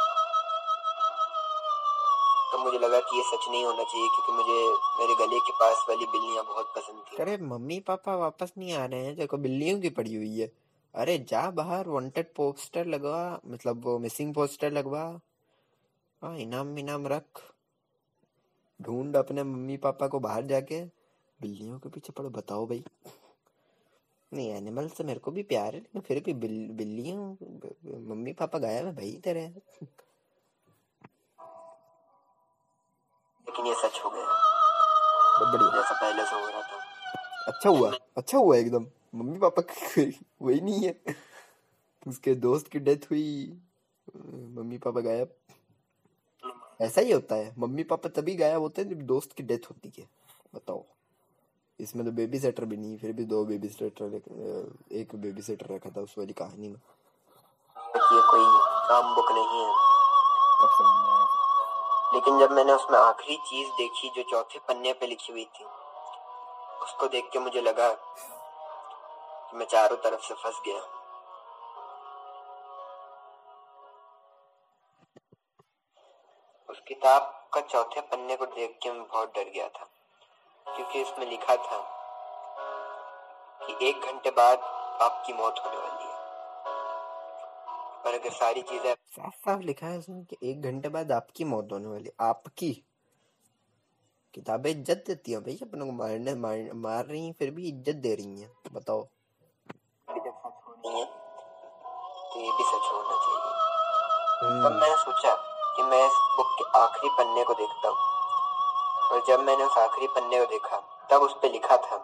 तो 2.52 2.58
मुझे 2.58 2.80
लगा 2.80 3.00
कि 3.00 3.18
ये 3.18 3.24
सच 3.24 3.50
नहीं 3.50 3.66
होना 3.66 3.84
चाहिए, 3.84 4.08
क्योंकि 4.08 4.32
मुझे 4.32 4.74
मेरे 5.00 5.16
गले 5.16 5.40
के 5.40 5.52
पास 5.52 5.86
वाली 5.90 6.06
बिल्लियाँ 6.06 6.46
बहुत 6.46 6.74
पसंद 6.76 7.04
थी। 7.12 7.18
अरे, 7.18 7.38
मम्मी 7.38 7.80
पापा 7.80 8.16
वापस 8.16 8.52
नहीं 8.58 8.74
आ 8.74 8.86
रहे 8.86 9.06
हैं? 9.06 9.16
देखो, 9.16 9.38
बिल्लियों 9.38 9.82
की 9.82 9.90
पड़ी 9.90 10.16
हुई 10.16 10.40
है। 10.40 10.52
अरे, 10.96 11.18
जा 11.18 11.52
बाहर 11.52 11.88
वांटेड 11.88 12.34
पोस्टर 12.36 12.86
लगवा 12.86 13.40
मतलब 13.48 13.86
वो 13.86 14.00
मिसिंग 14.00 14.34
पोस्टर 14.34 14.72
लगवा। 14.72 15.20
हाँ 16.22 16.38
इनाम 16.38 16.78
इनाम 16.78 17.08
रख। 17.08 17.42
ढूंढ 18.80 19.16
अपने 19.16 19.44
मम्मी 19.44 19.78
पापा 19.78 20.08
को 20.08 20.20
बाहर 20.20 20.46
जाके। 20.46 20.82
बिल्लियों 21.40 21.80
के 21.80 21.90
पीछे 21.90 22.14
पड़ो 22.14 22.30
बताओ 22.30 22.66
भाई। 22.68 22.84
नहीं 24.32 24.50
एनिमल 24.50 24.88
से 24.88 25.04
मेरे 25.04 25.20
को 25.20 25.32
भी 25.32 25.44
प्यार 25.44 25.76
है 25.76 25.80
लेकिन 25.80 26.02
फिर 26.02 26.22
भी 26.24 26.34
बिल, 26.34 26.68
बिल्लियों 26.72 27.18
मम्मी 28.10 28.34
पापा 28.34 28.60
गायब 28.60 28.86
है 28.86 28.96
भाई 28.96 29.12
तेरे। 29.24 29.42
लेकिन 33.48 33.68
ये 33.68 33.74
सच 33.76 34.02
हो 34.06 34.10
गया। 34.10 34.26
बढ़िया। 35.52 35.72
जैसा 35.76 36.00
पहले 36.02 36.26
से 36.26 36.36
हो 36.36 36.48
रहा 36.50 36.62
था। 36.62 36.80
अच्छा 37.48 37.70
हुआ 37.70 37.92
अच्छा 38.18 38.38
हुआ 38.38 38.58
एकदम। 38.58 38.86
मम्मी 39.16 39.40
पापा 39.40 39.62
वही 40.42 40.62
नहीं 40.62 40.86
है। 40.86 41.16
उसके 42.08 42.36
दोस्त 42.36 42.68
की 42.68 42.80
डेथ 42.80 43.10
हुई। 43.12 43.60
मम्मी 44.16 44.78
पापा 44.78 45.02
गायब। 45.02 45.36
ऐसा 46.82 47.02
ही 47.02 47.12
होता 47.12 47.36
है। 47.36 47.54
मम्मी 47.60 47.84
पापा 47.84 48.10
तभी 48.10 48.36
गायब 48.36 48.62
होते 48.62 48.82
हैं 48.82 48.90
जब 48.90 49.02
दोस्त 49.08 49.34
की 49.34 49.44
डेथ 49.44 49.70
होती 49.70 49.92
है। 50.00 50.08
बताओ। 50.56 50.84
इसमें 51.80 52.06
तो 52.06 52.12
बेबी 52.12 52.40
सेटर 52.40 52.66
भी 52.66 52.78
नहीं 52.78 52.98
फिर 52.98 53.12
भी 53.12 53.26
दो 53.26 53.44
बेबी 53.46 53.70
सेटर 53.70 54.16
एक 54.92 55.16
बेबी 55.16 55.42
सेटर 55.42 55.74
रखा 55.76 55.90
था 55.90 56.02
उस 56.02 56.16
वाली 56.18 56.34
कहानी 56.34 56.70
में। 56.70 56.80
ये 57.78 58.22
कोई 58.32 58.46
आम 58.96 59.16
बुक 59.16 59.32
नहीं 59.32 59.62
है। 59.62 59.70
लेकिन 62.14 62.40
जब 62.40 62.52
मैंने 62.52 62.74
उसमें 62.74 63.00
आखिरी 63.00 63.38
चीज़ 63.50 63.70
देखी 63.70 64.10
जो 64.10 64.24
चौथे 64.32 64.60
पन्ने 64.60 64.94
पे 64.94 65.08
लिखी 65.08 65.32
हुई 65.34 65.46
थी 65.46 65.64
उसको 66.84 67.08
देख 67.08 67.30
के 67.34 67.40
मुझे 67.40 67.62
लगा 67.62 67.90
कि 67.94 69.58
मैं 69.58 69.66
चारों 69.66 69.98
तरफ़ 69.98 70.22
से 70.22 70.34
फंस 70.34 70.62
गया। 70.66 71.01
उस 76.72 76.80
किताब 76.88 77.22
का 77.54 77.62
चौथे 77.62 78.02
पन्ने 78.02 78.36
को 78.36 78.46
देख 78.48 78.78
के 78.84 78.92
मैं 78.92 79.04
बहुत 79.04 79.34
डर 79.36 79.50
गया 79.56 79.68
था 79.70 79.88
क्योंकि 80.68 81.02
इसमें 81.02 81.26
लिखा 81.30 81.56
था 81.66 81.80
कि 83.62 83.74
एक 83.88 84.06
घंटे 84.06 84.32
बाद 84.32 84.60
आपकी 85.02 85.34
मौत 85.34 85.60
होने 85.66 85.78
वाली 85.78 86.04
है। 86.04 86.10
और 88.06 88.14
अगर 88.14 88.32
सारी 88.34 88.62
चीज़ें 88.62 88.94
साफ़ 88.94 89.36
साफ़ 89.36 89.62
लिखा 89.62 89.88
है 89.88 89.98
उसमें 89.98 90.24
कि 90.26 90.38
एक 90.44 90.62
घंटे 90.62 90.90
बाद 90.90 91.12
आपकी 91.12 91.44
मौत 91.46 91.68
होने 91.72 91.88
वाली 91.88 92.12
आपकी 92.22 92.72
किताबें 94.34 94.70
इज़्ज़त 94.72 95.04
देती 95.08 95.32
है 95.32 95.40
भाई 95.40 95.58
अपने 95.64 95.86
को 95.86 95.92
मारने 95.94 96.34
मार, 96.36 96.70
मार 96.76 97.06
रही 97.06 97.26
हैं 97.26 97.34
फिर 97.40 97.52
भी 97.52 97.68
इज़्ज़त 97.70 97.96
दे 97.98 98.16
रही 98.16 98.42
हैं 98.42 98.52
बताओ। 98.74 99.04
जब 100.08 100.36
सच 100.38 100.62
होनी 100.68 101.00
है 101.00 101.06
तो 101.06 102.40
ये 102.40 102.52
भी 102.52 102.64
सच 102.64 102.92
होना 102.94 103.16
चाहिए। 103.18 103.52
तब 104.42 104.46
हम्म, 104.46 104.80
मैंने 104.80 104.96
सोचा 104.98 105.34
कि 105.76 105.84
मैं 105.84 106.06
इस 106.06 106.18
बुक 106.38 106.56
के 106.58 106.66
आखिरी 106.80 107.10
पन्ने 107.18 107.44
को 107.44 107.54
देखता 107.54 107.90
हूँ। 107.90 107.98
और 109.12 109.24
जब 109.28 109.40
मैंने 109.40 109.64
उस 109.64 109.78
आखिरी 109.78 110.08
पन्ने 110.08 110.40
को 110.40 110.46
देखा, 110.46 110.78
तब 111.12 111.22
उस 111.22 111.34
पे 111.42 111.50
लिखा 111.50 111.78
था 111.80 111.98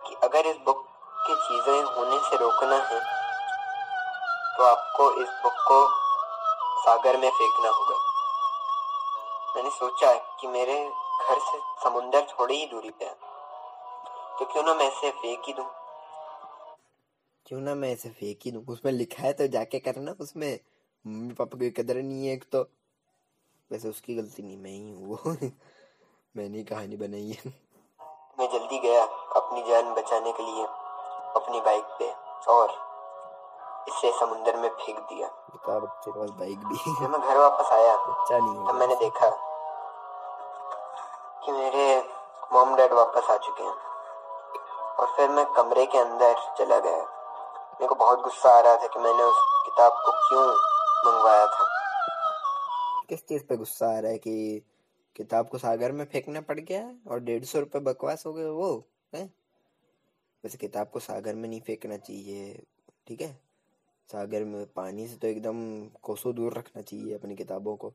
कि 0.00 0.14
अगर 0.24 0.46
इस 0.46 0.56
बुक 0.66 0.84
की 1.18 1.34
चीज़ें 1.36 1.82
होने 1.86 2.18
से 2.28 2.36
रोकना 2.36 2.76
है 2.84 3.00
तो 4.56 4.64
आपको 4.64 5.10
इस 5.22 5.28
बुक 5.42 5.58
को 5.68 5.80
सागर 6.82 7.16
में 7.16 7.28
फेंकना 7.30 7.68
होगा। 7.68 7.96
मैंने 9.56 9.70
सोचा 9.70 10.12
कि 10.40 10.46
मेरे 10.48 10.78
घर 11.20 11.38
से 11.40 11.58
समुंदर 11.84 12.26
थोड़ी 12.30 12.54
ही 12.54 12.66
दूरी 12.66 12.90
पे 12.90 13.04
है 13.04 13.14
तो 14.38 14.44
क्यों 14.44 14.62
ना 14.62 14.74
मैं 14.74 14.88
इसे 14.88 15.10
फेंक 15.12 15.42
ही 15.46 15.52
दूँ? 15.52 15.66
क्यों 17.46 17.60
ना 17.60 17.74
मैं 17.74 17.92
इसे 17.92 18.08
फेंक 18.10 18.38
ही 18.44 18.50
दूँ? 18.52 18.64
उसमें 18.68 18.92
लिखा 18.92 19.22
है 19.22 19.32
तो 19.32 19.46
जाके 19.48 19.78
करना 19.78 20.14
उसमें। 20.20 20.58
मम्मी 21.04 21.34
पापा 21.34 21.58
की 21.58 21.70
कदर 21.70 21.96
नहीं 22.02 22.26
है 22.26 22.32
एक 22.34 22.44
तो। 22.52 22.60
वैसे 23.70 23.88
उसकी 23.88 24.14
गलती 24.14 24.42
नहीं 24.42 24.56
मैं 24.56 24.70
ही 24.70 24.92
हूँ 24.92 25.36
मैंने 26.36 26.62
कहानी 26.64 26.96
बनाई 26.96 27.36
है। 27.38 27.52
मैं 28.38 28.48
जल्दी 28.52 28.78
गया 28.78 29.02
अपनी 29.40 29.62
जान 29.68 29.92
बचाने 29.94 30.32
के 30.32 30.42
लिए 30.42 30.64
अपनी 31.36 31.60
बाइक 31.60 31.84
पे 31.98 32.10
और 32.52 32.70
इसे 33.88 34.10
समुंदर 34.18 34.56
में 34.60 34.68
फेंक 34.68 34.98
दिया। 34.98 35.28
बता 35.54 35.78
बच्चे 35.78 36.10
के 36.10 36.18
पास 36.20 36.30
बाइक 36.38 36.58
भी। 36.66 36.76
है 36.86 36.94
जब 37.00 37.10
मैं 37.10 37.20
घर 37.20 37.38
वापस 37.38 37.72
आया 37.72 37.96
बच्चा 38.08 38.38
नहीं 38.38 38.66
तब 38.68 38.74
मैंने 38.80 38.96
देखा 38.96 39.28
कि 41.44 41.52
मेरे 41.52 41.86
मॉम 42.52 42.74
डैड 42.76 42.92
वापस 42.92 43.30
आ 43.30 43.36
चुके 43.46 43.62
हैं 43.62 43.76
और 44.98 45.14
फिर 45.16 45.28
मैं 45.30 45.44
कमरे 45.56 45.86
के 45.86 45.98
अंदर 45.98 46.34
चला 46.58 46.78
गया। 46.78 47.02
मेरे 47.80 47.86
को 47.86 47.94
बहुत 47.94 48.22
गुस्सा 48.22 48.50
आ 48.56 48.60
रहा 48.60 48.76
था 48.82 48.86
कि 48.86 48.98
मैंने 49.00 49.22
उस 49.22 49.42
किताब 49.66 50.02
को 50.04 50.12
क्यों 50.28 50.46
मंगवाया 51.06 51.46
था। 51.46 51.66
किस 53.08 53.26
चीज़ 53.26 53.44
पे 53.44 53.56
गुस्सा 53.56 53.96
आ 53.96 53.98
रहा 53.98 54.12
है 54.12 54.18
कि 54.18 54.62
किताब 55.16 55.48
को 55.48 55.58
सागर 55.58 55.92
में 55.92 56.04
फेंकना 56.04 56.40
पड़ 56.40 56.60
गया 56.60 56.94
और 57.06 57.20
डेढ़ 57.20 57.44
सौ 57.44 57.60
रुपये 57.60 57.80
बकवास 57.80 58.26
हो 58.26 58.32
गए 58.32 58.44
वो 58.44 58.88
है? 59.14 59.30
वैसे 60.44 60.58
किताब 60.58 60.88
को 60.88 61.00
सागर 61.00 61.34
में 61.34 61.48
नहीं 61.48 61.60
फेंकना 61.60 61.96
चाहिए 61.96 62.66
ठीक 63.06 63.20
है? 63.20 63.40
सागर 64.12 64.44
में 64.44 64.66
पानी 64.66 65.08
से 65.08 65.16
तो 65.16 65.26
एकदम 65.26 65.88
कोसों 65.88 66.34
दूर 66.34 66.54
रखना 66.54 66.82
चाहिए 66.82 67.14
अपनी 67.14 67.36
किताबों 67.36 67.76
को। 67.76 67.92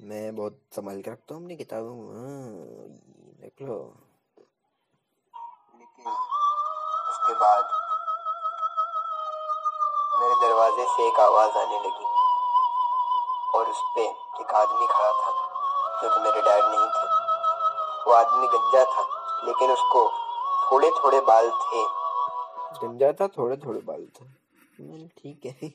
मैं 0.00 0.36
बहुत 0.36 0.60
संभाल 0.76 1.02
के 1.02 1.10
रखता 1.10 1.34
हूँ 1.34 1.42
अपनी 1.42 1.56
किताबों 1.56 1.96
को। 1.96 2.12
हाँ, 2.12 2.50
देख 3.40 3.62
लो। 3.62 3.96
लेकिन 5.74 6.06
उसके 7.10 7.34
बाद 7.34 7.77
मेरे 10.20 10.34
दरवाजे 10.34 10.84
से 10.84 11.06
एक 11.08 11.20
आवाज़ 11.20 11.58
आने 11.58 11.78
लगी 11.78 12.06
और 13.54 13.68
उस 13.70 13.82
पे 13.96 14.04
एक 14.40 14.52
आदमी 14.54 14.86
खड़ा 14.86 15.12
था 15.12 15.30
जो 16.02 16.08
कि 16.14 16.20
मेरे 16.20 16.40
डैड 16.40 16.64
नहीं 16.64 16.88
थे। 16.88 17.06
वो 18.06 18.12
आदमी 18.14 18.46
गंजा 18.46 18.84
था 18.84 19.02
लेकिन 19.44 19.70
उसको 19.72 20.08
थोड़े 20.70 20.90
थोड़े 20.90 21.20
बाल 21.20 21.50
थे। 21.50 21.84
गंजा 22.82 23.12
था 23.12 23.28
थोड़े 23.28 23.56
थोड़े 23.56 23.80
बाल 23.80 24.06
थे। 24.16 24.24
हम्म, 24.24 25.06
ठीक 25.18 25.46
है। 25.46 25.68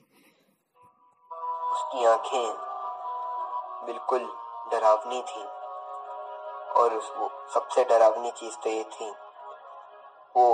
उसकी 1.72 2.06
आँखें 2.06 2.54
बिल्कुल 3.86 4.26
डरावनी 4.72 5.22
थी 5.22 5.44
और 6.82 6.94
उस 6.94 7.12
वो 7.18 7.30
सबसे 7.54 7.84
डरावनी 7.84 8.32
चीज़ 8.32 8.56
तो 8.64 8.70
ये 8.70 8.84
थी 8.84 9.10
वो 10.36 10.46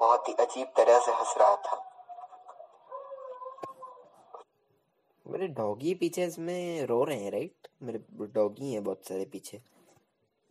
बहुत 0.00 0.28
ही 0.28 0.34
अजीब 0.34 0.72
तरह 0.76 0.98
से 0.98 1.12
हंस 1.12 1.34
रहा 1.38 1.56
था। 1.56 1.88
मेरे 5.32 5.48
डॉगी 5.48 5.94
पीछे 5.94 6.24
इसमें 6.24 6.86
रो 6.86 7.04
रहे 7.04 7.18
हैं 7.18 7.30
राइट 7.30 7.68
मेरे 7.82 8.00
डॉगी 8.34 8.72
हैं 8.72 8.84
बहुत 8.84 9.06
सारे 9.06 9.24
पीछे। 9.24 9.62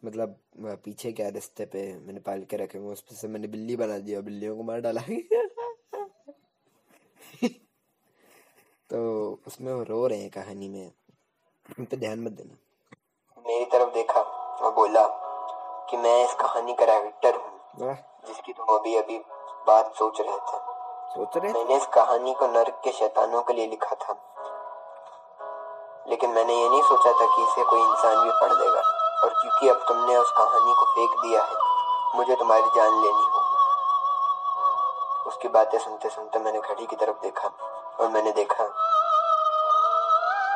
मतलब 0.03 0.39
पीछे 0.85 1.11
क्या 1.11 1.29
रास्ते 1.29 1.65
पे 1.65 1.97
मैंने 1.97 2.19
पाल 2.19 2.43
के 2.43 2.57
रखे 2.57 2.77
हुए 2.77 2.93
उस 2.93 3.01
पे 3.01 3.15
से 3.15 3.27
मैंने 3.27 3.47
बिल्ली 3.47 3.75
बना 3.75 3.97
दिया 3.97 4.21
बिल्लियों 4.21 4.57
को 4.57 4.63
मार 4.63 4.81
डाला। 4.81 5.01
तो 8.89 9.31
उसमें 9.47 9.73
वो 9.73 9.83
रो 9.83 10.07
रहे 10.07 10.21
हैं 10.21 10.29
कहानी 10.29 10.69
में। 10.69 10.91
उन 11.79 11.85
पे 11.85 11.97
ध्यान 11.97 12.19
मत 12.19 12.31
देना। 12.31 12.57
मेरी 13.45 13.65
तरफ़ 13.65 13.93
देखा 13.93 14.21
और 14.21 14.73
बोला 14.73 15.07
कि 15.89 15.97
मैं 15.97 16.25
इस 16.25 16.33
कहानी 16.41 16.73
का 16.73 16.85
राइटर 16.85 17.35
हूँ 17.35 17.59
जिसकी 18.27 18.53
तुम 18.53 18.77
अभी 18.77 18.95
अभी 18.95 19.17
बात 19.67 19.95
सोच 19.95 20.21
रहे 20.21 20.39
थे। 20.49 20.57
सोच 21.13 21.37
रहे 21.37 21.53
मैंने 21.53 21.77
इस 21.77 21.85
कहानी 21.93 22.33
को 22.33 22.47
नर्क 22.47 22.81
के 22.83 22.91
शैतानों 22.91 23.43
के 23.43 23.53
लिए 23.53 23.67
लिखा 23.67 23.95
था। 23.95 24.13
लेकिन 26.05 26.29
मैंने 26.29 26.53
ये 26.53 26.69
नहीं 26.69 26.81
सोचा 26.81 27.11
था 27.11 27.25
कि 27.25 27.43
इसे 27.43 27.63
कोई 27.63 27.79
इंसान 27.79 28.23
भी 28.23 28.31
पढ़ 28.41 28.53
देगा 28.53 28.81
और 29.23 29.29
क्योंकि 29.31 29.69
अब 29.69 29.83
तुमने 29.87 30.15
उस 30.17 30.31
कहानी 30.37 30.73
को 30.73 30.85
फेंक 30.85 31.11
दिया 31.21 31.43
है, 31.43 31.55
मुझे 32.15 32.35
तुम्हारी 32.35 32.69
जान 32.75 33.01
लेनी 33.01 33.25
होगी। 33.25 33.59
उसकी 35.27 35.47
बातें 35.47 35.77
सुनते 35.79 36.09
सुनते 36.09 36.39
मैंने 36.39 36.59
घड़ी 36.59 36.85
की 36.85 36.95
तरफ़ 36.95 37.21
देखा 37.21 37.49
और 37.99 38.07
मैंने 38.07 38.31
देखा 38.31 38.63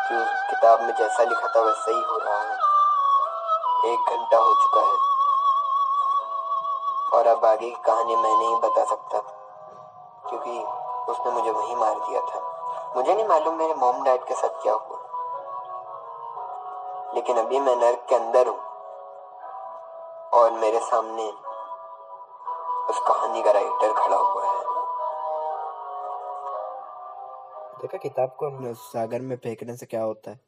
कि 0.08 0.16
उस 0.16 0.28
किताब 0.50 0.82
में 0.82 0.94
जैसा 0.96 1.24
लिखा 1.24 1.48
था 1.56 1.62
वैसा 1.62 1.92
ही 1.92 2.02
हो 2.02 2.18
रहा 2.18 2.42
है। 2.42 2.58
एक 3.86 4.00
घंटा 4.10 4.38
हो 4.38 4.54
चुका 4.54 4.82
है। 4.82 4.98
और 7.14 7.28
अब 7.28 7.46
आगे 7.46 7.70
की 7.70 7.82
कहानी 7.86 8.16
मैं 8.16 8.34
नहीं 8.34 8.56
बता 8.60 8.84
सकता, 8.86 9.20
क्योंकि 10.30 10.60
उसने 11.12 11.32
मुझे 11.32 11.52
वहीं 11.52 11.76
मार 11.76 11.96
दिया 12.00 12.22
था। 12.22 12.40
मुझे 12.96 13.14
नहीं 13.14 13.26
मालूम 13.26 13.56
मेरे 13.56 13.74
मोम 13.74 14.04
डैड 14.04 14.24
के 14.26 14.36
साथ 14.36 14.62
क्या 14.62 14.74
हुआ। 14.74 14.95
लेकिन 17.28 17.44
अभी 17.44 17.60
मैं 17.60 17.76
नर्क 17.76 18.06
के 18.10 18.16
अंदर 18.16 18.48
हूँ 18.48 18.58
और 20.34 20.52
मेरे 20.52 20.80
सामने 20.80 21.24
उस 22.90 23.00
कहानी 23.08 23.44
का 23.44 23.52
राइटर 23.52 23.94
खड़ा 23.94 24.18
हुआ 24.18 24.44
है। 24.46 24.60
देखा 27.82 27.98
किताब 27.98 28.36
को 28.40 28.50
हम 28.50 28.74
सागर 28.74 29.22
में 29.22 29.36
फेंकने 29.38 29.78
से 29.78 29.86
क्या 29.86 30.04
होता 30.04 30.32
है? 30.32 30.40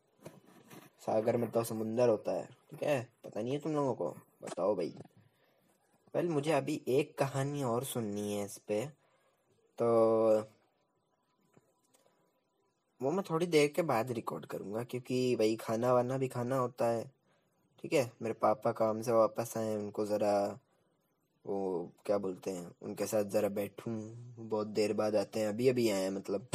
सागर 0.99 1.37
में 1.37 1.51
तो 1.51 1.63
समुंदर 1.63 2.09
होता 2.09 2.31
है, 2.31 2.45
ठीक 2.45 2.83
है? 2.83 3.01
पता 3.23 3.41
नहीं 3.41 3.53
है 3.53 3.59
तुम 3.59 3.71
लोगों 3.71 3.93
को? 3.93 4.09
बताओ 4.43 4.75
भाई। 4.75 4.93
वेल 6.15 6.29
मुझे 6.29 6.51
अभी 6.51 6.81
एक 6.87 7.17
कहानी 7.17 7.63
और 7.63 7.83
सुननी 7.83 8.33
है 8.33 8.45
इस 8.45 8.57
पे। 8.57 8.85
तो 9.77 9.87
वो 13.01 13.11
मैं 13.11 13.23
थोड़ी 13.29 13.45
देर 13.45 13.67
के 13.67 13.81
बाद 13.81 14.11
रिकॉर्ड 14.11 14.45
करूँगा, 14.45 14.83
क्योंकि 14.83 15.35
भाई 15.35 15.55
खाना 15.55 15.93
वाना 15.93 16.17
भी 16.17 16.27
खाना 16.27 16.57
होता 16.57 16.85
है। 16.85 17.11
ठीक 17.79 17.93
है? 17.93 18.11
मेरे 18.21 18.33
पापा 18.33 18.71
काम 18.71 19.01
से 19.01 19.11
वापस 19.11 19.53
आए 19.57 19.75
उनको 19.75 20.05
ज़रा 20.05 20.59
वो 21.45 21.91
क्या 22.05 22.17
बोलते 22.17 22.51
हैं, 22.51 22.71
उनके 22.81 23.05
साथ 23.05 23.23
ज़रा 23.23 23.49
बैठूं। 23.49 23.93
बहुत 24.49 24.67
देर 24.67 24.93
बाद 24.93 25.15
आते 25.15 25.39
हैं 25.39 25.47
अभी 25.47 25.67
अभी 25.69 25.89
आए 25.89 26.01
हैं 26.01 26.09
मतलब। 26.09 26.47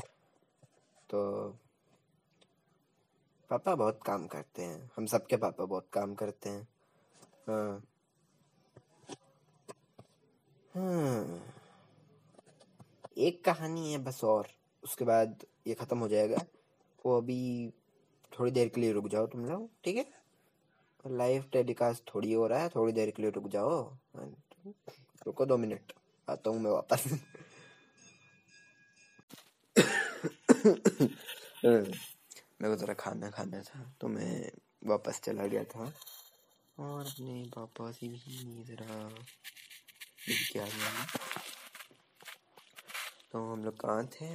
तो 1.10 1.48
पापा 3.50 3.74
बहुत 3.74 4.00
काम 4.06 4.26
करते 4.26 4.62
हैं। 4.62 4.90
हम 4.96 5.06
सबके 5.06 5.36
पापा 5.36 5.64
बहुत 5.64 5.88
काम 5.92 6.14
करते 6.14 6.50
हैं। 6.50 6.68
हाँ। 7.48 7.82
हाँ। 10.74 11.42
एक 13.18 13.44
कहानी 13.44 13.92
है 13.92 13.98
बस 13.98 14.24
और। 14.24 14.48
उसके 14.84 15.04
बाद 15.04 15.44
ये 15.66 15.74
ख़त्म 15.74 15.98
हो 15.98 16.08
जाएगा। 16.08 16.44
वो 17.04 17.16
अभी 17.16 17.72
थोड़ी 18.32 18.50
देर 18.50 18.68
के 18.68 18.80
लिए 18.80 18.92
रुक 18.92 19.08
जाओ 19.08 19.26
तुम 19.26 19.44
लोग, 19.46 19.68
ठीक 19.84 19.96
है? 19.96 20.06
लाइव 21.04 21.44
टेलीकास्ट 21.52 22.02
थोड़ी 22.14 22.32
हो 22.32 22.46
रहा 22.46 22.58
है, 22.62 22.68
थोड़ी 22.68 22.92
देर 22.92 23.10
के 23.10 23.22
लिए 23.22 23.30
रुक 23.30 23.48
जाओ। 23.48 23.80
रुको 25.26 25.46
दो 25.46 25.56
मिनट, 25.56 25.92
आता 26.28 26.50
हूँ 26.50 26.60
मैं 26.60 26.70
वापस। 26.70 27.04
मेरे 31.64 32.68
को 32.68 32.76
ज़रा 32.76 32.94
खाना 32.94 33.30
खाना 33.30 33.60
था 33.62 33.82
तो 34.00 34.08
मैं 34.08 34.50
वापस 34.86 35.20
चला 35.24 35.46
गया 35.46 35.64
था। 35.66 35.92
और 36.78 37.00
अपने 37.00 37.42
पापा 37.54 37.90
से 37.92 38.08
भी 38.08 38.62
ज़रा 38.64 39.08
क्या 40.52 40.64
गया 40.64 41.06
तो 43.32 43.52
हम 43.52 43.64
लोग 43.64 43.76
कहाँ 43.80 44.06
थे? 44.06 44.26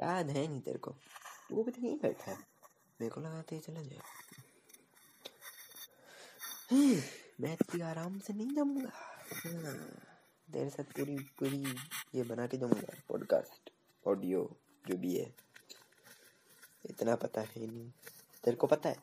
याद 0.00 0.30
है 0.30 0.46
नहीं 0.48 0.60
तेरे 0.60 0.78
को? 0.78 0.90
वो 1.52 1.62
भी 1.62 1.72
तो 1.72 1.82
नहीं 1.82 1.98
बैठा 1.98 2.30
है? 2.30 2.38
मेरे 3.00 3.08
को 3.08 3.20
लगाते 3.20 3.56
ही 3.56 3.60
चला 3.60 3.82
जाए। 3.82 4.00
मैं 7.40 7.52
इतनी 7.52 7.80
आराम 7.80 8.18
से 8.18 8.32
नहीं 8.32 8.54
जाऊँगा 8.54 8.90
हाँ, 8.92 9.74
देर 10.50 10.68
से 10.68 10.82
पूरी 10.82 11.18
पूरी 11.18 11.76
ये 12.14 12.22
बना 12.22 12.46
के 12.46 12.56
जाऊँगा 12.56 12.94
पॉडकास्ट 13.08 13.70
ऑडियो 14.06 14.56
जो 14.88 14.96
भी 14.96 15.16
है। 15.16 15.34
इतना 16.90 17.16
पता 17.16 17.40
है 17.40 17.66
नहीं। 17.66 17.90
तेरे 18.44 18.56
को 18.56 18.66
पता 18.66 18.88
है? 18.88 18.96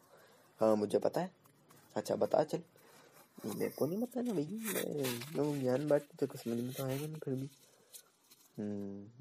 हाँ 0.62 0.76
मुझे 0.76 0.99
पता 0.99 1.22
है। 1.22 1.32
अच्छा 1.95 2.16
बता 2.16 2.43
चल। 2.43 2.62
मेरे 3.38 3.70
को 3.70 3.86
नहीं 3.86 4.02
पता 4.02 4.22
ना 4.22 4.34
भाई 4.34 5.60
ज्ञान 5.60 5.88
बात 5.88 6.02
तेरे 6.12 6.28
को 6.28 6.38
समझ 6.40 6.58
में 6.58 6.72
तो 6.74 6.84
आएगा 6.84 7.06
नहीं 7.06 7.20
फिर 7.20 7.34
भी 7.36 7.50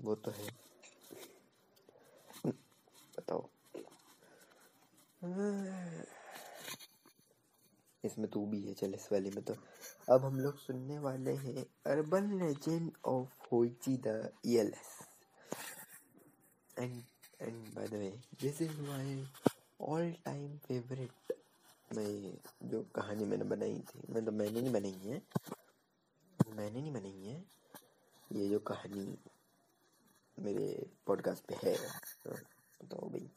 वो 0.04 0.14
तो 0.16 0.30
है 0.30 0.48
बताओ 3.14 3.48
इसमें 8.04 8.28
तू 8.30 8.44
भी 8.46 8.60
है 8.60 8.74
चल 8.74 8.94
इस 8.94 9.08
वाले 9.12 9.30
में 9.30 9.42
तो 9.44 9.56
अब 10.08 10.24
हम 10.24 10.38
लोग 10.40 10.58
सुनने 10.58 10.98
वाले 11.00 11.34
हैं 11.36 11.64
urban 11.86 12.32
legend 12.38 12.90
of 13.06 13.48
Hoichi 13.52 13.96
the 14.06 14.16
earless 14.46 14.98
and 16.76 17.02
and 17.40 17.74
by 17.74 17.88
the 17.88 17.94
way 17.94 18.10
this 18.42 18.62
is 18.62 18.80
my 18.80 19.24
all 19.82 20.12
time 20.24 20.56
favourite 20.58 21.33
मैं 21.96 22.68
जो 22.70 22.82
कहानी 22.96 23.24
मैंने 23.24 23.44
बनाई 23.44 23.78
थी 23.88 24.00
मतलब 24.10 24.32
मैंने 24.32 24.60
नहीं 24.60 24.72
बनाई 24.72 24.98
है, 25.04 25.22
मैंने 26.48 26.80
नहीं 26.80 26.92
बनाई 26.92 27.22
है, 27.24 27.36
ये 28.30 28.48
जो 28.48 28.58
कहानी 28.70 29.06
मेरे 30.38 30.66
पॉडकास्ट 31.06 31.44
पे 31.46 31.54
है 31.62 31.76
बताओ 32.82 33.08
भाई। 33.10 33.30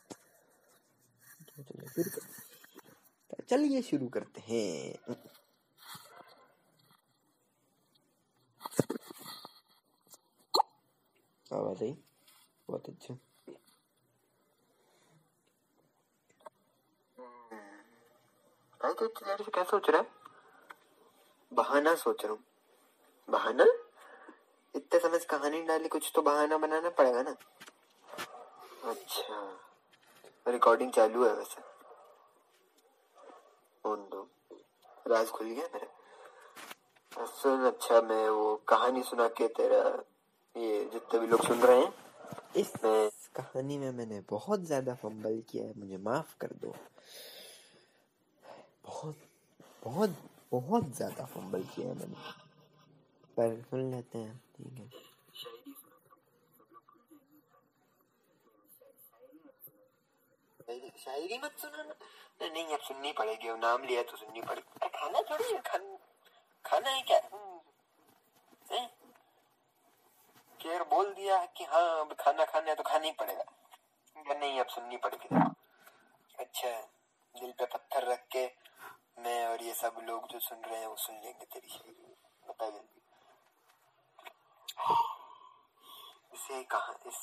तो 1.47 1.63
चलिए 1.63 1.87
शुरू 1.89 2.09
करते 2.09 3.45
चलिए 3.49 3.81
शुरू 3.81 4.07
करते 4.07 4.41
हैं। 4.41 5.15
आवाज़ 11.51 11.83
आई? 11.83 11.93
बहुत 12.69 12.89
अच्छा। 12.89 13.17
भाई 18.83 18.93
तो 18.93 19.05
इतनी 19.05 19.51
क्या 19.51 19.63
सोच 19.63 19.89
रहा 19.89 20.01
है? 20.01 20.07
बहाना 21.53 21.95
सोच 21.95 22.23
रहा 22.23 22.33
हूँ। 22.33 22.43
बहाना? 23.29 23.65
इतने 24.75 24.99
समय 24.99 25.19
से 25.19 25.25
कहानी 25.25 25.61
डाली 25.61 25.87
कुछ 25.87 26.11
तो 26.15 26.21
बहाना 26.21 26.57
बनाना 26.57 26.89
पड़ेगा 26.89 27.21
ना। 27.21 27.35
अच्छा। 28.89 29.59
रिकॉर्डिंग 30.47 30.91
चालू 30.91 31.25
है 31.25 31.33
वैसे। 31.33 31.61
दो। 33.85 34.29
राज 35.07 35.29
खुल 35.29 35.47
गया 35.47 35.67
मेरा। 35.73 37.25
सुन 37.25 37.65
अच्छा 37.65 38.01
मैं 38.01 38.29
वो 38.29 38.55
कहानी 38.55 39.03
सुना 39.03 39.27
के 39.27 39.47
तेरा 39.47 40.03
ये 40.55 40.89
जितने 40.93 41.19
भी 41.19 41.27
लोग 41.27 41.45
सुन 41.45 41.59
रहे 41.59 41.79
हैं 41.79 41.93
इस 42.55 42.73
मैं... 42.85 43.09
कहानी 43.35 43.77
में 43.77 43.91
मैंने 43.91 44.23
बहुत 44.29 44.59
ज़्यादा 44.59 44.93
फंबल 44.93 45.43
किया 45.49 45.65
है 45.65 45.73
मुझे 45.77 45.97
माफ़ 45.97 46.35
कर 46.39 46.47
दो। 46.47 46.75
बहुत 49.87 50.15
बहुत 50.51 50.85
ज़्यादा 50.95 51.25
फंबल 51.25 51.63
किया 51.75 51.87
है 51.87 51.95
मैंने। 51.95 52.15
पर 53.37 53.61
सुन 53.69 53.91
लेते 53.91 54.17
हैं 54.17 54.37
ठीक 54.55 54.79
है। 54.79 54.87
शायरी 60.97 61.37
मत 61.43 61.53
सुनाना 61.59 61.93
नहीं 62.43 62.73
अब 62.73 62.79
सुननी 62.87 63.11
पड़ेगी 63.17 63.53
नाम 63.59 63.83
लिया 63.83 64.01
तो 64.03 64.17
सुननी 64.17 64.41
पड़ेगी। 64.41 64.89
खाना 64.89 65.21
थोड़ी 65.29 65.43
है 65.45 65.59
खान, 65.67 65.83
खाना 66.65 66.89
है 66.89 67.01
क्या। 67.01 67.19
केयर 70.59 70.83
बोल 70.91 71.13
दिया 71.13 71.37
कि 71.57 71.63
हाँ 71.63 71.99
अब 71.99 72.13
खाना 72.19 72.45
खाना 72.45 72.69
है 72.69 72.75
तो 72.75 72.83
खाना 72.83 73.05
ही 73.05 73.11
पड़ेगा। 73.19 73.43
नहीं 74.33 74.59
अब 74.59 74.67
सुननी 74.67 74.97
पड़ेगी। 74.97 75.35
अच्छा 76.35 76.69
दिल 77.35 77.51
पे 77.51 77.65
पत्थर 77.65 78.07
रख 78.11 78.25
के 78.31 78.45
मैं 79.17 79.47
और 79.47 79.63
ये 79.63 79.73
सब 79.73 79.95
लोग 80.03 80.27
जो 80.27 80.39
सुन 80.39 80.57
रहे 80.61 80.79
हैं 80.79 80.87
वो 80.87 80.95
सुन 80.97 81.15
लेंगे 81.15 81.45
तेरी 81.45 81.67
शायरी। 81.67 82.15
बता 82.43 82.69
जल्दी 82.69 83.01
इसे 86.33 86.63
कहा, 86.63 86.93
इस 87.07 87.19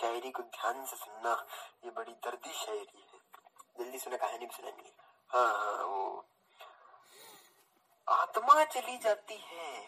शायरी 0.00 0.30
को 0.30 0.42
ध्यान 0.42 0.84
से 0.86 0.96
सुनना, 0.96 1.32
ये 1.84 1.90
बड़ी 1.90 2.12
दर्दी 2.24 2.52
शायरी 2.54 3.02
है। 3.02 3.18
जल्दी 3.78 3.98
सुना, 3.98 4.16
कहानी 4.16 4.46
भी 4.46 4.54
सुनाएँगे। 4.56 4.92
हाँ 5.30 5.52
हाँ 5.54 5.84
वो 5.84 6.24
आत्मा 8.06 8.64
चली 8.64 8.96
जाती 8.98 9.36
है, 9.44 9.80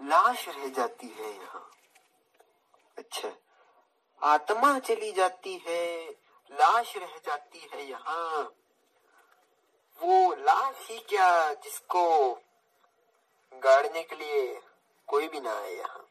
लाश 0.00 0.48
रह 0.48 0.68
जाती 0.68 1.08
है 1.08 1.32
यहाँ। 1.32 1.68
अच्छा 2.98 3.32
आत्मा 4.22 4.78
चली 4.78 5.12
जाती 5.12 5.56
है, 5.66 6.10
लाश 6.50 6.96
रह 6.96 7.18
जाती 7.26 7.68
है 7.72 7.86
यहाँ। 7.88 8.42
वो 10.00 10.34
लाश 10.34 10.86
ही 10.90 10.98
क्या 10.98 11.54
जिसको 11.54 12.04
गाड़ने 13.52 14.02
के 14.02 14.16
लिए 14.16 14.60
कोई 15.08 15.28
भी 15.28 15.40
ना 15.40 15.54
आए 15.58 15.74
यहाँ? 15.76 16.06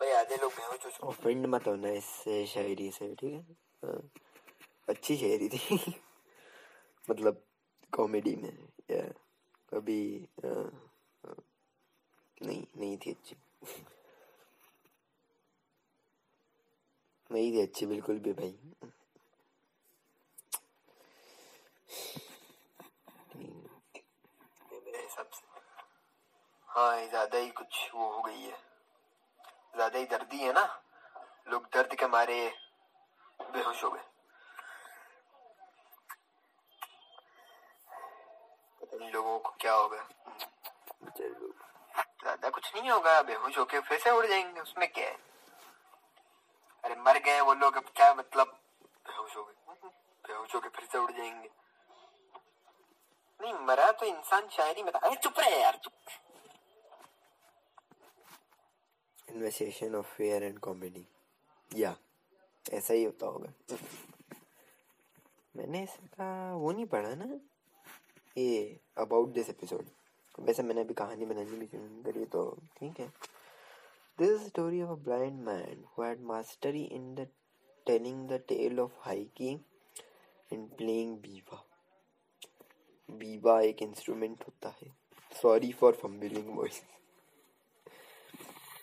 भाई 0.00 0.10
आधे 0.10 0.36
लोग 0.36 0.52
बेहोश 0.52 1.00
हो 1.02 1.08
ऑफेंड 1.08 1.46
मत 1.46 1.66
होना 1.66 1.88
इस 1.88 2.08
शायरी 2.48 2.90
से 2.90 3.14
ठीक 3.14 3.32
है? 3.32 3.56
हाँ, 3.84 4.10
अच्छी 4.88 5.16
शायरी 5.16 5.48
थी। 5.48 5.78
मतलब 7.10 7.42
कॉमेडी 7.92 8.36
में 8.36 8.52
या 8.90 9.02
कभी 9.74 10.28
आ, 10.44 10.48
आ, 10.48 11.34
नहीं 12.42 12.64
नहीं 12.76 12.96
थी 12.98 13.10
अच्छी। 13.10 13.36
नहीं 17.32 17.52
थी 17.52 17.60
अच्छी 17.60 17.86
बिल्कुल 17.86 18.18
भी 18.18 18.32
भाई। 18.32 18.58
मेरे 24.72 25.02
हिसाब 25.02 25.26
से। 25.26 25.44
हाँ 26.68 27.06
ज़्यादा 27.08 27.38
ही 27.38 27.50
कुछ 27.50 27.90
वो 27.94 28.08
हो 28.10 28.22
गई 28.22 28.42
है। 28.42 28.56
ज़्यादा 29.74 29.98
ही 29.98 30.04
दर्दी 30.06 30.38
है 30.38 30.52
ना। 30.52 30.64
लोग 31.48 31.66
दर्द 31.74 31.94
के 31.94 32.06
मारे 32.06 32.38
बेहोश 33.40 33.82
हो 33.84 33.90
गए। 33.90 34.04
पता 38.80 38.96
नहीं 38.96 39.10
लोगों 39.12 39.38
को 39.38 39.54
क्या 39.60 39.72
होगा। 39.72 40.06
ज़्यादा 41.18 42.48
कुछ 42.48 42.74
नहीं 42.74 42.90
होगा 42.90 43.20
बेहोश 43.22 43.58
होके 43.58 43.80
फिर 43.80 43.98
से 43.98 44.10
उड़ 44.10 44.26
जाएँगे 44.26 44.60
उसमें 44.60 44.88
क्या 44.92 45.08
है? 45.08 45.16
अरे 46.84 46.94
मर 46.96 47.18
गए 47.18 47.40
वो 47.40 47.54
लोग 47.54 47.76
अब 47.76 47.92
क्या 47.96 48.14
मतलब? 48.14 48.58
बेहोश 49.06 49.36
हो 49.36 49.44
गए। 49.44 49.54
बेहोश 50.24 50.54
होके 50.54 50.68
फिर 50.68 50.84
से 50.92 50.98
उड़ 50.98 51.10
जाएँगे। 51.10 51.48
नहीं 53.40 53.52
मरा 53.66 53.90
तो 53.92 54.06
इंसान 54.06 54.48
शायरी 54.50 54.82
में 54.82 54.92
अरे 54.92 55.14
चुप 55.16 55.38
रहे 55.38 55.60
यार 55.62 55.78
चुप 55.84 55.92
investigation 59.28 59.94
of 59.94 60.14
fear 60.16 60.42
and 60.42 60.58
comedy 60.60 61.06
या 61.70 61.94
ऐसा 62.64 62.94
ही 62.94 63.04
होता 63.04 63.26
होगा 63.26 63.76
मैंने 65.54 65.82
इसका 65.82 66.54
वो 66.54 66.72
नहीं 66.72 66.86
पढ़ा 66.86 67.14
ना 67.14 67.38
ये 68.36 68.56
अबाउट 68.98 69.28
दिस 69.34 69.48
एपिसोड 69.50 69.86
वैसे 70.38 70.62
मैंने 70.62 70.80
अभी 70.80 70.94
कहानी 70.94 71.26
बनानी 71.26 71.58
भी 71.58 71.66
शुरू 71.66 72.02
करी 72.04 72.24
तो 72.32 72.50
ठीक 72.78 73.00
है 73.00 73.06
this 74.18 74.30
is 74.30 74.46
story 74.48 74.82
of 74.82 74.90
a 74.90 75.02
blind 75.04 75.40
man 75.46 75.84
who 75.88 76.02
had 76.02 76.20
mastery 76.24 76.82
in 76.92 77.14
the 77.14 77.26
telling 77.86 78.28
the 78.28 78.40
tale 78.48 78.80
of 78.80 78.98
hiking 79.00 79.58
and 80.50 80.68
playing 80.76 81.16
biwa 81.18 81.64
biwa 83.08 83.60
एक 83.62 83.82
इंस्ट्रूमेंट 83.82 84.42
होता 84.42 84.68
है। 84.82 84.88
सॉरी 85.32 85.72
फॉर 85.72 85.92
फम्बलिंग 86.02 86.56
वॉइस 86.56 86.82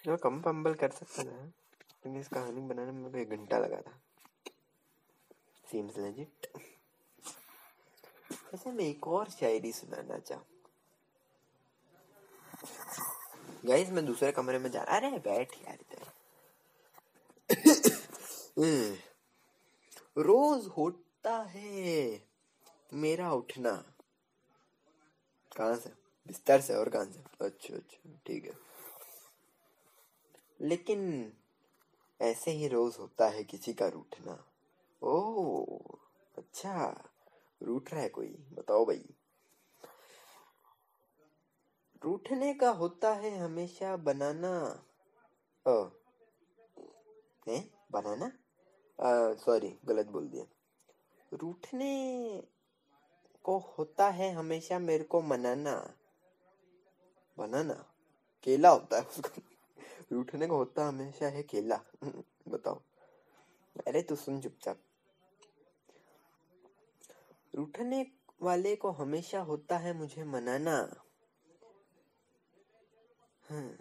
जो 0.05 0.17
कम 0.17 0.41
फंबल 0.41 0.73
कर 0.73 0.91
सकता 0.91 1.23
था 1.23 1.43
लेकिन 1.43 2.19
इस 2.19 2.27
कहानी 2.27 2.61
बनाने 2.61 2.91
में 2.91 3.21
एक 3.21 3.29
घंटा 3.29 3.57
लगा 3.57 3.81
था। 3.81 3.99
सीम्स 5.65 5.97
लेजिट 5.97 6.47
वैसे 8.53 8.71
मैं 8.71 8.85
एक 8.85 9.07
और 9.07 9.29
शायरी 9.29 9.71
सुनाना 9.71 10.17
चाहूँ। 10.19 10.45
गाइस 13.65 13.89
मैं 13.89 14.05
दूसरे 14.05 14.31
कमरे 14.31 14.59
में 14.59 14.69
जा 14.71 14.81
अरे, 14.81 15.09
बैठ 15.19 15.53
यार 15.57 15.77
इधर। 15.81 16.11
रोज 20.17 20.67
होता 20.77 21.37
है 21.49 22.27
मेरा 22.93 23.31
उठना। 23.33 23.71
कहाँ 25.57 25.75
से? 25.75 25.89
बिस्तर 26.27 26.61
से 26.61 26.75
और 26.75 26.89
कहाँ 26.89 27.05
से? 27.05 27.23
अच्छा 27.41 27.75
अच्छा 27.75 28.19
ठीक 28.25 28.45
है। 28.45 28.53
लेकिन 30.61 31.33
ऐसे 32.21 32.51
ही 32.51 32.67
रोज 32.67 32.95
होता 32.99 33.27
है 33.27 33.43
किसी 33.43 33.73
का 33.73 33.87
रूठना। 33.87 34.37
ओ 35.01 35.77
अच्छा 36.37 37.03
रूठ 37.63 37.91
रहा 37.93 38.01
है 38.01 38.09
कोई? 38.09 38.27
बताओ 38.53 38.85
भाई। 38.85 39.03
रूठने 42.03 42.53
का 42.53 42.69
होता 42.69 43.13
है 43.13 43.37
हमेशा 43.37 43.95
बनाना। 43.97 44.83
ओ 45.65 45.83
है? 47.47 47.59
बनाना? 47.91 48.31
सॉरी 49.35 49.77
गलत 49.85 50.05
बोल 50.05 50.27
दिया। 50.27 50.45
रूठने 51.33 51.93
को 53.43 53.57
होता 53.57 54.09
है 54.09 54.33
हमेशा 54.33 54.79
मेरे 54.79 55.03
को 55.03 55.21
मनाना। 55.21 55.93
बनाना? 57.37 57.93
केला 58.43 58.69
होता 58.69 58.97
है 58.97 59.03
उसको। 59.03 59.41
रूठने 60.11 60.47
को 60.47 60.57
होता 60.57 60.87
हमेशा 60.87 61.27
है 61.27 61.43
केला। 61.43 61.79
बताओ। 62.47 62.81
अरे 63.87 64.01
तू 64.01 64.15
सुन 64.15 64.41
चुपचाप। 64.41 64.79
रूठने 67.55 68.11
वाले 68.41 68.75
को 68.75 68.91
हमेशा 68.91 69.39
होता 69.39 69.77
है 69.77 69.93
मुझे 69.93 70.23
मनाना। 70.23 71.03
हाँ। 73.49 73.77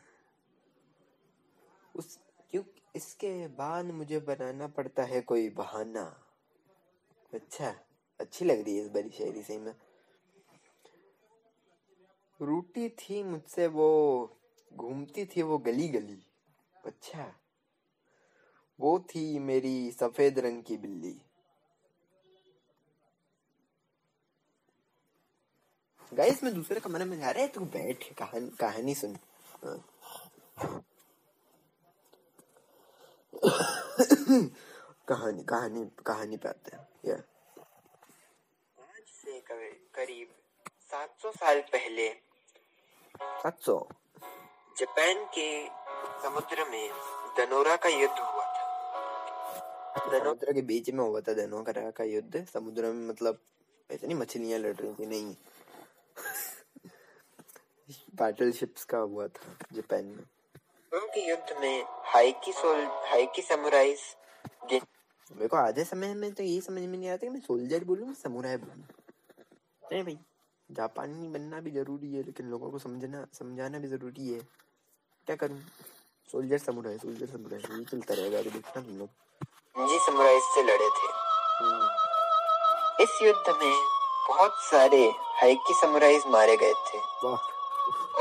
उस, 1.96 2.18
क्यों, 2.50 2.62
इसके 2.96 3.48
बाद 3.48 3.84
मुझे 3.84 4.18
बनाना 4.18 4.66
पड़ता 4.68 5.02
है 5.02 5.20
कोई 5.20 5.50
बहाना। 5.50 6.24
अच्छा। 7.34 7.74
अच्छी 8.20 8.44
लग 8.44 8.60
रही 8.60 8.76
है 8.76 8.84
इस 8.84 8.90
बड़ी 8.90 9.10
शायरी 9.10 9.42
से 9.42 9.58
में। 9.58 9.74
रूटी 12.40 12.88
थी 12.88 13.22
मुझसे 13.22 13.66
वो, 13.66 13.88
घूमती 14.74 15.26
थी 15.26 15.42
वो 15.42 15.58
गली 15.58 15.88
गली। 15.88 16.26
अच्छा 16.84 17.34
वो 18.80 18.98
थी 19.00 19.38
मेरी 19.38 19.90
सफ़ेद 19.90 20.38
रंग 20.38 20.62
की 20.62 20.76
बिल्ली। 20.76 21.22
गाइस, 26.14 26.44
मैं 26.44 26.54
दूसरे 26.54 26.80
कमरे 26.80 27.04
में 27.04 27.18
जा 27.18 27.30
रहे 27.30 27.48
तू 27.48 27.60
बैठ, 27.60 28.12
कहानी 28.14 28.48
कहानी 28.50 28.94
सुन। 28.94 29.18
कहानी 35.08 35.44
कहानी 35.44 35.90
कहानी 36.06 36.36
पे 36.36 36.48
आते 36.48 36.76
हैं। 36.76 36.88
से 37.04 37.31
करीब 39.94 40.28
700 40.92 41.30
साल 41.32 41.60
पहले 41.72 42.08
सात 43.42 43.60
सौ? 43.60 43.78
जापान 44.76 45.24
के 45.34 45.46
समुद्र 46.22 46.64
में 46.70 46.90
दनोरा 47.38 47.76
का 47.76 47.88
युद्ध 47.88 48.18
हुआ 48.18 48.44
था। 48.44 48.60
समुद्र 50.18 50.52
के 50.52 50.62
बीच 50.62 50.90
में 50.90 51.04
हुआ 51.04 51.20
था 51.20 51.32
दनोरा 51.32 51.90
का 51.90 52.04
युद्ध। 52.04 52.44
समुद्र 52.52 52.92
में 52.92 53.08
मतलब 53.08 53.38
ऐसे 53.90 54.06
नहीं 54.06 54.18
मछलियाँ 54.18 54.58
लड़ 54.58 54.74
रही 54.76 54.94
थी 54.94 55.06
नहीं। 55.06 55.34
बैटल 58.14 58.52
शिप्स 58.52 58.84
का 58.84 58.98
हुआ 58.98 59.26
था 59.28 59.56
जापान 59.72 60.04
में। 60.04 60.24
उनके 60.92 61.28
युद्ध 61.28 61.60
में 61.60 61.84
हाइकी 62.04 62.52
सोल 62.52 62.84
हाइकी 63.10 63.42
समुराइज 63.42 64.00
मेरे 64.72 65.48
को 65.48 65.56
आधे 65.56 65.84
समय 65.84 66.14
में 66.14 66.32
तो 66.32 66.42
ये 66.42 66.60
समझ 66.60 66.82
में 66.82 66.98
नहीं 66.98 67.08
आता 67.08 67.26
कि 67.26 67.28
मैं 67.28 67.40
सोल्जर 67.40 67.84
बोलूँ 67.84 68.14
समुराई 68.14 68.56
बोलूँ। 68.56 68.84
नहीं 69.92 70.02
भाई। 70.04 70.18
जापानी 70.70 71.28
बनना 71.28 71.60
भी 71.60 71.70
ज़रूरी 71.70 72.12
है 72.14 72.22
लेकिन 72.22 72.46
लोगों 72.50 72.70
को 72.70 72.78
समझना 72.78 73.24
समझाना 73.38 73.78
भी 73.78 73.88
ज़रूरी 73.88 74.28
है। 74.28 74.38
क्या 75.26 75.36
करूँ? 75.36 75.58
सोल्जर 76.28 76.58
समुराई 76.58 76.98
सोल्जर 76.98 77.26
समुराई 77.26 77.78
ये 77.78 77.84
चलता 77.84 78.14
रहेगा 78.14 78.38
अभी 78.38 78.50
देखना 78.50 78.82
तुम 78.82 78.98
लोग। 78.98 79.88
जी 79.88 79.98
समुराइज 80.06 80.42
से 80.54 80.62
लड़े 80.62 80.88
थे। 80.98 81.10
इस 83.02 83.18
युद्ध 83.22 83.56
में 83.62 83.74
बहुत 84.28 84.54
सारे 84.62 85.02
हाइकी 85.40 85.74
समुराइज 85.74 86.22
मारे 86.26 86.56
गए 86.56 86.72
थे। 86.88 86.98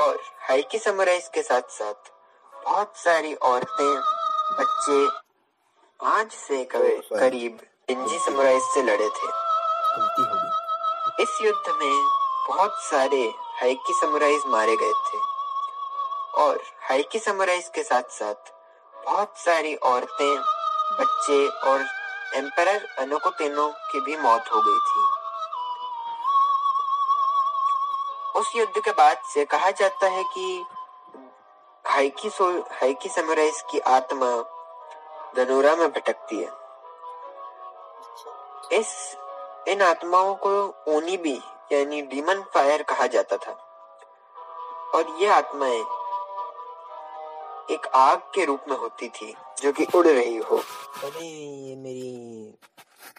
और 0.04 0.20
हाइकी 0.50 0.80
समुराइज 0.80 1.30
के 1.34 1.42
साथ 1.44 1.70
साथ 1.72 2.12
बहुत 2.54 2.98
सारी 2.98 3.34
औरतें 3.50 3.96
बच्चे 4.60 5.00
आज 6.00 6.32
से 6.32 6.64
करीब 6.66 7.18
करीब 7.20 7.60
इंजी 7.90 8.20
समुराइज 8.20 8.62
से 8.74 8.84
लड़े 8.84 9.10
थे। 9.10 9.28
गलती 9.28 10.24
हो 10.24 10.36
गई। 10.36 10.51
इस 11.20 11.38
युद्ध 11.42 11.70
में 11.70 12.08
बहुत 12.48 12.74
सारे 12.80 13.22
हाइकी 13.62 13.94
समुराइज 13.94 14.44
मारे 14.48 14.76
गए 14.76 14.94
थे। 14.94 15.18
और 16.42 16.62
हाइकी 16.90 17.20
समुराइज 17.20 17.72
के 17.76 17.84
साथ 17.84 18.04
साथ 18.04 18.52
बहुत 19.06 19.38
सारी 19.38 19.76
औरतें, 19.76 20.38
बच्चे 21.00 21.48
और 21.48 21.86
एम्परर 22.36 22.86
अनोको 23.00 23.30
तेनो 23.30 23.68
की 23.68 24.02
भी 24.02 24.18
मौत 24.18 24.46
हो 24.54 24.62
गई 24.62 24.80
थी। 24.80 25.02
उस 28.40 28.56
युद्ध 28.56 28.82
के 28.86 28.92
बाद 28.92 29.22
से 29.34 29.46
कहा 29.46 29.72
जाता 29.72 30.08
है 30.08 30.24
कि 30.24 30.66
हाइकी 31.86 32.30
सो 32.30 32.60
हाइकी 32.72 33.10
समुराइज 33.10 33.64
की 33.72 33.80
आत्मा 33.80 34.32
धनोरा 35.36 35.76
में 35.76 35.92
भटकती 35.92 36.36
है। 36.36 36.52
इस 38.80 39.18
इन 39.68 39.82
आत्माओं 39.82 40.36
को 40.36 40.68
ओनी 40.88 41.18
भी, 41.18 41.38
यानी 41.72 42.02
डीमन 42.02 42.42
फायर 42.42 42.84
कहा 42.84 43.08
जाता 43.08 43.38
था। 43.38 43.52
और 44.96 45.22
ये 45.22 45.28
आत्माएँ 45.28 45.82
एक 47.72 47.88
आग 47.88 48.20
के 48.20 48.46
रूप 48.46 48.62
में 48.70 48.78
होती 48.78 49.10
थी, 49.10 49.36
जो 49.62 49.72
कि 49.72 49.86
उड़ 49.96 50.08
रही 50.08 50.38
हो। 50.38 50.58
अरे, 50.58 51.26
ये 51.70 51.76
मेरी 51.76 52.56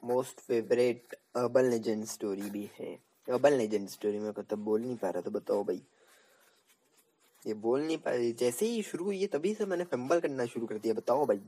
most 0.04 0.40
favourite 0.40 1.14
urban 1.36 1.64
legend 1.64 2.04
story 2.04 2.42
भी 2.42 2.70
है। 2.80 2.94
अर्बन 3.28 3.52
लेजेंड 3.52 3.88
स्टोरी 3.88 4.18
में 4.18 4.32
को 4.32 4.42
तब 4.42 4.58
बोल 4.58 4.80
नहीं 4.80 4.96
पा 4.96 5.10
रहा 5.10 5.20
तो 5.20 5.30
बताओ 5.30 5.64
भाई। 5.64 5.82
ये 7.46 7.54
बोल 7.54 7.80
नहीं 7.80 7.98
पा 7.98 8.10
रही, 8.10 8.32
जैसे 8.32 8.66
ही 8.66 8.82
शुरू 8.82 9.04
हुई 9.04 9.26
तभी 9.26 9.54
से 9.54 9.66
मैंने 9.66 9.84
फंबल 9.84 10.20
करना 10.20 10.46
शुरू 10.46 10.66
कर 10.66 10.74
दिया, 10.74 10.94
बताओ 10.94 11.26
भाई। 11.26 11.42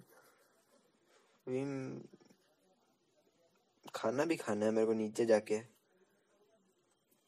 खाना 3.94 4.24
भी 4.24 4.36
खाना 4.36 4.66
है 4.66 4.72
मेरे 4.72 4.86
को 4.86 4.92
नीचे 4.92 5.26
जाके। 5.26 5.60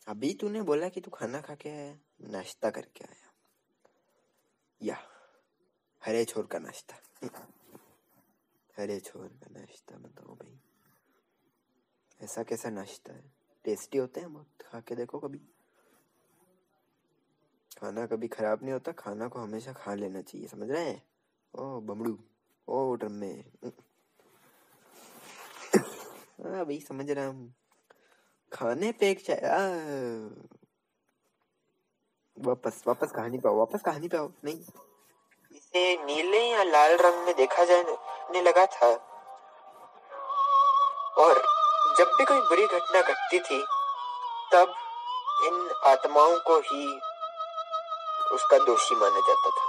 अभी 0.09 0.35
तूने 0.35 0.63
बोला 0.63 0.89
कि 0.89 1.01
तू 1.01 1.11
खाना 1.11 1.41
खा 1.41 1.55
के 1.55 1.69
आया 1.69 1.99
नाश्ता 2.21 2.71
करके 2.71 3.05
आया। 3.05 3.33
या, 4.83 4.97
हरे 6.05 6.25
छोर 6.25 6.47
का 6.47 6.59
नाश्ता। 6.59 6.97
हरे 8.79 9.01
छोर 9.01 9.29
का 9.29 9.61
नाश्ता, 9.61 9.97
बताओ 9.97 10.35
भाई। 10.35 10.61
ऐसा 12.21 12.43
कैसा 12.43 12.71
नाश्ता 12.71 13.13
है? 13.13 13.33
टेस्टी 13.65 13.99
होते 13.99 14.21
हैं 14.21 14.33
बहुत, 14.33 14.49
खा 14.63 14.81
के 14.81 14.95
देखो 14.95 15.19
कभी। 15.19 15.39
खाना 17.79 18.07
कभी 18.07 18.29
खराब 18.29 18.63
नहीं 18.63 18.73
होता, 18.73 18.93
खाना 18.93 19.29
को 19.29 19.39
हमेशा 19.39 19.73
खा 19.73 19.95
लेना 19.95 20.23
चाहिए, 20.23 20.47
समझ 20.47 20.71
रहे 20.71 20.91
हैं? 20.91 21.09
ओ, 21.55 21.81
बमड़ू। 21.81 22.25
ओ, 22.69 22.95
ड्रम 22.95 23.13
हाँ 26.45 26.65
भाई, 26.65 26.81
समझ 26.81 27.11
रहा 27.11 27.27
हूँ। 27.27 27.55
खाने 28.53 28.93
पे 28.93 29.11
एक 29.11 29.27
चाय 29.27 29.41
वापस 32.39 32.85
वापस 32.87 33.13
कहानी 33.13 33.39
पे 33.39 33.49
आओ, 33.49 33.57
वापस 33.57 33.83
कहानी 33.83 34.09
पे 34.09 34.17
आओ, 34.17 34.31
नहीं। 34.45 34.61
इसे 35.53 36.05
नीले 36.05 36.51
या 36.51 36.63
लाल 36.63 36.97
रंग 36.97 37.25
में 37.25 37.37
देखा 37.37 37.65
जाने 37.65 38.43
लगा 38.43 38.67
था। 38.67 38.89
और 41.19 41.43
जब 41.99 42.05
भी 42.05 42.25
कोई 42.25 42.41
बुरी 42.41 42.67
घटना 42.67 43.03
घटती 43.03 43.39
थी, 43.39 43.65
तब 44.53 44.75
इन 45.45 45.71
आत्माओं 45.85 46.39
को 46.39 46.59
ही 46.59 47.01
उसका 48.35 48.59
दोषी 48.59 48.95
माना 48.95 49.21
जाता 49.21 49.51
था। 49.51 49.67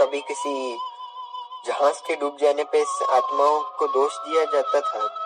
कभी 0.00 0.20
किसी 0.20 0.78
जहाज़ 1.66 2.02
के 2.06 2.16
डूब 2.16 2.36
जाने 2.36 2.64
पे 2.64 2.82
आत्माओं 3.10 3.78
को 3.78 3.86
दोष 3.86 4.18
दिया 4.18 4.44
जाता 4.44 4.80
था। 4.80 5.23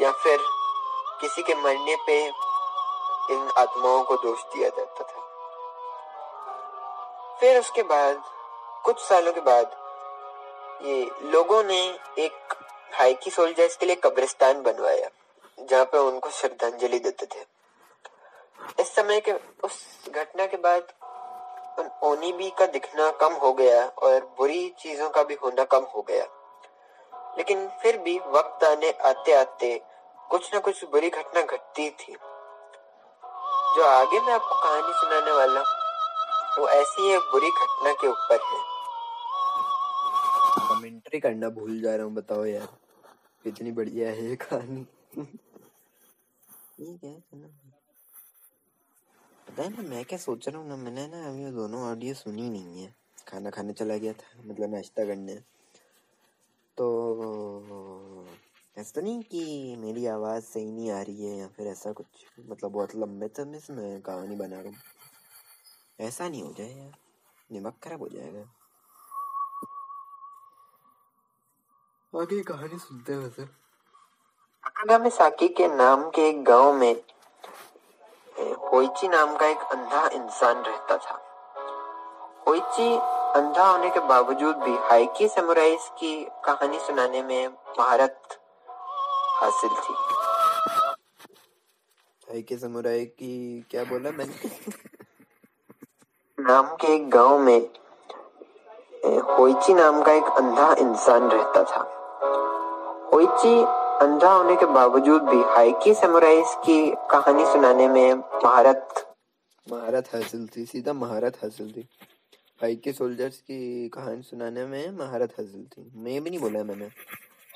या 0.00 0.12
फिर 0.12 0.38
किसी 1.20 1.42
के 1.42 1.54
मरने 1.54 1.96
पे 2.06 2.26
इन 3.34 3.50
आत्माओं 3.58 4.04
को 4.04 4.16
दोष 4.16 4.42
दिया 4.42 4.68
जाता 4.68 5.04
था। 5.04 5.22
फिर 7.40 7.58
उसके 7.60 7.82
बाद, 7.82 8.22
कुछ 8.84 8.98
सालों 8.98 9.32
के 9.32 9.40
बाद, 9.40 9.76
ये 10.82 11.10
लोगों 11.22 11.64
ने 11.64 11.98
एक 12.18 12.54
हाइकी 12.94 13.30
सोल्जर्स 13.30 13.76
के 13.76 13.86
लिए 13.86 13.96
कब्रिस्तान 13.96 14.62
बनवाया, 14.62 15.08
जहाँ 15.60 15.84
पे 15.84 15.98
उनको 15.98 16.30
श्रद्धांजलि 16.30 16.98
देते 16.98 17.26
थे। 17.26 17.44
इस 18.80 18.94
समय 18.94 19.20
के, 19.20 19.32
उस 19.64 20.08
घटना 20.08 20.46
के 20.46 20.56
बाद 20.56 20.92
उन 21.78 21.90
ओनीबी 22.02 22.50
का 22.50 22.66
दिखना 22.66 23.10
कम 23.10 23.32
हो 23.32 23.52
गया 23.52 23.86
और 23.86 24.34
बुरी 24.38 24.74
चीज़ों 24.78 25.10
का 25.10 25.22
भी 25.22 25.34
होना 25.34 25.64
कम 25.64 25.82
हो 25.94 26.02
गया। 26.02 26.26
लेकिन 27.38 27.66
फिर 27.82 27.98
भी 27.98 28.18
वक्त 28.28 28.64
आने 28.64 28.90
आते 29.08 29.32
आते 29.32 29.78
कुछ 30.30 30.54
न 30.54 30.60
कुछ 30.60 30.84
बुरी 30.84 31.10
घटना 31.10 31.42
घटती 31.42 31.88
थी। 31.90 32.12
जो 33.76 33.82
आगे 33.84 34.20
मैं 34.20 34.32
आपको 34.32 34.54
कहानी 34.62 34.92
सुनाने 34.92 35.32
वाला 35.32 35.60
वो 36.58 36.68
ऐसी 36.70 37.12
एक 37.14 37.30
बुरी 37.32 37.50
घटना 37.50 37.92
के 37.92 38.08
ऊपर 38.08 38.40
है। 38.44 38.60
कमेंट्री 40.68 41.20
करना 41.20 41.48
भूल 41.50 41.80
जा 41.80 41.94
रहा 41.96 42.04
हूँ 42.06 42.14
बताओ 42.14 42.44
यार। 42.44 42.68
कितनी 43.44 43.72
बढ़िया 43.72 44.08
है 44.10 44.24
ये 44.24 44.36
कहानी। 44.36 44.84
ठीक 46.76 47.04
है 47.04 47.18
सुनो 47.20 47.48
पता 49.46 49.62
है 49.62 49.68
ना 49.70 49.82
मैं 49.88 50.04
क्या 50.04 50.18
सोच 50.18 50.48
रहा 50.48 50.58
हूँ 50.58 50.68
ना 50.68 50.76
मैंने 50.76 51.06
ना 51.08 51.26
अभी 51.28 51.50
दोनों 51.56 51.82
ऑडियो 51.90 52.14
सुनी 52.14 52.48
नहीं 52.50 52.82
है। 52.82 52.94
खाना 53.28 53.50
खाने 53.50 53.72
चला 53.72 53.96
गया 53.96 54.12
था 54.12 54.42
मतलब 54.44 54.74
नाश्ता 54.74 55.04
करने। 55.04 55.34
तो 56.78 58.26
ऐसा 58.76 58.92
तो 58.94 59.00
नहीं 59.00 59.22
कि 59.22 59.76
मेरी 59.78 60.06
आवाज़ 60.06 60.44
सही 60.44 60.72
नहीं 60.72 60.90
आ 60.90 61.02
रही 61.02 61.26
है 61.26 61.38
या 61.38 61.48
फिर 61.48 61.66
ऐसा 61.66 61.92
कुछ 61.92 62.06
मतलब 62.48 62.70
बहुत 62.70 62.96
लंबे 62.96 63.28
समय 63.28 63.58
से 63.58 63.72
मैं 63.72 64.00
कहानी 64.00 64.36
बना 64.36 64.60
रहा 64.60 64.68
हूँ। 64.68 64.76
ऐसा 66.00 66.28
नहीं 66.28 66.42
हो 66.42 66.54
जाए 66.58 66.68
यार 66.68 66.92
दिमाग 67.52 67.72
खराब 67.82 68.00
हो 68.00 68.08
जाएगा। 68.08 68.52
आगे 72.12 72.42
कहानी 72.42 72.78
सुनते 72.78 73.12
हैं 73.12 73.20
वैसे। 73.20 73.42
नागामिसाकी 73.42 75.48
के 75.48 75.68
नाम 75.68 76.10
के 76.10 76.28
एक 76.28 76.44
गाँव 76.44 76.72
में 76.72 77.02
होइची 78.72 79.08
नाम 79.08 79.36
का 79.36 79.46
एक 79.46 79.58
अंधा 79.58 80.08
इंसान 80.08 80.56
रहता 80.56 80.96
था। 80.96 81.22
होइची 82.48 83.15
अंधा 83.36 83.64
होने 83.70 83.88
के 83.90 84.00
बावजूद 84.08 84.56
भी 84.56 84.74
हाइकी 84.82 85.28
समुराइज 85.28 85.88
की 85.98 86.12
कहानी 86.44 86.78
सुनाने 86.80 87.22
में 87.22 87.48
महारत 87.48 88.38
हासिल 89.40 89.70
थी। 89.78 89.94
हाइकी 92.28 92.56
समुराई 92.58 93.04
की 93.04 93.66
क्या 93.70 93.84
बोला 93.84 94.10
मैंने? 94.10 94.50
नाम 96.38 96.74
के 96.74 96.94
एक 96.94 97.08
गाँव 97.10 97.38
में 97.38 97.60
होइची 99.28 99.74
नाम 99.74 100.02
का 100.02 100.12
एक 100.12 100.30
अंधा 100.36 100.72
इंसान 100.78 101.30
रहता 101.30 101.62
था। 101.64 101.82
होइची 103.12 103.54
अंधा 104.06 104.32
होने 104.32 104.56
के 104.56 104.66
बावजूद 104.72 105.22
भी 105.22 105.42
हाइकी 105.54 105.94
समुराइज 105.94 106.56
की 106.66 106.80
कहानी 107.10 107.46
सुनाने 107.46 107.88
में 107.88 108.14
महारत 108.14 109.06
महारत 109.66 110.08
हासिल 110.14 110.48
थी 110.56 110.64
सीधा 110.66 110.92
महारत 110.92 111.36
हासिल 111.42 111.72
थी। 111.72 111.88
हाइकी 112.60 112.92
सोल्जर्स 112.92 113.40
की 113.40 113.88
कहानी 113.88 114.22
सुनाने 114.22 114.66
में 114.66 114.90
महारत 114.90 115.32
हासिल 115.32 115.66
थी। 115.66 115.82
मैं 115.82 116.24
भी 116.24 116.30
नहीं 116.30 116.40
बोला 116.40 116.64
मैंने। 116.64 116.86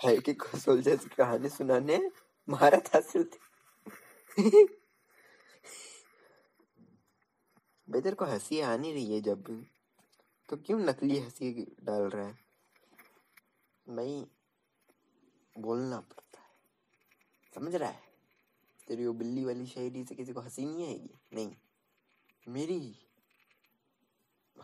हाइकी 0.04 0.36
सोल्जर्स 0.58 1.04
की 1.04 1.14
कहानी 1.14 1.48
सुनाने 1.48 2.10
महारत 2.48 2.90
हासिल 2.94 3.24
थी। 3.24 3.38
तेरे 7.92 8.16
को 8.16 8.24
हँसी 8.24 8.60
आ 8.60 8.76
नहीं 8.76 8.92
रही 8.92 9.14
है 9.14 9.20
जब? 9.20 9.42
भी 9.42 9.70
तो 10.48 10.56
क्यों 10.56 10.80
नकली 10.80 11.18
हँसी 11.18 11.76
डाल 11.82 12.02
रहा 12.02 12.26
है? 12.26 12.38
भाई, 13.88 14.26
बोलना 15.58 16.00
पड़ता 16.00 16.40
है। 16.40 16.48
समझ 17.54 17.74
रहा 17.74 17.90
है? 17.90 18.02
तेरी 18.88 19.06
वो 19.06 19.12
बिल्ली 19.12 19.44
वाली 19.44 19.66
शायरी 19.66 20.04
से 20.04 20.14
किसी 20.14 20.32
को 20.32 20.40
हँसी 20.40 20.64
नहीं 20.64 20.86
आएगी? 20.86 21.10
नहीं। 21.32 21.56
मेरी 22.48 23.06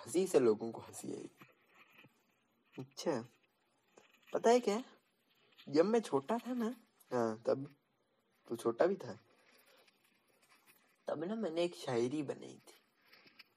हँसी 0.07 0.27
से 0.27 0.41
लोगों 0.41 0.71
को 0.71 0.81
हँसी 0.81 1.13
आएगी 1.13 1.47
अच्छा। 2.79 3.25
पता 4.33 4.51
है 4.51 4.61
क्या? 4.61 4.83
जब 5.69 5.85
मैं 5.85 6.01
छोटा 6.01 6.39
था 6.39 6.55
ना 6.55 6.75
हाँ 7.13 7.43
तब 7.47 7.75
तो 8.49 8.57
छोटा 8.57 8.87
भी 8.87 8.95
था। 8.95 9.19
तब 11.09 11.25
ना 11.25 11.35
मैंने 11.35 11.65
एक 11.65 11.75
शायरी 11.75 12.23
बनाई 12.23 12.59
थी। 12.69 12.81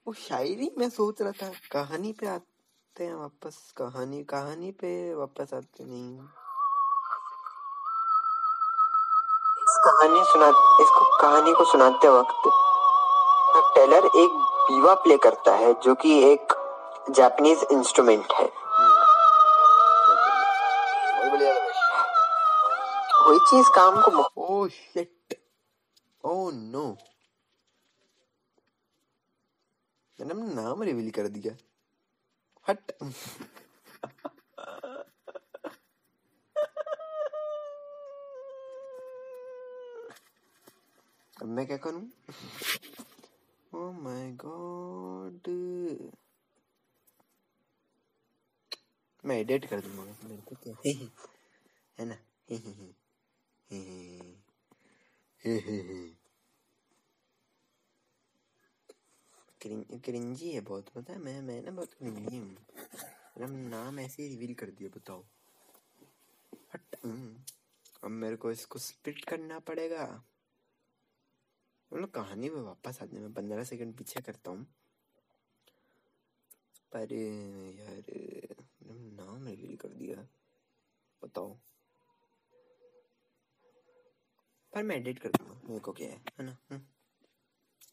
वो 0.06 0.12
शायरी 0.12 0.70
मैं 0.78 0.88
सोच 0.90 1.22
रहा 1.22 1.32
था 1.32 1.52
कहानी 1.72 2.12
पे 2.12 2.26
आते 2.26 3.04
हैं 3.04 3.14
वापस 3.14 3.72
कहानी 3.76 4.22
कहानी 4.24 4.70
पे 4.72 5.14
वापस 5.14 5.54
आते 5.54 5.84
नहीं। 5.84 6.18
इस 9.62 9.76
कहानी 9.84 10.24
सुना 10.24 10.48
इसको 10.82 11.18
कहानी 11.20 11.52
को 11.52 11.64
सुनाते 11.64 12.08
वक्त 12.08 12.50
टेलर 13.74 14.06
एक 14.06 14.49
बीवा 14.70 14.92
प्ले 15.04 15.16
करता 15.22 15.52
है 15.56 15.72
जो 15.84 15.94
कि 16.02 16.10
एक 16.24 16.52
जापानीज 17.16 17.62
इंस्ट्रूमेंट 17.72 18.32
है 18.32 18.48
कोई 23.24 23.38
चीज़ 23.50 23.68
काम 23.74 24.00
को 24.02 24.22
ओह 24.44 24.68
शिट 24.68 25.34
ओह 26.24 26.50
नो 26.54 26.84
मैंने 30.18 30.32
अपना 30.32 30.62
नाम 30.62 30.82
रिवील 30.82 31.10
कर 31.18 31.28
दिया। 31.28 31.52
हट 32.66 32.90
अब 41.36 41.46
मैं 41.46 41.66
क्या 41.66 41.76
करूँ? 41.84 42.02
ओह 43.80 43.92
माय 43.92 44.32
गॉड 44.32 45.48
मैं 49.24 49.36
एडिट 49.36 49.64
कर 49.66 49.80
दूँगा। 49.80 50.28
मेरे 50.28 50.42
को 50.42 50.54
क्या? 50.54 50.74
है 51.98 52.04
ना? 52.04 52.18
हे 52.50 52.56
हे 52.56 52.92
क्रिंजी 59.98 60.50
है 60.52 60.60
बहुत। 60.60 60.88
पता 60.88 61.12
है, 61.12 61.18
मैं 61.18 61.40
मैं 61.42 61.62
ना 61.62 61.70
बहुत 61.70 61.94
क्रिंजी 61.94 62.36
हूँ। 62.36 62.48
मेरा 62.48 63.46
नाम 63.46 64.00
ऐसे 64.00 64.28
रिवील 64.28 64.54
कर 64.54 64.70
दिया, 64.70 64.90
बताओ। 64.96 65.24
हट। 66.74 66.96
अब 68.04 68.10
मेरे 68.10 68.36
को 68.36 68.50
इसको 68.50 68.78
स्प्लिट 68.78 69.24
करना 69.24 69.58
पड़ेगा। 69.58 70.24
मतलब 71.92 72.10
कहानी 72.10 72.50
में 72.50 72.60
वापस 72.62 72.98
आने 73.02 73.20
में 73.20 73.32
पंद्रह 73.34 73.64
सेकंड 73.64 73.94
पीछे 73.94 74.20
करता 74.20 74.50
हूँ। 74.50 74.66
पर 76.94 77.12
यार 77.78 78.04
नाम 78.90 79.46
रिवील 79.46 79.76
कर 79.76 79.88
दिया। 79.88 80.16
बताओ। 81.24 81.56
पर 84.72 84.82
मैं 84.82 84.96
एडिट 84.96 85.18
कर 85.18 85.28
दूँगा। 85.28 85.60
मेरे 85.64 85.80
को 85.80 85.92
क्या 85.92 86.08
है 86.08 86.22
है 86.38 86.44
ना? 86.44 86.56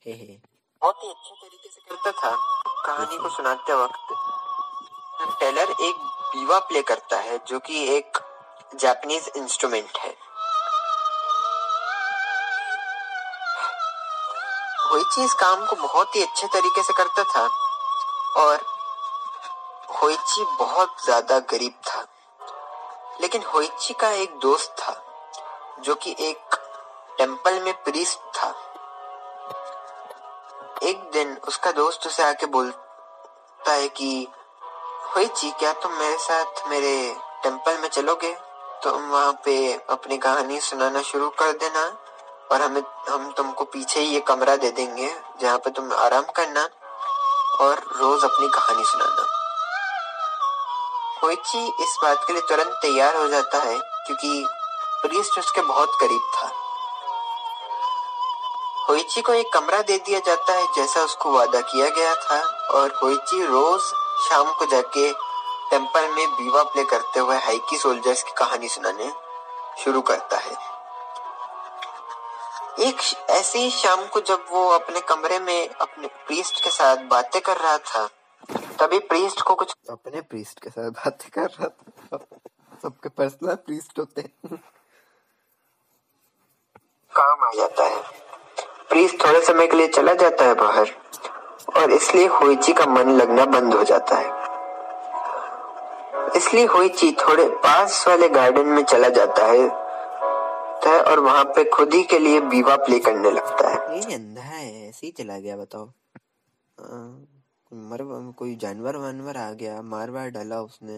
हे 0.05 0.13
हे। 0.13 0.41
बहुत 0.81 1.03
ही 1.03 1.09
अच्छे 1.09 1.35
तरीके 1.35 1.69
से 1.69 1.81
करता 1.81 2.11
था। 2.11 2.31
कहानी 2.85 3.17
को 3.17 3.29
सुनाते 3.29 3.73
वक्त 3.73 4.13
टेलर 5.39 5.69
एक 5.69 5.95
बीवा 6.35 6.59
प्ले 6.59 6.81
करता 6.81 7.19
है 7.19 7.39
जो 7.47 7.59
कि 7.59 7.83
एक 7.97 8.17
जापानीज 8.75 9.29
इंस्ट्रूमेंट 9.37 9.97
है। 9.97 10.26
होइची 14.97 15.23
इस 15.23 15.33
काम 15.33 15.65
को 15.65 15.75
बहुत 15.75 16.15
ही 16.15 16.21
अच्छे 16.23 16.47
तरीके 16.47 16.83
से 16.83 16.93
करता 16.93 17.23
था 17.23 17.49
और 18.37 18.61
होइची 20.01 20.43
बहुत 20.59 20.95
ज़्यादा 21.05 21.39
गरीब 21.39 21.73
था। 21.87 22.07
लेकिन 23.21 23.43
होइची 23.43 23.93
का 23.93 24.09
एक 24.09 24.39
दोस्त 24.39 24.71
था, 24.71 24.93
जो 25.79 25.95
कि 25.95 26.15
एक 26.19 26.55
टेंपल 27.17 27.59
में 27.59 27.83
प्रीस्ट 27.83 28.19
था। 28.19 28.49
एक 30.83 31.09
दिन 31.13 31.37
उसका 31.47 31.71
दोस्त 31.71 32.07
उसे 32.07 32.23
आके 32.23 32.45
बोलता 32.45 33.71
है 33.71 33.87
कि, 33.87 34.27
होइची, 35.15 35.51
क्या 35.51 35.73
तुम 35.73 35.91
मेरे 35.91 36.17
साथ 36.17 36.67
मेरे 36.67 37.15
टेंपल 37.43 37.77
में 37.77 37.89
चलोगे? 37.89 38.33
तुम 38.83 39.09
वहाँ 39.09 39.41
पे 39.45 39.73
अपनी 39.89 40.17
कहानी 40.17 40.59
सुनाना 40.59 41.01
शुरू 41.01 41.29
कर 41.29 41.51
देना। 41.51 42.06
और 42.51 42.61
हमें, 42.61 42.83
हम 43.09 43.31
तुमको 43.31 43.63
पीछे 43.63 43.99
ही 43.99 44.07
ये 44.07 44.19
कमरा 44.19 44.55
दे 44.55 44.71
देंगे, 44.71 45.15
जहाँ 45.41 45.57
पे 45.57 45.69
तुम 45.69 45.93
आराम 45.93 46.23
करना 46.23 46.69
और 47.61 47.79
रोज 47.95 48.23
अपनी 48.23 48.47
कहानी 48.47 48.83
सुनाना। 48.83 49.25
होइची 51.23 51.67
इस 51.83 51.97
बात 52.03 52.23
के 52.27 52.33
लिए 52.33 52.41
तुरंत 52.41 52.79
तैयार 52.81 53.15
हो 53.15 53.27
जाता 53.27 53.57
है, 53.57 53.79
क्योंकि 53.79 54.45
प्रीस्ट 55.01 55.39
उसके 55.39 55.61
बहुत 55.61 55.89
करीब 55.99 56.21
था। 56.35 56.51
होइची 58.89 59.21
को 59.21 59.33
एक 59.33 59.53
कमरा 59.53 59.81
दे 59.81 59.97
दिया 59.97 60.19
जाता 60.19 60.53
है, 60.53 60.67
जैसा 60.75 61.01
उसको 61.01 61.31
वादा 61.31 61.61
किया 61.61 61.89
गया 61.89 62.15
था, 62.15 62.41
और 62.71 62.99
होइची 63.03 63.45
रोज 63.45 63.81
शाम 64.29 64.53
को 64.53 64.65
जाके 64.65 65.13
टेंपल 65.69 66.07
में 66.07 66.29
बीवा 66.29 66.63
प्ले 66.63 66.83
करते 66.83 67.19
हुए 67.19 67.37
हाइकी 67.37 67.77
सोल्जर्स 67.77 68.23
की 68.23 68.31
कहानी 68.37 68.67
सुनाने 68.67 69.11
शुरू 69.83 70.01
करता 70.01 70.37
है। 70.37 70.76
एक 72.79 72.97
ऐसे 73.29 73.59
ही 73.59 73.69
शाम 73.69 74.05
को 74.05 74.21
जब 74.21 74.45
वो 74.51 74.69
अपने 74.69 74.99
कमरे 74.99 75.39
में 75.39 75.69
अपने 75.69 76.07
प्रीस्ट 76.07 76.63
के 76.63 76.69
साथ 76.69 76.97
बातें 76.97 77.41
कर 77.41 77.57
रहा 77.57 77.77
था 77.77 78.09
तभी 78.79 78.99
प्रीस्ट 78.99 79.41
को 79.41 79.55
कुछ 79.55 79.73
अपने 79.89 80.21
प्रीस्ट 80.21 80.59
के 80.59 80.69
साथ 80.69 80.89
बातें 80.89 81.29
कर 81.33 81.45
रहा 81.45 81.67
था। 81.67 82.17
सबके 82.81 83.09
पर्सनल 83.09 83.55
प्रीस्ट 83.55 83.99
होते 83.99 84.21
हैं। 84.21 84.57
काम 87.15 87.43
आ 87.43 87.51
जाता 87.51 87.83
है। 87.83 88.03
प्रीस्ट 88.89 89.27
थोड़े 89.27 89.41
समय 89.41 89.67
के 89.67 89.77
लिए 89.77 89.87
चला 89.87 90.13
जाता 90.13 90.45
है 90.45 90.53
बाहर 90.53 90.91
और 91.75 91.91
इसलिए 91.91 92.27
होइची 92.27 92.73
का 92.73 92.85
मन 92.85 93.09
लगना 93.09 93.45
बंद 93.45 93.73
हो 93.73 93.83
जाता 93.83 94.15
है। 94.15 94.47
इसलिए 96.35 96.65
होइची 96.65 97.11
थोड़े 97.11 97.49
पास 97.49 98.07
वाले 98.07 98.29
गार्डन 98.29 98.65
में 98.65 98.83
चला 98.83 99.09
जाता 99.09 99.45
है। 99.45 99.86
है 100.87 101.01
और 101.01 101.19
वहाँ 101.19 101.43
पे 101.45 101.63
खुद 101.69 101.93
ही 101.93 102.03
के 102.03 102.19
लिए 102.19 102.39
बीवा 102.41 102.75
प्ले 102.75 102.99
करने 102.99 103.31
लगता 103.31 103.69
है। 103.69 103.97
ये 103.99 104.13
अंधा 104.13 104.41
है, 104.41 104.87
ऐसे 104.89 105.07
ही 105.07 105.11
चला 105.11 105.37
गया, 105.39 105.57
बताओ। 105.57 105.85
मर, 107.73 108.33
कोई 108.37 108.55
जानवर 108.55 108.95
वानवर 108.95 109.37
आ 109.37 109.51
गया, 109.51 109.81
मार 109.81 110.09
वार 110.09 110.29
डाला 110.29 110.61
उसने, 110.61 110.97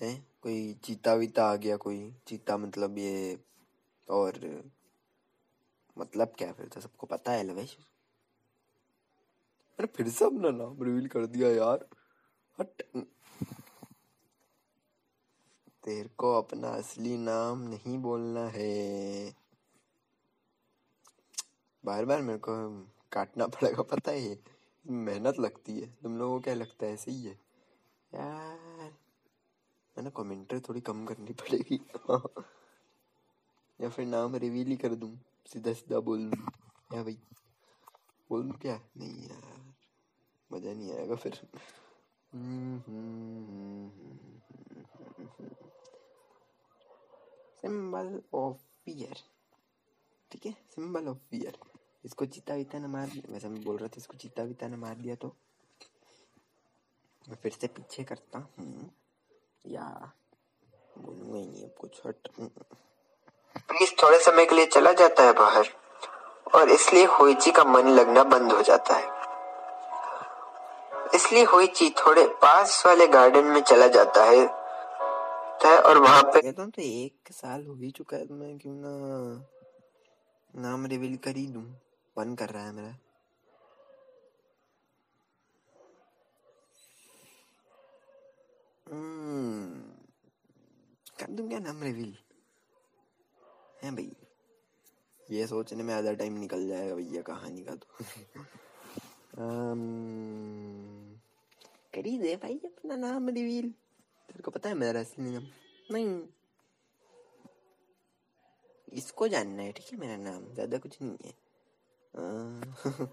है? 0.00 0.14
कोई 0.42 0.72
चीता 0.84 1.14
वीता 1.14 1.44
आ 1.44 1.56
गया, 1.56 1.76
कोई 1.76 2.14
चीता 2.26 2.56
मतलब 2.56 2.98
ये 2.98 3.38
और 4.08 4.62
मतलब 5.98 6.32
क्या 6.38 6.52
फिर 6.52 6.66
तो 6.66 6.80
सबको 6.80 7.06
पता 7.06 7.32
है, 7.32 7.44
लवेश? 7.44 7.76
अरे 9.78 9.86
फिर 9.86 10.08
से 10.08 10.24
अपना 10.24 10.50
नाम 10.50 10.82
रिवील 10.82 11.06
कर 11.06 11.26
दिया 11.26 11.48
यार। 11.50 11.86
हट। 12.60 12.82
तेरे 15.86 16.08
को 16.18 16.38
अपना 16.38 16.68
असली 16.68 17.16
नाम 17.18 17.58
नहीं 17.60 17.98
बोलना 17.98 18.46
है। 18.48 19.34
बार 21.84 22.04
बार 22.04 22.22
मेरे 22.22 22.38
को 22.38 22.84
काटना 23.12 23.46
पड़ेगा 23.46 23.82
पता 23.82 24.12
है? 24.12 24.38
मेहनत 24.86 25.38
लगती 25.40 25.80
है। 25.80 25.86
तुम 26.02 26.18
लोगों 26.18 26.36
को 26.36 26.40
क्या 26.40 26.54
लगता 26.54 26.86
है? 26.86 26.92
ऐसे 26.92 27.10
ही 27.10 27.24
है। 27.24 27.38
यार 28.14 28.92
है 29.96 30.02
ना 30.02 30.10
कमेंट्री 30.10 30.60
थोड़ी 30.60 30.80
कम 30.80 31.06
करनी 31.06 31.32
पड़ेगी। 31.32 31.80
या 33.80 33.88
फिर 33.88 34.06
नाम 34.06 34.36
रिवील 34.36 34.66
ही 34.66 34.76
कर 34.76 34.94
दूँ 34.94 35.20
सीधा 35.46 35.72
सीधा 35.72 36.00
बोल 36.00 36.30
दूँ। 36.30 36.46
या 36.94 37.02
भाई 37.02 37.18
बोल 38.30 38.42
दूँ 38.42 38.58
क्या? 38.58 38.80
नहीं 38.96 39.28
यार 39.28 39.74
मज़ा 40.50 40.72
नहीं 40.72 40.92
आएगा 40.92 41.14
फिर। 41.14 41.40
हम्म 42.32 42.78
हम्म 42.78 43.88
हम्म, 43.88 43.88
हम्म, 43.88 44.18
हम्म 45.18 45.56
सिंबल 47.66 48.20
ऑफ़ 48.34 48.56
फियर 48.84 49.22
ठीक 50.30 50.44
है 50.46 50.52
सिंबल 50.70 51.08
ऑफ़ 51.08 51.16
फियर 51.30 51.58
इसको 52.04 52.26
चीता 52.26 52.54
विता 52.54 52.78
ने 52.78 52.88
मार 52.88 53.06
दिया 53.08 53.32
वैसे 53.32 53.48
मैं 53.48 53.62
बोल 53.62 53.76
रहा 53.76 53.88
था 53.88 53.98
इसको 53.98 54.16
चीता 54.16 54.42
विता 54.42 54.68
ने 54.68 54.76
मार 54.76 54.94
दिया 54.96 55.14
तो 55.14 55.28
मैं 57.24 57.36
फिर 57.42 57.52
से 57.52 57.66
पीछे 57.68 58.04
करता 58.04 58.38
हूँ 58.38 58.90
या 59.66 59.86
बोलूँगा 60.98 61.38
ही 61.38 61.46
नहीं 61.46 61.64
अब 61.64 61.74
कुछ 61.80 62.00
हट 62.06 62.28
प्लीज़ 63.68 63.94
थोड़े 64.02 64.18
समय 64.18 64.46
के 64.46 64.54
लिए 64.54 64.66
चला 64.68 64.92
जाता 64.92 65.24
है 65.24 65.32
बाहर 65.32 65.70
और 66.54 66.70
इसलिए 66.70 67.04
होइची 67.12 67.50
का 67.50 67.64
मन 67.66 67.88
लगना 67.90 68.24
बंद 68.26 68.52
हो 68.52 68.62
जाता 68.62 68.96
है 68.96 69.14
इसलिए 71.14 71.44
होइची 71.46 71.90
थोड़े 71.98 72.26
पास 72.42 72.82
वाले 72.86 73.06
गार्डन 73.08 73.44
में 73.46 73.60
चला 73.62 73.86
जाता 73.90 74.24
है 74.24 74.46
सकता 75.56 75.68
है 75.68 75.78
और 75.80 75.98
वहाँ 75.98 76.22
पे 76.22 76.40
कहता 76.42 76.62
हूँ 76.62 76.70
तो 76.70 76.82
एक 76.82 77.32
साल 77.32 77.64
हो 77.66 77.74
ही 77.74 77.90
चुका 77.90 78.16
है 78.16 78.26
तो 78.26 78.34
मैं 78.34 78.56
क्यों 78.58 78.74
ना 78.76 78.90
नाम 80.54 80.86
रिवील 80.86 81.16
कर 81.16 81.36
ही 81.36 81.46
दूँ। 81.46 81.62
मन 82.16 82.34
कर 82.34 82.48
रहा 82.48 82.66
है 82.66 82.72
मेरा। 82.72 82.96
हम्म, 88.86 89.80
कर 91.20 91.30
दूँ 91.30 91.48
क्या 91.48 91.58
नाम 91.58 91.82
रिवील 91.82 92.16
है 93.84 93.90
भाई। 93.90 94.10
ये 95.30 95.46
सोचने 95.46 95.82
में 95.82 95.94
आधा 95.94 96.12
टाइम 96.12 96.38
निकल 96.38 96.66
जाएगा 96.68 96.94
भैया 96.94 97.22
कहानी 97.22 97.64
का 97.64 97.74
तो? 97.74 97.86
कर 101.94 102.08
दे 102.20 102.36
भाई 102.36 102.60
अपना 102.64 102.96
नाम 102.96 103.28
रिवील 103.28 103.72
तेरे 104.36 104.44
को 104.44 104.50
पता 104.50 104.68
है 104.68 104.74
मेरा 104.74 105.00
असली 105.00 105.30
नाम, 105.30 105.44
नहीं। 105.90 106.22
इसको 108.92 109.28
जानना 109.28 109.62
है, 109.62 109.72
ठीक 109.72 109.86
है? 109.92 109.98
मेरा 109.98 110.16
नाम 110.16 110.42
ज़्यादा 110.54 110.78
कुछ 110.78 110.96
नहीं 111.02 111.16
है। 111.24 111.32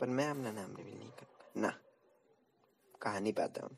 पर 0.00 0.06
मैं 0.06 0.28
अपना 0.30 0.52
नाम 0.52 0.76
रिवील 0.76 0.98
नहीं 0.98 1.10
करता 1.10 1.60
ना, 1.60 1.72
कहानी 3.02 3.32
पाता 3.32 3.62
हूँ। 3.62 3.76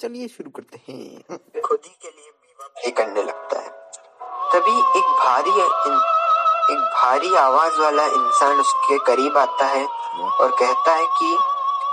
चलिए 0.00 0.28
शुरू 0.28 0.50
करते 0.50 0.80
हैं। 0.88 1.38
खुद 1.60 1.80
ही 1.86 1.94
के 2.02 2.10
लिए 2.10 2.30
प्ले 2.60 2.90
करने 2.90 3.22
लगता 3.22 3.60
है। 3.60 3.70
तभी 4.52 4.78
एक 4.98 5.16
भारी 5.20 5.60
एक 6.72 6.78
भारी 6.94 7.34
आवाज़ 7.36 7.80
वाला 7.80 8.06
इंसान 8.06 8.60
उसके 8.60 8.98
करीब 9.06 9.38
आता 9.38 9.66
है 9.66 9.86
और 9.86 10.50
कहता 10.50 10.94
है 10.94 11.06
कि 11.20 11.36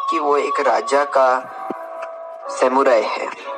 कि 0.09 0.19
वो 0.19 0.37
एक 0.37 0.59
राजा 0.59 1.03
का 1.17 1.27
सेमुराई 2.49 3.03
है। 3.03 3.54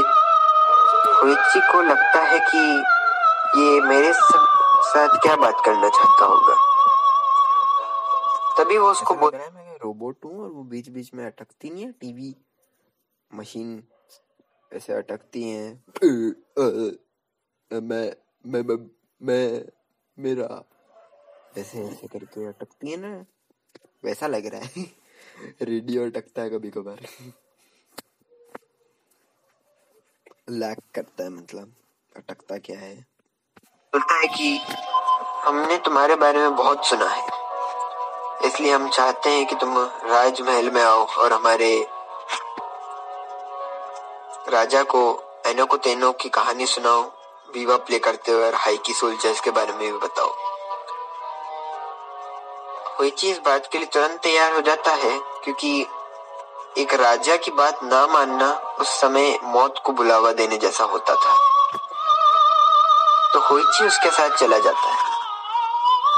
हुइची 0.00 1.60
को 1.60 1.82
लगता 1.82 2.20
है 2.20 2.38
कि 2.38 2.58
ये 3.60 3.80
मेरे 3.80 4.12
साथ 4.12 5.08
क्या 5.08 5.36
बात 5.36 5.62
करना 5.64 5.88
चाहता 5.88 6.24
होगा। 6.24 6.54
तभी 8.58 8.78
वो 8.78 8.90
उसको 8.90 9.14
बोल 9.14 9.30
रहा 9.30 9.42
है 9.42 9.54
मैं 9.54 9.76
रोबोट 9.76 10.16
हूँ 10.24 10.42
और 10.42 10.50
वो 10.50 10.62
बीच 10.62 10.88
बीच 10.88 11.14
में 11.14 11.26
अटकती 11.26 11.70
नहीं 11.70 11.84
है 11.84 11.92
टीवी 11.92 12.36
मशीन 13.34 13.82
ऐसे 14.72 14.92
अटकती 14.92 15.48
हैं। 15.48 15.84
मैं 17.80 18.16
मैं 18.46 18.62
मैं 18.62 18.90
मैं, 19.22 19.64
मेरा 20.18 20.64
ऐसे 21.58 21.84
ऐसे 21.84 22.06
करके 22.06 22.46
अटकती 22.46 22.90
है 22.90 22.96
ना। 22.96 23.24
वैसा 24.04 24.26
लग 24.26 24.46
रहा 24.46 24.60
है। 24.60 24.86
रेडियो 25.62 26.06
अटकता 26.06 26.42
है 26.42 26.50
कभी 26.50 26.70
कभार 26.70 27.06
लैक 30.48 30.78
करता 30.94 31.24
है 31.24 31.30
मतलब 31.30 31.72
अटकता 32.16 32.56
क्या 32.58 32.78
है? 32.78 32.94
बोलता 33.92 34.14
है 34.14 34.26
कि 34.26 34.56
हमने 35.44 35.76
तुम्हारे 35.76 36.16
बारे 36.16 36.38
में 36.38 36.56
बहुत 36.56 36.86
सुना 36.86 37.08
है। 37.08 37.26
इसलिए 38.46 38.72
हम 38.72 38.88
चाहते 38.88 39.30
हैं 39.30 39.46
कि 39.46 39.54
तुम 39.54 39.78
राजमहल 40.04 40.70
में 40.70 40.82
आओ 40.82 41.06
और 41.06 41.32
हमारे 41.32 41.86
राजा 44.48 44.82
को 44.82 45.02
एनो 45.46 45.66
को 45.66 45.76
तेनो 45.76 46.12
की 46.12 46.28
कहानी 46.28 46.66
सुनाओ 46.66 47.02
विवा 47.54 47.76
प्ले 47.76 47.98
करते 47.98 48.32
हुए 48.32 48.44
और 48.44 48.54
हाइकी 48.54 48.92
सोल्जर्स 48.92 49.40
के 49.40 49.50
बारे 49.50 49.72
में 49.72 49.92
भी 49.92 49.98
बताओ। 49.98 50.34
कोई 52.96 53.10
चीज़ 53.10 53.40
बात 53.40 53.68
के 53.72 53.78
लिए 53.78 53.86
तुरंत 53.86 54.20
तैयार 54.20 54.52
हो 54.52 54.60
जाता 54.60 54.90
है, 54.90 55.18
क्योंकि 55.44 55.86
एक 56.78 56.94
राजा 56.94 57.36
की 57.36 57.50
बात 57.50 57.82
ना 57.82 58.06
मानना 58.06 58.76
उस 58.80 58.88
समय 59.00 59.38
मौत 59.44 59.74
को 59.84 59.92
बुलावा 59.92 60.32
देने 60.32 60.56
जैसा 60.56 60.84
होता 60.84 61.14
था। 61.14 61.34
तो 63.32 63.40
होइची 63.40 63.86
उसके 63.86 64.10
साथ 64.10 64.30
चला 64.30 64.58
जाता 64.58 64.88
है। 64.88 65.10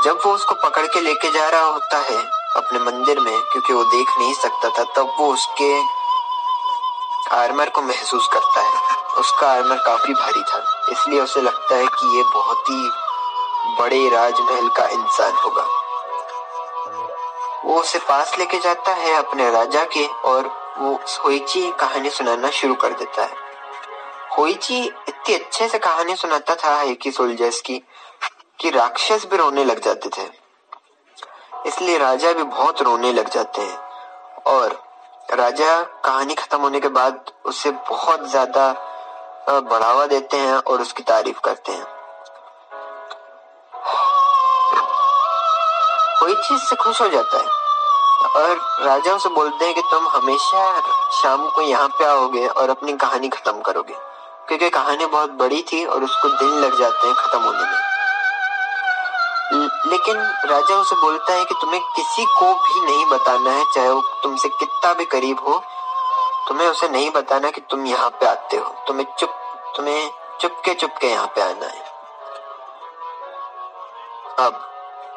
जब 0.05 0.21
वो 0.27 0.33
उसको 0.33 0.55
पकड़ 0.55 0.87
के 0.87 1.01
लेके 1.01 1.31
जा 1.31 1.49
रहा 1.49 1.65
होता 1.65 1.99
है 1.99 2.17
अपने 2.57 2.79
मंदिर 2.79 3.21
में, 3.21 3.43
क्योंकि 3.43 3.73
वो 3.73 3.85
देख 3.85 4.19
नहीं 4.19 4.35
सकता 4.35 4.69
था, 4.69 4.85
तब 4.85 5.15
वो 5.21 5.33
उसके 5.33 5.81
आर्मर 7.37 7.69
को 7.69 7.83
महसूस 7.83 8.29
करता 8.33 8.61
है। 8.61 8.97
उसका 9.19 9.53
आर्मर 9.53 9.77
काफ़ी 9.77 10.15
भारी 10.15 10.43
था, 10.43 10.85
इसलिए 10.93 11.21
उसे 11.21 11.41
लगता 11.41 11.77
है 11.77 11.87
कि 11.87 12.17
ये 12.17 12.23
बहुत 12.23 12.65
ही 12.71 12.91
बड़े 13.79 14.09
राजमहल 14.09 14.69
का 14.69 14.87
इंसान 14.87 15.33
होगा। 15.33 15.84
वो 17.65 17.81
उसे 17.81 17.99
पास 17.99 18.35
लेके 18.39 18.59
जाता 18.59 18.93
है 18.95 19.15
अपने 19.15 19.51
राजा 19.51 19.85
के 19.87 20.07
और 20.07 20.47
वो 20.79 20.93
होइची 21.25 21.71
कहानी 21.81 22.11
सुनाना 22.11 22.51
शुरू 22.51 22.75
कर 22.75 22.93
देता 22.93 23.23
है। 23.23 23.43
होइची 24.39 24.83
इतनी 24.85 25.35
अच्छे 25.35 25.69
से 25.69 25.79
कहानी 25.79 26.17
सुनाता 26.17 26.55
था 26.55 26.81
हेकी 26.81 27.11
सोल्जर्स 27.11 27.61
की 27.61 27.79
कि 28.61 28.71
राक्षस 28.71 29.27
भी 29.27 29.37
रोने 29.37 29.65
लग 29.65 29.81
जाते 29.81 30.09
थे। 30.09 30.29
इसलिए 31.67 31.99
राजा 31.99 32.33
भी 32.33 32.43
बहुत 32.45 32.83
रोने 32.83 33.13
लग 33.13 33.29
जाते 33.29 33.63
हैं 33.63 33.79
और 34.47 34.83
राजा 35.31 35.81
कहानी 36.05 36.35
खत्म 36.35 36.61
होने 36.61 36.81
के 36.81 36.89
बाद 36.91 37.31
उसे 37.47 37.71
बहुत 37.91 38.29
ज़्यादा 38.31 38.73
बढ़ावा 39.49 40.07
देते 40.07 40.37
हैं 40.37 40.55
और 40.55 40.81
उसकी 40.81 41.03
तारीफ़ 41.03 41.41
करते 41.41 41.73
हैं। 41.73 41.87
कोई 46.25 46.35
चीज़ 46.35 46.63
से 46.63 46.77
खुश 46.77 47.03
हो 47.03 47.09
जाता 47.09 47.39
है। 47.39 47.49
और 48.37 48.61
राजा 48.81 49.15
उसे 49.15 49.29
बोलते 49.29 49.65
हैं 49.65 49.75
कि 49.75 49.83
तुम 49.91 50.09
हमेशा 50.09 50.81
शाम 51.23 51.51
को 51.51 51.63
यहाँ 51.63 51.89
पे 51.89 52.05
आओगे 52.05 52.47
और 52.47 52.71
अपनी 52.71 52.93
कहानी 52.93 53.29
खत्म 53.29 53.61
करोगे। 53.61 53.95
क्योंकि 54.49 54.71
कहानी 54.71 55.07
बहुत 55.07 55.31
बड़ी 55.31 55.63
थी 55.63 55.85
और 55.85 56.05
उसको 56.05 56.29
दिन 56.29 56.49
लग 56.49 56.79
जाते 56.79 57.07
हैं 57.07 57.17
खत्म 57.17 57.39
होने 57.39 57.59
में। 57.59 57.79
लेकिन 59.87 60.17
राजा 60.51 60.75
उसे 60.75 60.97
बोलता 60.97 61.33
है 61.33 61.45
कि 61.45 61.55
तुम्हें 61.61 61.81
किसी 61.81 62.25
को 62.25 62.55
भी 62.55 62.81
नहीं 62.81 63.07
बताना 63.07 63.51
है, 63.51 63.65
चाहे 63.75 63.91
वो 63.91 64.03
तुमसे 64.23 64.49
कितना 64.49 64.95
भी 64.95 65.05
करीब 65.05 65.41
हो। 65.49 65.63
तुम्हें 66.49 66.69
उसे 66.69 66.89
नहीं 66.89 67.11
बताना 67.11 67.51
कि 67.51 67.61
तुम 67.61 67.87
यहाँ 67.87 68.11
पे 68.11 68.27
आते 68.27 68.57
हो। 68.57 68.75
तुम्हें 68.87 69.07
चुप, 69.19 69.31
तुम्हें 69.77 70.11
चुपके 70.41 70.75
चुपके 70.75 71.07
यहाँ 71.07 71.27
पे 71.27 71.41
आना 71.41 71.67
है। 71.67 71.95
अब 74.39 74.71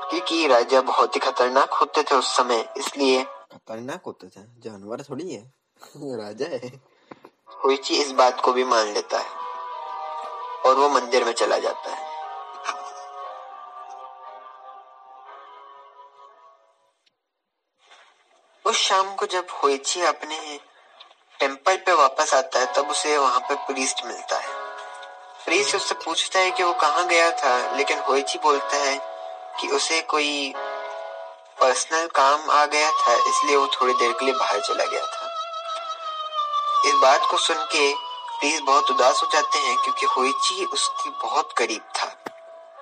क्योंकि 0.10 0.48
राजा 0.48 0.82
बहुत 0.82 1.16
ही 1.16 1.20
खतरनाक 1.20 1.74
होते 1.74 2.04
थे 2.04 2.16
उस 2.16 2.38
समय 2.38 2.74
इसलिए। 2.78 3.24
खतरनाक 3.24 4.02
होते 4.06 4.28
थे? 4.28 4.42
जानवर 4.60 5.02
थोड़ी 5.02 5.34
है। 5.34 5.54
राजा 5.96 6.46
है। 6.46 6.82
हुईची 7.66 7.96
इस 7.96 8.12
बात 8.12 8.42
को 8.42 8.54
भी 8.54 8.64
मान 8.64 8.88
लेता 8.88 9.20
है 9.20 9.30
और 10.66 10.76
वो 10.76 10.90
मंदिर 10.90 11.26
में 11.26 11.32
चला 11.34 11.58
जाता 11.58 11.90
है। 11.90 12.06
उस 18.66 18.76
शाम 18.76 19.16
को 19.16 19.26
जब 19.26 19.48
होइची 19.64 20.02
अपने 20.02 20.60
टेंपल 21.40 21.76
पे 21.76 21.94
वापस 21.94 22.34
आता 22.34 22.60
है 22.60 22.74
तब 22.74 22.90
उसे 22.90 23.18
वहाँ 23.18 23.40
पे 23.40 23.56
प्रीस्ट 23.56 24.06
मिलता 24.06 24.38
है। 24.38 24.56
प्रीस्ट 25.46 25.76
उससे 25.76 25.96
पूछता 25.96 26.40
है 26.40 26.52
कि 26.52 26.64
वो 26.64 26.74
कहाँ 26.74 27.08
गया 27.08 27.32
था 27.32 27.76
लेकिन 27.76 28.00
होइची 28.00 28.40
बोलता 28.40 28.78
है 28.78 29.17
कि 29.62 29.68
उसे 29.76 30.02
कोई 30.12 30.54
पर्सनल 31.60 32.08
काम 32.16 32.50
आ 32.52 32.66
गया 32.66 32.92
था, 32.92 33.14
इसलिए 33.30 33.56
वो 33.56 33.68
थोड़ी 33.76 33.94
देर 33.94 34.12
के 34.12 34.26
लिए 34.26 34.34
बाहर 34.34 34.60
चला 34.62 34.86
गया 34.86 35.06
था। 35.06 35.26
इस 36.88 36.96
बात 37.02 37.30
को 37.32 37.38
सुन 37.38 37.64
के 37.74 37.94
प्रीस्ट 38.40 38.64
बहुत 38.64 38.92
उदास 38.92 39.22
हो 39.24 39.28
जाते 39.34 39.60
हैं, 39.60 39.78
क्योंकि 39.78 40.06
होइची 40.08 40.66
उसके 40.66 41.10
बहुत 41.24 41.54
करीब 41.58 41.82
था। 41.98 42.08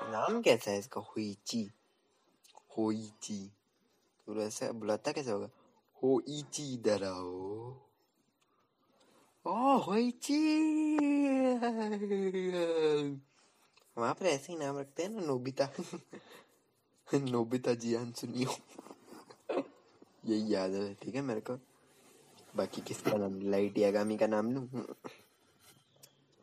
नाम 0.06 0.42
कैसा 0.42 0.72
है 0.72 0.80
इसका? 0.80 1.02
होइची 1.02 1.70
होइची 2.78 3.40
तो 4.28 4.42
ऐसे 4.42 4.72
बुलाता 4.74 5.12
कैसे 5.12 5.32
होगा? 5.32 5.50
हो 5.98 6.22
इची 6.30 6.74
इधर 6.74 7.04
आओ 7.04 7.74
ओ 9.46 9.78
होइची 9.78 10.40
वहाँ 13.98 14.14
पर 14.14 14.26
ऐसे 14.26 14.52
ही 14.52 14.58
नाम 14.60 14.80
रखते 14.80 15.04
हैं 15.04 15.10
ना, 15.10 15.22
नोबिता। 15.22 15.68
नोबिता 17.22 17.74
जियान 17.82 18.12
सुनियो 18.12 18.56
यही 20.26 20.54
याद 20.54 20.72
है 20.72 20.94
ठीक 21.02 21.16
है 21.16 21.22
मेरे 21.22 21.42
को 21.42 21.58
बाकी 22.56 22.82
किसका 22.82 23.18
नाम 23.18 23.40
लाइट 23.52 23.78
यागामी 23.78 24.18
का 24.18 24.28
नाम 24.28 24.52
लू 24.54 24.62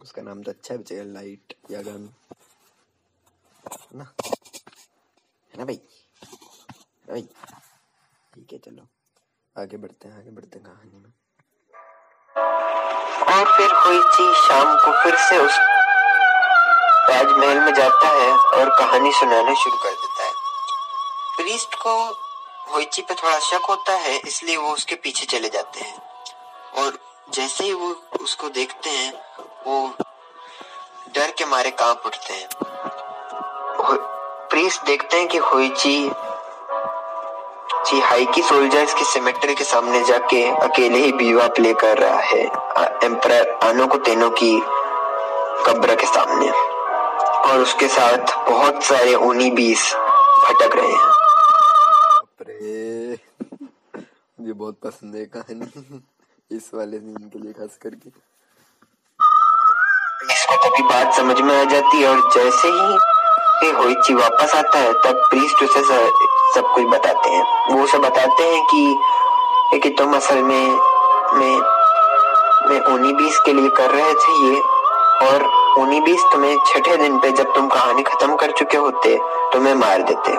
उसका 0.01 0.23
नाम 0.23 0.43
तो 0.43 0.51
अच्छा 0.51 0.77
बचेगा 0.77 1.03
लाइट 1.13 1.55
यागामी 1.71 2.11
ना 3.95 4.05
है 5.53 5.59
ना 5.59 5.65
भाई 5.65 5.81
भाई 7.09 7.23
ठीक 8.33 8.53
है 8.53 8.59
चलो 8.59 8.87
आगे 9.57 9.77
बढ़ते 9.77 10.09
हैं 10.09 10.19
आगे 10.19 10.31
बढ़ते 10.31 10.59
हैं 10.59 10.67
कहानी 10.67 10.99
में 10.99 11.13
और 13.29 13.45
फिर 13.57 13.73
हुई 13.77 14.01
थी 14.15 14.33
शाम 14.39 14.77
को 14.85 14.93
फिर 15.03 15.17
से 15.29 15.39
उस 15.45 15.59
राजमहल 17.11 17.61
में 17.61 17.75
जाता 17.75 18.09
है 18.11 18.31
और 18.55 18.71
कहानी 18.79 19.13
सुनाना 19.13 19.55
शुरू 19.63 19.77
कर 19.85 20.02
प्रीस्ट 21.53 21.75
को 21.75 21.95
होइची 22.73 23.03
पे 23.03 23.15
थोड़ा 23.15 23.39
शक 23.39 23.67
होता 23.69 23.93
है, 23.93 24.17
इसलिए 24.19 24.57
वो 24.57 24.71
उसके 24.73 24.95
पीछे 24.95 25.27
चले 25.27 25.49
जाते 25.49 25.81
हैं। 25.81 25.99
और 26.75 26.97
जैसे 27.35 27.65
ही 27.65 27.73
वो 27.73 27.89
उसको 28.21 28.49
देखते 28.49 28.91
हैं, 28.91 29.13
वो 29.67 29.95
डर 31.15 31.31
के 31.39 31.45
मारे 31.45 31.71
काँप 31.81 32.03
उठते 32.07 32.35
हैं। 32.35 32.49
प्रीस्ट 34.51 34.85
देखते 34.87 35.17
हैं 35.17 35.29
कि 35.29 35.39
होइची, 35.41 35.99
जी 37.87 38.01
हाइकी 38.01 38.43
सोल्जर्स 38.43 38.95
की 38.95 39.05
सिमेट्री 39.05 39.55
के 39.55 39.65
सामने 39.65 40.03
जाके 40.05 40.45
अकेले 40.59 40.99
ही 40.99 41.13
बीवा 41.13 41.49
प्ले 41.51 41.75
कर 41.75 41.99
रहा 41.99 42.21
है 42.23 42.43
एम्पर 43.05 43.59
आनो 43.65 43.87
को 43.87 43.99
तेनो 43.99 44.31
की 44.43 44.55
कब्र 45.67 45.95
के 45.95 46.07
सामने। 46.07 46.51
और 47.43 47.59
उसके 47.59 47.89
साथ 47.91 48.37
बहुत 48.51 48.83
सारे 48.85 49.15
ऊनी 49.15 49.51
बीस 49.51 49.93
भटक 50.45 50.77
रहे 50.77 50.87
हैं 50.87 51.11
मुझे 54.39 54.52
बहुत 54.63 54.79
पसंद 54.83 55.15
है 55.15 55.25
कहानी 55.37 55.67
इस 56.57 56.71
वाले 56.75 56.99
दिन 56.99 57.29
के 57.29 57.39
लिए, 57.39 57.53
खास 57.53 57.79
करके। 57.83 58.09
इसको 60.33 60.57
तभी 60.57 60.83
बात 60.83 61.15
समझ 61.15 61.41
में 61.41 61.55
आ 61.61 61.65
जाती 61.65 62.03
है, 62.03 62.09
और 62.09 62.31
जैसे 62.35 62.69
ही 62.69 63.71
होइची 63.71 64.15
वापस 64.15 64.55
आता 64.55 64.79
है, 64.79 64.93
तब 64.93 65.23
प्रीस्ट 65.31 65.63
उसे 65.63 65.83
सब 66.55 66.73
कुछ 66.75 66.85
बताते 66.85 67.31
हैं। 67.31 67.45
वो 67.71 67.83
उसे 67.85 67.99
बताते 67.99 68.45
हैं 68.45 68.63
कि 68.65 69.81
कि 69.83 69.91
तुम 69.91 70.17
असल 70.17 70.43
में 70.43 70.79
में 71.35 71.61
में 72.69 72.81
ऊनी 72.87 73.13
बीस 73.13 73.39
के 73.39 73.53
लिए 73.53 73.69
कर 73.69 73.91
रहे 73.91 74.15
थे 74.15 74.33
ये, 74.47 74.61
और 75.27 75.45
ऊनी 75.79 76.01
बीस 76.01 76.25
तुम्हें 76.33 76.57
छठे 76.67 76.97
दिन 76.97 77.19
पे 77.19 77.31
जब 77.33 77.55
तुम 77.55 77.69
कहानी 77.69 78.03
खत्म 78.03 78.37
कर 78.37 78.53
चुके 78.53 78.77
होते, 78.77 79.17
तुम्हें 79.53 79.75
मार 79.75 80.03
देते 80.03 80.37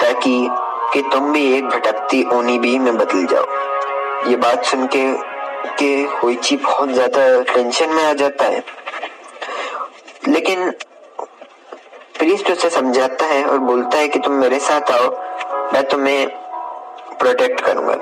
ताकि 0.00 0.34
कि 0.92 1.02
तुम 1.02 1.32
भी 1.32 1.42
एक 1.56 1.64
भटकती 1.64 2.22
ऊनी 2.34 2.58
बी 2.58 2.78
में 2.78 2.96
बदल 2.98 3.26
जाओ। 3.26 4.28
ये 4.30 4.36
बात 4.36 4.64
सुन 4.64 4.86
के 4.86 5.12
के 5.78 5.90
होइची 6.14 6.56
बहुत 6.56 6.88
ज़्यादा 6.88 7.40
टेंशन 7.44 7.90
में 7.90 8.04
आ 8.04 8.12
जाता 8.12 8.44
है। 8.44 8.62
लेकिन 10.28 10.70
प्रीस्ट 12.18 12.50
उसे 12.50 12.70
समझाता 12.70 13.26
है 13.26 13.44
और 13.44 13.58
बोलता 13.58 13.98
है 13.98 14.08
कि 14.08 14.18
तुम 14.18 14.32
मेरे 14.34 14.58
साथ 14.60 14.90
आओ, 14.90 15.10
मैं 15.72 15.82
तुम्हें 15.88 16.28
प्रोटेक्ट 17.18 17.60
करूँगा। 17.60 17.94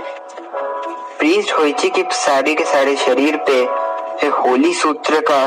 प्रीस्ट 1.19 1.53
होइची 1.53 1.89
के 1.91 2.05
सारे 2.15 2.55
के 2.55 2.65
सारे 2.65 2.97
शरीर 2.97 3.37
पे 3.49 3.61
होली 4.31 4.73
सूत्र 4.75 5.21
का 5.31 5.47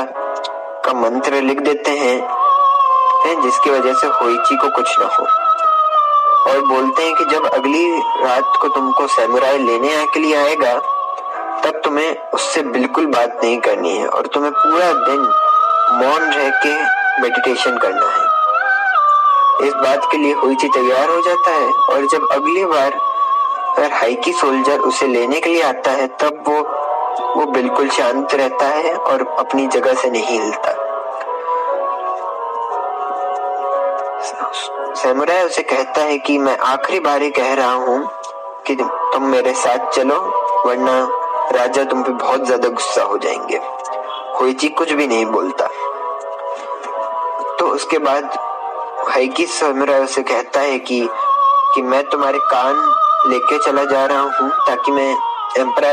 का 0.84 0.92
मंत्र 0.92 1.40
लिख 1.42 1.60
देते 1.60 1.90
हैं 1.90 3.40
जिसकी 3.42 3.70
वजह 3.70 3.92
से 3.92 4.06
होइची 4.06 4.56
को 4.56 4.68
कुछ 4.76 4.98
ना 5.00 5.06
हो। 5.14 5.26
और 6.46 6.60
बोलते 6.60 7.02
हैं 7.02 7.14
कि 7.14 7.24
जब 7.24 7.46
अगली 7.46 8.00
रात 8.00 8.52
को 8.62 8.68
तुमको 8.68 9.06
सैमुराई 9.06 9.58
लेने 9.58 10.06
के 10.06 10.20
लिए 10.20 10.36
आएगा, 10.36 10.74
तब 11.64 11.80
तुम्हें 11.84 12.30
उससे 12.34 12.62
बिल्कुल 12.62 13.06
बात 13.06 13.40
नहीं 13.42 13.58
करनी 13.58 13.96
है 13.96 14.06
और 14.06 14.26
तुम्हें 14.26 14.52
पूरा 14.52 14.92
दिन 14.92 15.20
मौन 15.92 16.20
रह 16.20 16.50
के 16.50 16.74
मेडिटेशन 17.22 17.78
करना 17.78 18.06
है। 18.06 18.30
इस 19.68 19.74
बात 19.74 20.08
के 20.10 20.18
लिए 20.18 20.34
हुई 20.34 20.54
तैयार 20.54 21.08
हो 21.10 21.20
जाता 21.20 21.50
है 21.50 21.72
और 21.72 22.06
जब 22.06 22.28
अगली 22.32 22.64
बार 22.64 22.92
अगर 23.78 23.92
हाइकी 23.92 24.32
सोल्जर 24.32 24.78
उसे 24.78 25.06
लेने 25.06 25.40
के 25.40 25.50
लिए 25.50 25.62
आता 25.62 25.90
है, 25.90 26.06
तब 26.06 26.44
वो 26.48 26.80
वो 27.36 27.46
बिल्कुल 27.46 27.88
शांत 27.88 28.34
रहता 28.34 28.66
है 28.66 28.94
और 28.94 29.36
अपनी 29.38 29.66
जगह 29.66 29.94
से 29.94 30.10
नहीं 30.10 30.40
हिलता। 30.40 30.79
सैमुराई 35.02 35.42
उसे 35.42 35.62
कहता 35.62 36.00
है 36.00 36.18
कि 36.18 36.38
मैं 36.38 36.56
आखिरी 36.58 37.00
बार 37.00 37.22
ही 37.22 37.30
कह 37.30 37.54
रहा 37.54 37.72
हूँ 37.72 38.10
कि 38.66 38.74
तुम 39.12 39.24
मेरे 39.24 39.54
साथ 39.54 39.90
चलो, 39.90 40.16
वरना 40.66 40.94
राजा 41.52 41.84
तुम 41.84 42.02
पे 42.02 42.12
बहुत 42.12 42.44
ज़्यादा 42.46 42.68
गुस्सा 42.68 43.02
हो 43.02 43.18
जाएँगे। 43.18 43.60
होइची 44.40 44.68
कुछ 44.68 44.92
भी 44.92 45.06
नहीं 45.06 45.26
बोलता। 45.26 45.66
तो 47.58 47.66
उसके 47.66 47.98
बाद 47.98 48.38
हाइकी 49.08 49.46
समुराई 49.46 50.00
उसे 50.00 50.22
कहता 50.22 50.60
है 50.60 50.78
कि 50.78 51.08
कि 51.74 51.82
मैं 51.82 52.02
तुम्हारे 52.04 52.38
कान 52.38 52.76
लेके 53.30 53.58
चला 53.58 53.84
जा 53.84 54.06
रहा 54.06 54.20
हूँ 54.20 54.50
ताकि 54.66 54.92
मैं 54.92 55.10
एम्पर 55.58 55.84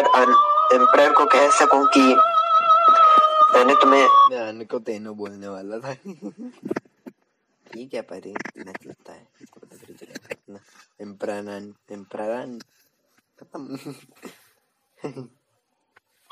एम्पर 0.73 1.11
को 1.13 1.25
कह 1.25 1.49
सकूँ 1.49 1.85
कि 1.87 2.01
मैंने 3.53 3.75
तुम्हें 3.75 4.07
को 4.65 4.79
तेनो 4.79 5.13
बोलने 5.13 5.47
वाला 5.47 5.77
था। 5.77 5.95
ठीक 7.67 7.93
है 7.93 8.01
पर 8.03 8.27
इतना 8.27 8.71
चलता 8.73 9.13
है 9.13 9.27
इतना 9.41 10.59
एम्परान 11.01 11.73
एम्परान 11.91 12.57
खत्म 13.39 13.77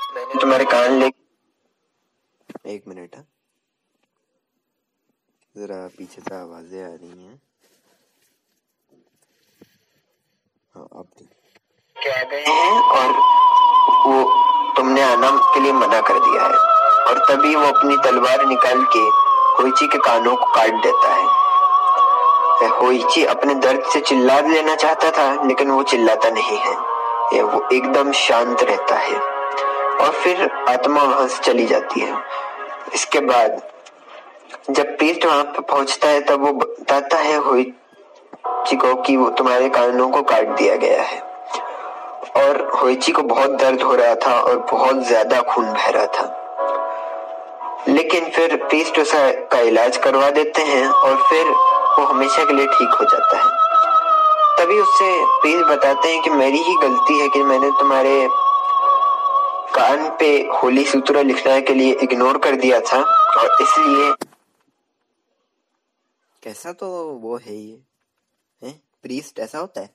मैंने 0.09 0.39
तुम्हारे 0.41 0.65
कान 0.65 0.99
ले 0.99 1.09
एक 2.67 2.87
मिनट 2.87 3.15
हाँ 3.15 3.25
जरा 5.55 5.75
पीछे 5.97 6.21
से 6.21 6.35
आवाज़ें 6.35 6.83
आ 6.83 6.93
रही 6.93 7.23
हैं 7.23 7.39
हाँ 10.75 10.87
अब 10.93 11.07
क्या 11.95 12.23
गए 12.31 12.43
हैं 12.47 12.81
और 12.93 13.11
वो 14.05 14.23
तुमने 14.77 15.01
आना 15.03 15.29
के 15.53 15.59
लिए 15.59 15.73
मना 15.73 16.01
कर 16.07 16.19
दिया 16.21 16.43
है 16.45 16.57
और 17.07 17.19
तभी 17.29 17.55
वो 17.55 17.65
अपनी 17.67 17.97
तलवार 18.03 18.45
निकाल 18.47 18.83
के 18.87 19.03
होइची 19.59 19.87
के 19.87 19.97
कानों 19.97 20.35
को 20.35 20.45
काट 20.45 20.73
देता 20.83 21.13
है। 21.13 21.43
होइची 22.71 23.23
अपने 23.25 23.55
दर्द 23.55 23.83
से 23.83 23.99
चिल्ला 23.99 24.39
लेना 24.39 24.75
चाहता 24.75 25.11
था, 25.11 25.43
लेकिन 25.43 25.71
वो 25.71 25.83
चिल्लाता 25.83 26.29
नहीं 26.29 26.57
है। 26.57 27.41
वो 27.43 27.67
एकदम 27.73 28.11
शांत 28.11 28.63
रहता 28.63 28.95
है। 28.95 29.15
और 29.15 30.11
फिर 30.13 30.49
आत्मा 30.69 31.03
वहाँ 31.03 31.27
से 31.27 31.43
चली 31.43 31.65
जाती 31.65 31.99
है। 31.99 32.17
इसके 32.93 33.19
बाद 33.19 33.61
जब 34.69 34.97
पीस्ट 34.97 35.25
वहाँ 35.25 35.43
पर 35.43 35.61
पहुँचता 35.61 36.07
है, 36.07 36.21
तब 36.21 36.45
वो 36.45 36.51
बताता 36.53 37.17
है 37.17 37.37
होइची 37.37 38.75
को 38.75 38.95
कि 38.95 39.17
वो 39.17 39.29
तुम्हारे 39.29 39.69
कानों 39.69 40.09
को 40.09 40.21
काट 40.21 40.47
दिया 40.47 40.75
गया 40.75 41.01
है। 41.01 41.19
और 42.37 42.61
होइची 42.81 43.11
को 43.11 43.21
बहुत 43.23 43.51
दर्द 43.51 43.81
हो 43.81 43.95
रहा 43.95 44.15
था 44.15 44.39
और 44.39 44.57
बहुत 44.71 45.03
ज़्यादा 45.03 45.41
खून 45.41 45.65
बह 45.65 45.89
रहा 45.89 46.05
था। 46.05 46.41
लेकिन 47.89 48.29
फिर 48.29 48.55
पीस्ट 48.55 48.99
उसा 48.99 49.31
का 49.31 49.59
इलाज 49.59 49.97
करवा 49.97 50.29
देते 50.29 50.61
हैं 50.61 50.87
और 50.87 51.23
फिर 51.29 51.47
वो 51.99 52.05
हमेशा 52.05 52.45
के 52.45 52.53
लिए 52.53 52.67
ठीक 52.67 52.89
हो 52.89 53.05
जाता 53.05 53.37
है। 53.37 53.65
तभी 54.57 54.79
उससे 54.79 55.09
पीस्ट 55.25 55.65
बताते 55.65 56.09
हैं 56.09 56.21
कि 56.21 56.29
मेरी 56.29 56.57
ही 56.57 56.75
गलती 56.75 57.19
है 57.19 57.29
कि 57.29 57.43
मैंने 57.43 57.69
तुम्हारे 57.71 58.27
कान 59.75 60.17
पे 60.19 60.27
होली 60.37 60.85
सूत्र 60.85 61.23
लिखने 61.23 61.61
के 61.61 61.73
लिए 61.73 61.93
इग्नोर 61.93 62.37
कर 62.37 62.55
दिया 62.55 62.79
था 62.79 63.01
और 63.39 63.57
इसलिए 63.61 64.13
कैसा 66.43 66.71
तो 66.71 66.87
वो 67.03 67.37
है 67.37 67.55
ये? 67.55 67.79
है? 68.63 68.81
प्रीस्ट 69.03 69.39
ऐसा 69.39 69.59
होता 69.59 69.81
है? 69.81 69.89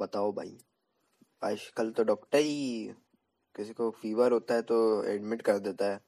बताओ 0.00 0.32
भाई। 0.32 0.58
आजकल 1.44 1.90
तो 1.90 2.04
डॉक्टर 2.04 2.38
ही 2.38 2.94
किसी 3.56 3.72
को 3.72 3.90
फीवर 3.90 4.32
होता 4.32 4.54
है 4.54 4.62
तो 4.62 5.04
एडमिट 5.04 5.42
कर 5.42 5.58
देता 5.58 5.84
है। 5.84 6.00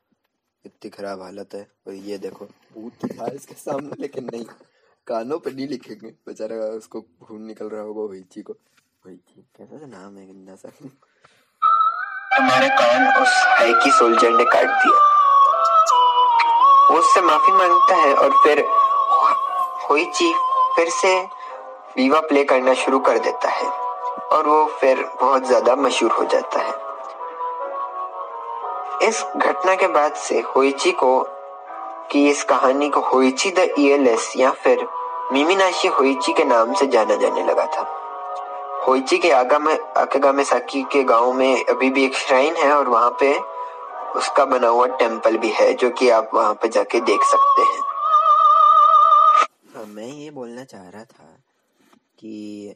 इतनी 0.65 0.91
खराब 0.91 1.23
हालत 1.23 1.55
है। 1.55 1.67
और 1.87 1.95
ये 1.95 2.19
देखो, 2.19 2.45
भूत 2.75 3.05
था 3.13 3.27
इसके 3.35 3.55
सामने, 3.55 3.97
लेकिन 4.01 4.29
नहीं। 4.33 4.45
कानों 5.07 5.39
पे 5.39 5.51
नहीं 5.51 5.69
लिखेंगे। 5.69 6.09
बेचारा 6.27 6.57
उसको 6.77 7.01
खून 7.23 7.43
निकल 7.43 7.69
रहा 7.69 7.83
होगा 7.83 8.03
वही 8.03 8.43
को। 8.43 8.53
वही 9.07 9.17
कैसा 9.57 9.87
नाम 9.87 10.17
है 10.17 10.27
गंदा 10.27 10.55
सा? 10.55 10.69
तुम्हारे 12.33 12.69
कान 12.69 13.23
उस 13.23 13.33
हाइकी 13.59 13.91
सोल्जर 13.91 14.31
ने 14.31 14.45
काट 14.45 14.69
दिया। 14.83 14.99
वो 16.91 16.99
उससे 16.99 17.21
माफ़ी 17.21 17.53
माँगता 17.53 17.97
है 17.97 18.15
और 18.15 18.33
फिर 18.43 18.65
होइची 19.91 20.33
फिर 20.77 20.91
से 20.91 21.19
वीवा 21.97 22.21
प्ले 22.21 22.45
करना 22.45 22.75
शुरू 22.75 22.99
कर 22.99 23.19
देता 23.19 23.51
है। 23.51 23.69
और 24.29 24.47
वो 24.47 24.65
फिर 24.81 25.05
बहुत 25.21 25.47
ज़्यादा 25.47 25.77
मशहूर 25.77 26.13
हो 26.13 26.25
जाता 26.25 26.61
है। 26.61 26.73
इस 29.03 29.23
घटना 29.37 29.75
के 29.75 29.87
बाद 29.87 30.15
से 30.15 30.41
होइची 30.41 30.91
को 30.93 31.23
कि 32.13 32.29
इस 32.31 32.43
कहानी 32.45 32.89
को 32.89 33.01
होइची 33.01 33.51
द 33.51 33.69
ईएलएस 33.79 34.33
या 34.37 34.51
फिर 34.51 34.87
मिमिनाशी 35.33 35.89
होइची 35.89 36.33
के 36.33 36.45
नाम 36.45 36.75
से 36.75 36.87
जाना 36.87 37.17
जाने 37.17 37.45
लगा 37.45 37.67
था। 37.67 37.83
होइची 38.87 39.19
के 39.19 39.31
आगा 39.31 39.59
में 39.59 39.79
आकेगा 39.97 40.43
साकी 40.43 40.83
के 40.83 41.03
गाँव 41.05 41.33
में 41.33 41.65
अभी 41.65 41.91
भी 41.91 42.05
एक 42.05 42.15
श्राइन 42.15 42.57
है 42.57 42.73
और 42.73 42.89
वहाँ 42.89 43.11
पे 43.21 43.33
उसका 44.19 44.45
बना 44.45 44.69
हुआ 44.69 44.87
टेंपल 44.87 45.37
भी 45.37 45.49
है 45.49 45.73
जो 45.75 45.91
कि 45.91 46.09
आप 46.11 46.31
वहाँ 46.35 46.55
पे 46.55 46.69
जाके 46.69 47.01
देख 47.01 47.23
सकते 47.23 47.63
हैं। 47.63 47.83
हाँ, 49.75 49.85
मैं 49.87 50.07
ये 50.07 50.31
बोलना 50.31 50.65
चाह 50.65 50.89
रहा 50.89 51.05
था 51.05 51.37
कि 52.19 52.75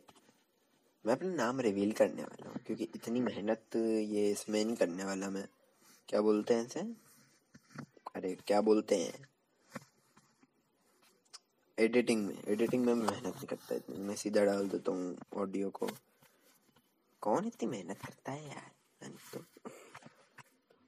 मैं 1.07 1.13
अपना 1.15 1.35
नाम 1.35 1.61
रिवील 1.61 1.93
करने 1.93 2.23
वाला 2.23 2.49
हूँ 2.49 2.57
क्योंकि 2.67 2.89
इतनी 2.95 3.21
मेहनत 3.21 3.77
ये 3.77 4.31
इसमें 4.31 4.65
नहीं 4.65 4.77
करने 4.77 5.05
वाला 5.05 5.31
मैं। 5.31 5.45
क्या 6.09 6.21
बोलते 6.21 6.55
हैं 6.55 6.67
इसे? 6.67 6.81
अरे, 8.17 8.35
क्या 8.47 8.61
बोलते 8.61 8.97
हैं? 8.97 9.29
एडिटिंग 11.79 12.27
में 12.27 12.35
एडिटिंग 12.49 12.85
में 12.85 12.95
मेहनत 12.95 13.27
नहीं 13.27 13.47
करता 13.47 13.75
इतनी। 13.75 13.99
मैं 13.99 14.15
सीधा 14.17 14.45
डाल 14.45 14.69
देता 14.69 14.93
हूँ 14.93 15.17
ऑडियो 15.37 15.71
को। 15.71 15.89
कौन 17.23 17.47
इतनी 17.47 17.69
मेहनत 17.69 17.99
करता 17.99 18.33
है 18.33 18.49
यार? 18.49 18.71
तो 19.35 19.45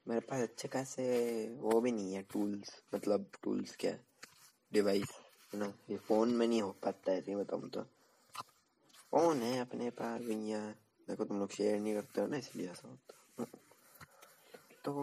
मेरे 0.07 0.19
पास 0.19 0.41
अच्छे 0.41 0.67
खासे 0.67 1.05
वो 1.59 1.81
भी 1.81 1.91
नहीं 1.91 2.13
है 2.13 2.21
टूल्स 2.21 2.83
मतलब 2.95 3.29
टूल्स 3.43 3.75
क्या? 3.75 3.97
डिवाइस 4.73 5.07
ना 5.55 5.73
ये 5.89 5.97
फ़ोन 5.97 6.29
में 6.29 6.47
नहीं 6.47 6.61
हो 6.61 6.71
पाता 6.83 7.11
है 7.11 7.35
बताऊँ 7.35 7.69
तो। 7.69 7.81
फ़ोन 9.11 9.41
है 9.41 9.59
अपने 9.59 9.89
पास, 9.89 10.21
भैया। 10.21 10.59
देखो 11.07 11.25
तुम 11.25 11.39
लोग 11.39 11.51
शेयर 11.51 11.79
नहीं 11.79 11.93
करते 11.93 12.21
हो 12.21 12.27
ना, 12.27 12.37
इसलिए 12.37 12.69
ऐसा 12.69 12.87
होता 12.87 13.45
तो 14.85 14.93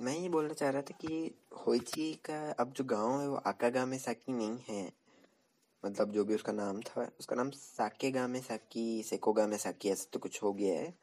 मैं 0.00 0.18
ये 0.18 0.28
बोलना 0.28 0.52
चाह 0.52 0.70
रहा 0.70 0.82
था 0.82 0.98
कि 1.00 1.34
होइची 1.66 2.14
का, 2.14 2.52
अब 2.52 2.72
जो 2.72 2.84
गाँव 2.84 3.20
है 3.20 3.28
वो 3.28 3.36
आका 3.36 3.86
में 3.86 3.98
साकी 3.98 4.32
नहीं 4.32 4.58
है। 4.68 4.92
मतलब 5.84 6.12
जो 6.12 6.24
भी 6.24 6.34
उसका 6.34 6.52
नाम 6.52 6.80
था, 6.80 7.10
उसका 7.20 7.36
नाम 7.36 7.50
साके 7.50 8.26
में 8.26 8.40
साकी 8.40 9.02
सेको 9.02 9.46
में 9.46 9.56
साकी 9.56 9.88
ऐसा 9.88 10.10
तो 10.12 10.18
कुछ 10.18 10.42
हो 10.42 10.52
गया 10.52 10.80
है। 10.80 10.94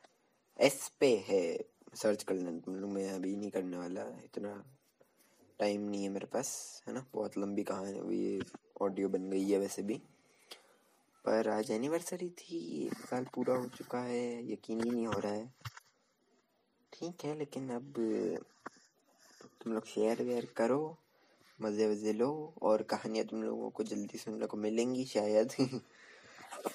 एस 0.59 0.91
पे 0.99 1.25
है, 1.27 1.65
सर्च 1.95 2.23
कर 2.23 2.35
लेना 2.35 2.71
मैं 2.71 3.11
अभी 3.11 3.35
नहीं 3.35 3.51
करने 3.51 3.77
वाला, 3.77 4.01
इतना 4.01 4.63
टाइम 5.59 5.81
नहीं 5.81 6.03
है 6.03 6.09
मेरे 6.09 6.25
पास, 6.25 6.83
है 6.87 6.93
ना? 6.93 7.05
बहुत 7.13 7.37
लंबी 7.37 7.63
कहानी 7.63 8.17
ये 8.17 8.41
ऑडियो 8.81 9.09
बन 9.09 9.29
गई 9.29 9.51
है 9.51 9.59
वैसे 9.59 9.81
भी। 9.81 10.01
पर 11.25 11.49
आज 11.49 11.71
एनिवर्सरी 11.71 12.29
थी 12.29 12.85
एक 12.85 12.93
साल 12.93 13.25
पूरा 13.35 13.55
हो 13.55 13.67
चुका 13.67 13.99
है, 13.99 14.51
यकीन 14.51 14.83
ही 14.83 14.91
नहीं 14.91 15.07
हो 15.07 15.19
रहा 15.19 15.33
है। 15.33 15.53
ठीक 16.97 17.25
है, 17.25 17.37
लेकिन 17.37 17.69
अब 17.69 17.93
तुम 19.61 19.73
लोग 19.73 19.85
शेयर 19.85 20.23
वेयर 20.23 20.45
करो, 20.45 20.97
मज़े 21.61 21.87
वज़े 21.87 22.13
लो, 22.13 22.53
और 22.61 22.81
कहानियाँ 22.83 23.25
तुम 23.25 23.43
लोगों 23.43 23.69
को 23.69 23.83
जल्दी 23.83 24.17
सुनने 24.17 24.45
को 24.45 24.57
मिलेंगी 24.57 25.05
शायद। 25.05 25.51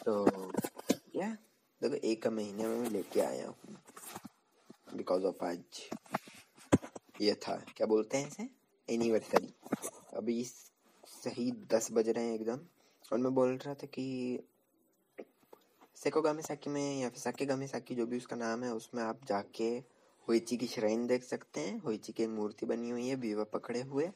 तो 0.04 0.26
या, 1.16 1.36
देखो, 1.82 1.94
एक 1.94 2.26
महीने 2.26 2.66
में 2.66 2.90
लेके 2.90 3.20
आया 3.20 3.48
हूँ। 3.48 3.76
बिकॉज़ 4.94 5.24
ऑफ़ 5.24 5.44
आज 5.44 5.58
ये 7.20 7.34
था। 7.34 7.56
क्या 7.76 7.86
बोलते 7.86 8.16
हैं 8.18 8.28
इसे? 8.28 8.48
एनिवर्सरी 8.88 9.54
अभी 10.14 10.44
सही 11.06 11.52
दस 11.52 11.88
बज 11.92 12.08
रहे 12.08 12.24
हैं 12.24 12.34
एकदम। 12.34 12.60
और 13.12 13.18
मैं 13.18 13.34
बोल 13.34 13.56
रहा 13.56 13.74
था 13.74 13.86
कि 13.86 14.38
सेको 15.96 16.22
गामे 16.22 16.42
साकी 16.42 16.70
में 16.70 17.00
या 17.00 17.08
फिर 17.08 17.18
साके 17.18 17.46
गामे 17.46 17.66
साकी 17.66 17.94
जो 17.94 18.06
भी 18.06 18.16
उसका 18.16 18.36
नाम 18.36 18.62
है, 18.64 18.72
उसमें 18.74 19.02
आप 19.02 19.20
जाके 19.24 19.91
होइची 20.28 20.56
की 20.56 20.66
श्राइन 20.66 21.06
देख 21.06 21.24
सकते 21.24 21.60
हैं। 21.60 21.78
होइची 21.78 22.12
की 22.12 22.26
मूर्ति 22.26 22.66
बनी 22.66 22.90
हुई 22.90 23.08
है, 23.08 23.16
बीवा 23.16 23.44
पकड़े 23.44 23.82
हुए। 23.82 24.10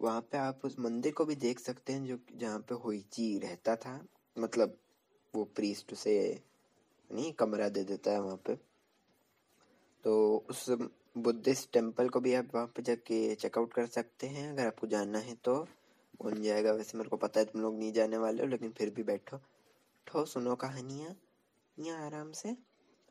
वहाँ 0.00 0.20
पे 0.20 0.38
आप 0.38 0.60
उस 0.64 0.78
मंदिर 0.78 1.12
को 1.12 1.24
भी 1.24 1.34
देख 1.34 1.58
सकते 1.58 1.92
हैं, 1.92 2.06
जो 2.06 2.18
जहाँ 2.36 2.58
पे 2.58 2.74
होइची 2.74 3.38
रहता 3.38 3.76
था। 3.76 4.06
मतलब 4.38 4.78
वो 5.34 5.44
प्रीस्ट 5.44 5.94
से 5.94 6.42
नहीं, 7.12 7.32
कमरा 7.32 7.68
दे 7.68 7.84
देता 7.84 8.10
है 8.10 8.20
वहाँ 8.20 8.36
पे। 8.36 8.56
तो 10.04 10.44
उस 10.50 10.70
बुद्धिस्ट 11.18 11.72
टेंपल 11.72 12.08
को 12.08 12.20
भी 12.20 12.34
आप 12.34 12.48
वहाँ 12.54 12.66
पे 12.66 12.82
जाके 12.82 13.34
चेकआउट 13.34 13.72
कर 13.72 13.86
सकते 13.86 14.26
हैं। 14.26 14.52
अगर 14.52 14.66
आपको 14.66 14.86
जानना 14.86 15.18
है 15.18 15.34
तो। 15.34 15.68
बन 16.24 16.42
जाएगा? 16.42 16.72
वैसे 16.72 16.98
मेरे 16.98 17.10
को 17.10 17.16
पता 17.16 17.40
है, 17.40 17.46
तुम 17.46 17.62
लोग 17.62 17.78
नहीं 17.78 17.92
जाने 17.92 18.16
वाले 18.16 18.42
हो, 18.42 18.48
लेकिन 18.48 18.70
फिर 18.70 18.90
भी 18.90 19.02
बैठो। 19.02 19.38
ठो 20.06 20.24
सुनो 20.24 20.54
कहानियाँ। 20.54 21.16
यहाँ 21.78 22.06
आराम 22.06 22.32
से 22.32 22.56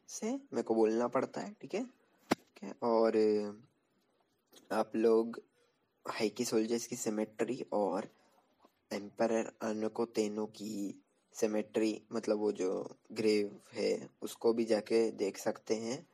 से 0.08 0.32
मेरे 0.32 0.62
को 0.62 0.76
बोलना 0.76 1.08
पड़ता 1.08 1.42
है, 1.42 1.56
ठीक 1.62 1.76
है? 1.76 1.99
ठीक 2.62 2.84
और 2.84 3.18
आप 4.72 4.96
लोग 4.96 5.42
हाइकी 6.08 6.46
सोल्जर्स 6.46 6.88
की 6.88 6.96
सिमेट्री 6.96 7.66
और 7.74 8.10
एम्पर 8.94 9.58
अनको 9.62 10.06
तेनो 10.06 10.46
की 10.46 11.04
सिमेट्री 11.34 12.02
मतलब 12.12 12.38
वो 12.38 12.52
जो 12.52 12.98
ग्रेव 13.12 13.62
है, 13.74 14.10
उसको 14.22 14.54
भी 14.54 14.66
जाके 14.66 15.12
देख 15.12 15.38
सकते 15.38 15.76
हैं। 15.76 16.08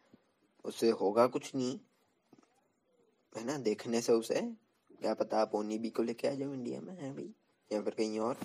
उससे 0.65 0.89
होगा 0.89 1.27
कुछ 1.27 1.55
नहीं, 1.55 1.79
है 3.37 3.43
ना? 3.43 3.57
देखने 3.57 4.01
से 4.01 4.13
उसे, 4.13 4.41
क्या 5.01 5.13
पता 5.13 5.37
आप 5.39 5.55
ओनी 5.55 5.77
बी 5.77 5.89
को 5.89 6.03
लेके 6.03 6.27
आ 6.27 6.31
जाओ 6.31 6.53
इंडिया 6.53 6.81
में, 6.81 6.93
है 6.93 7.13
भाई? 7.13 7.33
या 7.71 7.81
फिर 7.81 7.93
कहीं 7.93 8.19
और, 8.19 8.37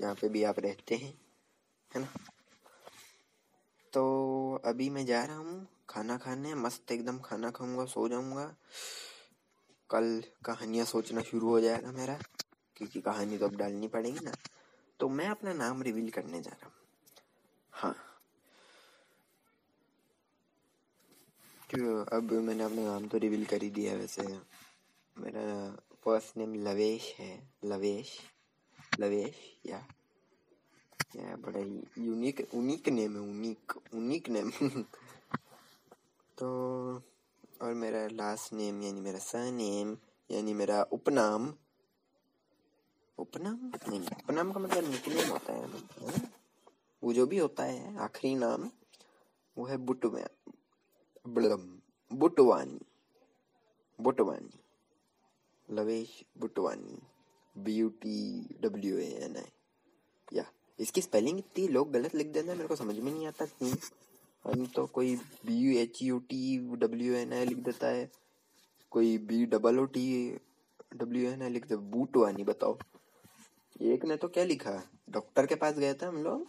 जहाँ 0.00 0.14
पे 0.14 0.28
भी 0.28 0.42
आप 0.42 0.58
रहते 0.58 0.94
हैं, 0.94 1.14
है 1.94 2.00
ना? 2.00 2.08
तो 3.92 4.62
अभी 4.64 4.90
मैं 4.90 5.06
जा 5.06 5.24
रहा 5.24 5.36
हूँ। 5.36 5.75
खाना 5.90 6.16
खाने 6.16 6.54
मस्त 6.54 6.92
एकदम 6.92 7.18
खाना 7.18 7.50
खाऊँगा, 7.50 7.84
सो 7.84 8.08
जाऊँगा। 8.08 8.56
कल 9.90 10.22
कहानियाँ 10.44 10.86
सोचना 10.86 11.20
शुरू 11.20 11.48
हो 11.48 11.60
जाएगा 11.60 11.92
मेरा, 11.92 12.18
क्योंकि 12.76 13.00
कहानी 13.00 13.38
तो 13.38 13.46
अब 13.46 13.56
डालनी 13.56 13.88
पड़ेगी 13.88 14.24
ना। 14.24 14.32
तो 15.00 15.08
मैं 15.08 15.28
अपना 15.28 15.52
नाम 15.52 15.82
रिवील 15.82 16.10
करने 16.10 16.40
जा 16.40 16.50
रहा 16.50 16.66
हूँ। 16.66 16.74
हाँ। 17.72 17.96
क्यों, 21.70 22.04
अब 22.04 22.32
मैंने 22.32 22.64
अपना 22.64 22.82
नाम 22.82 23.08
तो 23.08 23.18
रिवील 23.18 23.44
कर 23.44 23.62
ही 23.62 23.70
दिया 23.70 23.94
वैसे। 23.94 24.22
मेरा 25.18 25.76
फ़र्स्ट 26.04 26.36
नेम 26.36 26.54
लवेश 26.54 27.14
है। 27.18 27.50
लवेश? 27.64 28.18
लवेश, 29.00 29.34
या? 29.66 29.86
या 31.16 31.36
बड़ा 31.36 31.60
यूनिक 32.02 32.40
यूनिक 32.54 32.88
नेम 32.88 33.16
है 33.16 33.26
यूनिक 33.26 33.72
यूनिक 33.94 34.28
नेम 34.28 34.50
तो 36.38 36.48
और 37.62 37.74
मेरा 37.74 38.06
लास्ट 38.12 38.52
नेम 38.52 38.82
यानी 38.82 39.00
मेरा 39.00 39.18
सर 39.18 39.50
नेम 39.52 39.96
यानी 40.30 40.54
मेरा 40.54 40.82
उपनाम। 40.92 41.52
उपनाम? 43.18 43.70
नहीं, 43.88 44.00
उपनाम 44.00 44.52
का 44.52 44.60
मतलब 44.60 44.90
निकनेम 44.90 45.30
होता 45.30 45.52
है 45.52 45.66
वो 47.02 47.12
जो 47.12 47.26
भी 47.26 47.38
होता 47.38 47.64
है, 47.64 47.96
आखिरी 47.98 48.34
नाम, 48.34 48.70
वो 49.56 49.64
है 49.66 49.76
बुट 49.78 50.04
में 50.06 50.26
Butwani 52.10 52.80
Butwani, 53.98 54.58
Lavesh 55.68 56.22
Butwani 56.38 56.98
B 57.56 57.76
U 57.76 57.88
T 58.02 58.18
W 58.60 58.98
A 58.98 59.10
N 59.24 59.36
I 59.36 59.50
या, 60.32 60.44
इसकी 60.78 61.02
स्पेलिंग 61.02 61.38
इतनी 61.38 61.68
लोग 61.68 61.92
गलत 61.92 62.14
लिख 62.14 62.26
देते 62.26 62.48
हैं, 62.48 62.56
मेरे 62.56 62.68
को 62.68 62.76
समझ 62.76 62.98
में 62.98 63.12
नहीं 63.12 63.26
आता 63.26 63.46
क्यों। 63.46 63.76
हम 64.46 64.66
तो 64.66 64.84
कोई 64.86 65.14
B 65.46 65.54
U 65.56 65.78
H 65.80 66.02
U 66.02 66.18
T 66.30 66.58
W 66.78 67.14
N 67.14 67.32
I 67.32 67.46
लिख 67.46 67.58
देता 67.64 67.86
है, 67.88 68.10
कोई 68.92 69.16
B 69.18 69.44
double 69.46 69.78
O 69.78 69.84
T 69.94 70.04
W 70.96 71.30
N 71.30 71.42
I 71.42 71.50
लिख 71.50 71.66
दे 71.68 71.76
बूटवानी 71.94 72.44
बताओ। 72.44 72.78
एक 73.84 74.04
ने 74.04 74.16
तो 74.16 74.28
क्या 74.28 74.44
लिखा? 74.44 74.82
डॉक्टर 75.10 75.46
के 75.46 75.54
पास 75.54 75.78
गए 75.78 75.94
थे 75.94 76.06
हम 76.06 76.22
लोग। 76.24 76.46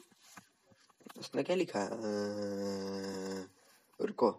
उसने 1.19 1.43
क्या 1.43 1.55
लिखा? 1.55 1.87
रुको। 3.99 4.31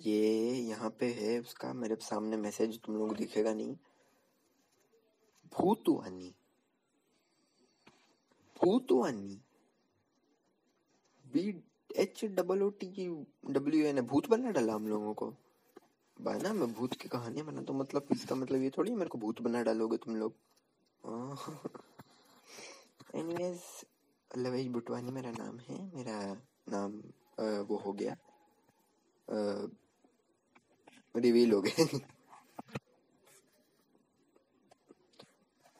ये 0.00 0.20
यहाँ 0.60 0.90
पे 1.00 1.06
है 1.12 1.38
उसका, 1.40 1.72
मेरे 1.72 1.96
सामने 2.02 2.36
मैसेज, 2.36 2.80
तुम 2.82 2.96
लोग 2.96 3.16
दिखेगा 3.16 3.52
नहीं। 3.54 3.76
Bhootwani 5.52 6.34
Bhootwani 8.56 9.40
B 11.24 11.52
H 11.94 12.24
double 12.36 12.62
O 12.62 12.68
T 12.80 13.06
W 13.50 13.84
N 13.86 14.00
भूत 14.02 14.28
बना 14.30 14.50
डाला 14.50 14.74
हम 14.74 14.86
लोगों 14.88 15.12
को। 15.14 15.26
बना 16.16 16.52
मैं 16.52 16.72
भूत 16.74 16.94
की 17.00 17.08
कहानियाँ 17.08 17.46
बना 17.46 17.62
तो 17.62 17.72
मतलब 17.72 18.06
इसका 18.12 18.34
मतलब 18.34 18.62
ये 18.62 18.70
थोड़ी 18.76 18.94
मेरे 18.94 19.08
को 19.10 19.18
भूत 19.18 19.40
बना 19.42 19.62
डालोगे 19.62 19.96
तुम 20.04 20.16
लोग। 20.16 20.32
एनीवेज 23.14 23.60
लवेज 24.30 24.66
बुटवानी 24.72 25.10
मेरा 25.12 25.30
नाम 25.30 25.58
है 25.68 25.78
मेरा 25.94 26.18
नाम 26.68 27.00
आ, 27.40 27.44
वो 27.60 27.76
हो 27.76 27.92
गया। 27.92 28.16
रिवील 31.14 31.52
हो 31.52 31.60
गए 31.62 31.84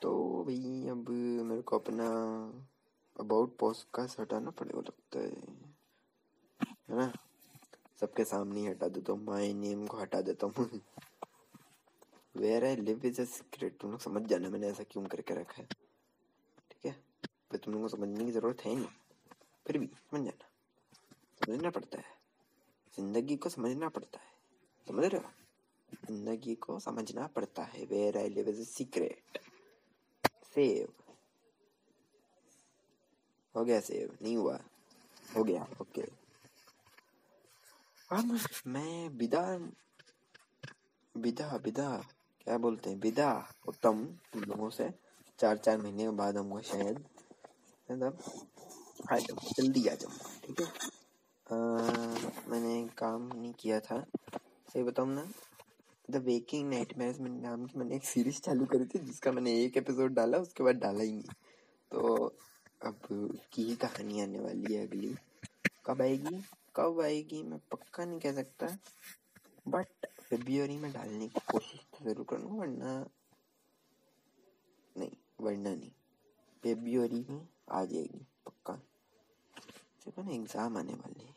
तो 0.01 0.13
भाई 0.43 0.87
अब 0.89 1.09
मेरे 1.49 1.61
को 1.61 1.77
अपना 1.79 2.07
अबाउट 3.15 3.55
पोस्ट 3.59 3.87
का 3.95 4.07
हटाना 4.19 4.51
पड़ेगा 4.51 4.79
लगता 4.79 5.19
है। 5.19 5.64
है 6.89 6.95
ना? 6.97 7.11
सबके 7.99 8.23
सामने 8.25 8.59
ही 8.59 8.65
हटा 8.65 8.87
देता 8.87 9.13
हूँ। 9.13 9.23
माई 9.25 9.53
नेम 9.53 9.85
को 9.87 9.97
हटा 9.97 10.21
देता 10.21 10.47
हूँ। 10.47 10.81
Where 12.35 12.65
I 12.65 12.75
live 12.75 13.05
is 13.05 13.21
a 13.21 13.25
secret 13.25 13.77
तुम 13.77 13.91
लोग 13.91 13.99
समझ 13.99 14.21
जाना 14.21 14.49
मैंने 14.49 14.67
ऐसा 14.67 14.83
क्यों 14.83 15.03
करके 15.05 15.33
रखा 15.33 15.61
है। 15.61 15.67
ठीक 16.71 16.85
है? 16.85 16.91
फिर 17.51 17.59
तुम 17.59 17.73
लोगों 17.73 17.87
को 17.87 17.95
समझने 17.95 18.25
की 18.25 18.31
ज़रूरत 18.31 18.65
है 18.65 18.75
नहीं। 18.75 18.87
फिर 19.67 19.77
भी 19.77 19.85
समझ 19.87 20.21
जाना। 20.21 20.49
समझना 21.45 21.69
पड़ता 21.69 21.97
है। 21.97 22.13
ज़िंदगी 22.95 23.35
को 23.35 23.49
समझना 23.49 23.89
पड़ता 23.89 24.19
है। 24.19 24.33
समझ 24.87 25.05
रहे 25.05 25.21
हो? 25.21 25.31
ज़िंदगी 26.07 26.55
को 26.55 26.79
समझना 26.79 27.27
पड़ता 27.27 27.63
है। 27.63 27.85
Where 27.85 28.17
I 28.17 28.29
live 28.29 28.49
is 28.49 28.63
secret 28.63 29.39
save 30.55 30.93
हो 33.55 33.63
गया 33.63 33.79
सेव 33.79 34.17
नहीं 34.21 34.35
हुआ। 34.37 34.59
हो 35.35 35.43
गया। 35.43 35.67
ओके 35.81 36.24
अब 38.09 38.39
मैं 38.67 39.09
विदा 39.17 39.41
विदा 41.15 41.55
विदा 41.55 41.89
क्या 42.41 42.57
बोलते 42.57 42.89
हैं? 42.89 42.97
विदा 43.01 43.29
उत्तम, 43.67 44.03
तुम 44.33 44.43
लोगों 44.43 44.69
से। 44.69 44.89
चार 45.39 45.57
चार 45.57 45.77
महीने 45.77 46.03
के 46.03 46.09
बाद 46.17 46.37
आऊँगा 46.37 46.59
शायद। 46.61 47.03
मतलब 47.89 48.17
आ 49.11 49.17
जाऊँ 49.17 49.51
जल्दी 49.57 49.85
आ 49.87 49.93
जाऊँ 49.95 50.13
ठीक 50.45 50.61
है? 50.61 50.67
मैंने 52.49 52.87
काम 52.97 53.27
नहीं 53.33 53.53
किया 53.53 53.79
था। 53.79 53.99
सही 54.73 54.83
बताऊँ 54.83 55.13
ना 55.13 55.25
द 56.09 56.21
वेकिंग 56.25 56.69
नाइट 56.69 56.97
मैरिज 56.97 57.21
नाम 57.21 57.65
की, 57.65 57.79
मैंने 57.79 57.95
एक 57.95 58.03
सीरीज़ 58.05 58.39
चालू 58.41 58.65
करी 58.65 58.85
थी, 58.85 58.99
जिसका 58.99 59.31
मैंने 59.31 59.53
एक 59.63 59.77
एपिसोड 59.77 60.13
डाला, 60.13 60.37
उसके 60.37 60.63
बाद 60.63 60.75
डाला 60.75 61.03
ही 61.03 61.11
नहीं। 61.11 61.33
तो 61.91 62.25
अब 62.85 62.99
की 63.53 63.75
कहानी 63.75 64.21
आने 64.21 64.39
वाली 64.39 64.73
है 64.73 64.85
अगली। 64.87 65.15
कब 65.85 66.01
आएगी? 66.01 66.43
कब 66.75 67.01
आएगी 67.01 67.43
मैं 67.43 67.59
पक्का 67.71 68.05
नहीं 68.05 68.19
कह 68.19 68.33
सकता 68.33 68.77
बट 69.67 69.87
फेब्रुवरी 70.21 70.77
में 70.77 70.91
डालने 70.93 71.27
की 71.27 71.39
कोशिश 71.51 71.79
तो 71.79 72.05
ज़रूर 72.05 72.25
करूँगा, 72.29 72.55
वरना 72.55 73.09
नहीं 74.97 75.11
वरना 75.41 75.75
नहीं। 75.75 75.91
फेब्रुवरी 76.63 77.25
में 77.29 77.47
आ 77.69 77.85
जाएगी, 77.85 78.25
पक्का। 78.45 78.81
सिर्फ़ 80.03 80.19
ना 80.19 80.31
एग्ज़ाम 80.31 80.77
आने 80.77 80.93
वाले 80.93 81.23
हैं। 81.23 81.35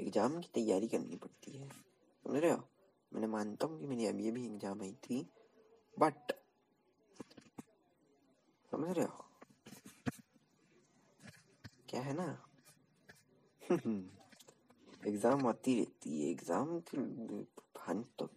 एग्ज़ाम 0.00 0.40
की 0.40 0.48
तैयारी 0.54 0.88
करनी 0.88 1.16
पड़ती 1.16 1.56
है। 1.58 1.68
समझ 1.68 2.42
रहे 2.42 2.50
हो? 2.50 2.68
मैंने 3.12 3.26
मानता 3.26 3.66
हूँ 3.66 3.80
कि 3.80 3.86
मेरी 3.86 4.06
अभी 4.06 4.28
अभी 4.28 4.46
एग्ज़ाम 4.46 4.82
आई 4.82 4.92
थी 4.92 5.30
बट 5.98 6.32
समझ 8.72 8.90
रहे 8.90 9.06
हो? 9.06 9.24
क्या 11.88 12.00
है 12.00 12.12
ना? 12.12 12.42
एग्ज़ाम 15.00 15.46
आती 15.48 15.74
रहती 15.74 16.20
है, 16.20 16.30
एग्ज़ाम 16.30 16.78
की 16.88 16.96
भान 17.76 18.04
तो 18.18 18.28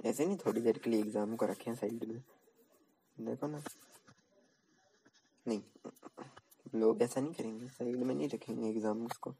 ऐसे 0.00 0.26
नहीं 0.26 0.36
थोड़ी 0.36 0.60
देर 0.60 0.78
के 0.78 0.90
लिए 0.90 1.00
एग्ज़ाम 1.00 1.34
को 1.36 1.46
रखें 1.46 1.74
साइड 1.74 2.04
में। 2.04 2.22
देखो 3.16 3.46
ना। 3.46 3.62
नहीं, 5.46 5.60
लोग 6.74 7.02
ऐसा 7.02 7.20
नहीं 7.20 7.32
करेंगे, 7.34 7.68
साइड 7.68 7.96
में 7.96 8.14
नहीं 8.14 8.28
रखेंगे 8.28 8.68
एग्ज़ाम्स 8.68 9.16
को 9.16 9.30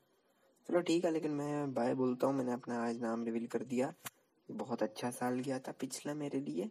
चलो 0.68 0.80
ठीक 0.80 1.04
है, 1.04 1.10
लेकिन 1.10 1.30
मैं 1.32 1.74
बाय 1.74 1.94
बोलता 1.94 2.26
हूँ, 2.26 2.34
मैंने 2.36 2.52
अपना 2.52 2.82
आज 2.84 3.00
नाम 3.00 3.24
रिवील 3.24 3.46
कर 3.46 3.62
दिया। 3.64 3.92
बहुत 4.48 4.82
अच्छा 4.82 5.10
साल 5.10 5.38
गया 5.40 5.58
था 5.58 5.72
पिछला 5.80 6.14
मेरे 6.14 6.40
लिए। 6.40 6.70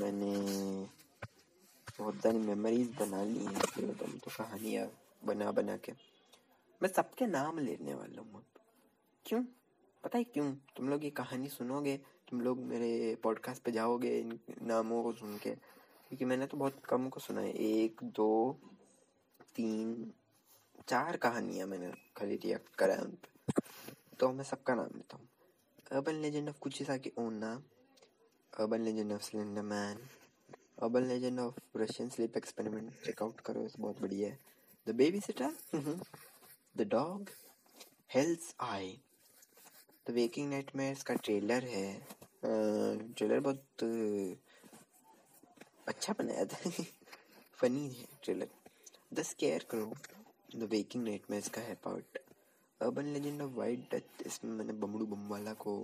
मैंने 0.00 0.32
बहुत 1.98 2.22
सारी 2.22 2.38
मेमोरीज 2.38 2.94
बना 3.00 3.22
ली 3.24 3.44
हैं 3.44 3.94
तो 4.18 4.30
कहानियाँ 4.30 4.86
बना 5.22 5.50
बना 5.52 5.76
के। 5.76 5.92
मैं 6.80 6.88
सबके 6.88 7.26
नाम 7.28 7.58
लेने 7.58 7.94
वाला 7.94 8.22
हूँ। 8.22 8.42
क्यों? 9.26 9.42
पता 10.04 10.18
है 10.18 10.24
क्यों? 10.24 10.54
तुम 10.76 10.88
लोग 10.88 11.04
ये 11.04 11.10
कहानी 11.10 11.48
सुनोगे? 11.48 11.96
तुम 12.30 12.40
लोग 12.40 12.58
मेरे 12.58 13.14
पॉडकास्ट 13.22 13.62
पे 13.62 13.72
जाओगे 13.72 14.18
इन 14.20 14.38
नामों 14.62 15.02
को 15.02 15.12
सुन 15.12 15.36
के? 15.38 15.50
क्योंकि 15.50 16.24
मैंने 16.24 16.46
तो 16.46 16.56
बहुत 16.56 16.80
कम 16.84 17.08
को 17.08 17.20
सुना 17.20 17.40
है। 17.40 17.52
एक, 17.52 18.00
दो, 18.02 18.58
तीन, 19.56 20.12
चार 20.88 21.16
कहानियाँ 21.16 21.66
मैंने 21.66 21.92
खाली 22.16 22.36
रिएक्ट 22.36 22.74
करा 22.74 22.94
उन 22.94 23.10
पर 23.10 23.52
तो 24.20 24.32
मैं 24.32 24.44
सबका 24.44 24.74
नाम 24.74 24.90
लेता 24.96 25.16
हूँ। 25.16 25.28
अर्बन 25.92 26.14
लेजेंड 26.14 26.48
ऑफ़ 26.48 26.58
कुचिसा 26.58 26.96
की 26.96 27.12
ओना 27.18 27.52
urban 28.52 28.82
legend 28.82 29.12
of 29.12 29.22
slender 29.22 29.62
man 29.62 29.98
urban 30.82 31.02
legend 31.02 31.40
of 31.40 31.60
Russian 31.76 32.08
sleep 32.08 32.36
experiment 32.36 32.92
check out 33.04 33.40
करो 33.40 33.64
इस 33.64 33.74
बहुत 33.78 34.00
बढ़िया 34.00 34.28
है। 34.28 34.38
The 34.86 34.94
babysitter 35.20 35.56
the 36.76 36.88
dog 36.88 37.30
hell's 38.14 38.54
eye 38.60 39.00
the 40.06 40.10
waking 40.10 40.48
nightmares 40.50 41.02
का 41.02 41.14
ट्रेलर 41.14 41.64
है। 41.64 41.86
ट्रेलर 42.44 43.40
बहुत 43.40 43.82
अच्छा 45.88 46.12
बनाया 46.18 46.44
था 46.44 46.70
फनी 47.58 47.88
है 47.88 48.06
trailer 48.22 48.48
the 49.14 49.22
scarecrow 49.70 49.92
the 50.56 50.68
waking 50.72 51.04
nightmares 51.04 51.48
का 51.48 51.60
है 51.60 51.74
part 51.84 52.18
urban 52.80 53.12
legend 53.12 53.42
of 53.42 53.50
white 53.56 53.80
death 53.90 54.26
इसमें 54.26 54.52
मैंने 54.52 54.72
बमड़ू 54.72 55.06
बम 55.06 55.28
वाला 55.28 55.52
को, 55.54 55.76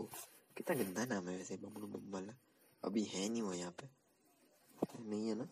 कितना 0.57 0.77
गंदा 0.77 1.05
नाम 1.05 1.29
है 1.29 1.37
वैसे 1.37 1.57
बमड़ू 1.57 1.87
बम 1.87 2.13
वाला 2.13 2.35
अभी 2.83 3.05
है 3.05 3.29
नहीं 3.29 3.43
वो 3.43 3.53
यहाँ 3.53 3.75
पे। 3.81 3.89
नहीं 5.01 5.29
है 5.29 5.35
ना? 5.35 5.49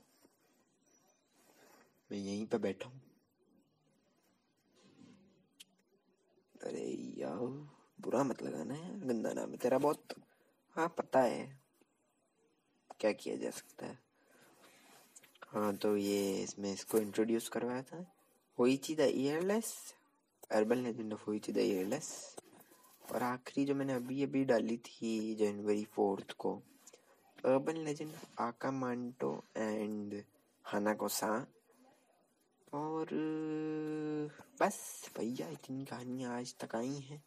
मैं 2.11 2.19
यहीं 2.19 2.47
पे 2.47 2.59
बैठा 2.59 2.89
हूँ। 2.89 3.01
अरे 6.63 6.85
यार। 7.19 7.75
बुरा 7.99 8.23
मत 8.23 8.43
लगाना 8.43 8.75
है 8.75 9.01
गंदा 9.09 9.33
नाम 9.33 9.51
है। 9.51 9.57
तेरा 9.57 9.79
बहुत 9.79 10.15
हाँ 10.77 10.89
पता 10.99 11.21
है 11.21 11.59
क्या 13.01 13.13
किया 13.13 13.37
जा 13.37 13.51
सकता 13.51 13.87
है। 13.87 13.99
हाँ 15.49 15.75
तो 15.77 15.97
ये 15.97 16.43
इसमें 16.43 16.73
इसको 16.73 16.99
इंट्रोड्यूस 16.99 17.49
करवाया 17.49 17.83
था। 17.83 18.05
Hoichi 18.59 18.95
the 18.95 19.01
earless 19.01 19.75
urban 20.53 20.79
legend 20.79 21.13
of 21.13 21.25
Hoichi 21.27 21.53
the 21.53 21.59
earless 21.59 22.37
और 23.13 23.23
आखिरी 23.23 23.65
जो 23.67 23.75
मैंने 23.75 23.93
अभी 23.93 24.23
अभी 24.23 24.45
डाली 24.45 24.77
थी, 24.77 25.35
जनवरी 25.35 25.85
फोर्थ 25.85 26.33
को 26.33 26.55
urban 27.45 27.77
legend 27.77 28.13
aka 28.41 28.71
Manto 28.71 29.33
and 29.57 30.23
हाना 30.65 30.95
कोसा 30.95 31.47
और, 32.73 33.09
बस, 34.61 34.79
भैया, 35.19 35.49
इतनी 35.49 35.85
कहानियाँ 35.85 36.39
आज 36.39 36.55
तक 36.61 36.75
आई 36.77 36.95
हैं। 37.01 37.23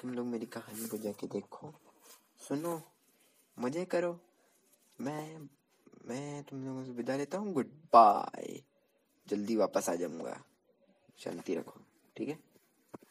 तुम 0.00 0.14
लोग 0.14 0.26
मेरी 0.26 0.46
कहानी 0.46 0.88
को 0.88 0.96
जाके 0.96 1.26
देखो। 1.26 1.72
सुनो, 2.48 2.82
मज़े 3.58 3.84
करो। 3.84 4.20
मैं 5.00 5.48
मैं 6.06 6.42
तुम 6.44 6.64
लोगों 6.64 6.84
से 6.84 6.90
विदा 6.90 7.16
लेता 7.16 7.38
हूँ। 7.38 7.52
गुड 7.52 7.66
बाय 7.66 8.62
जल्दी 9.26 9.56
वापस 9.56 9.88
आ 9.88 9.94
जाऊँगा। 9.94 10.44
शांति 11.18 11.54
रखो, 11.54 11.80
ठीक 12.16 12.28
है? 12.28 12.47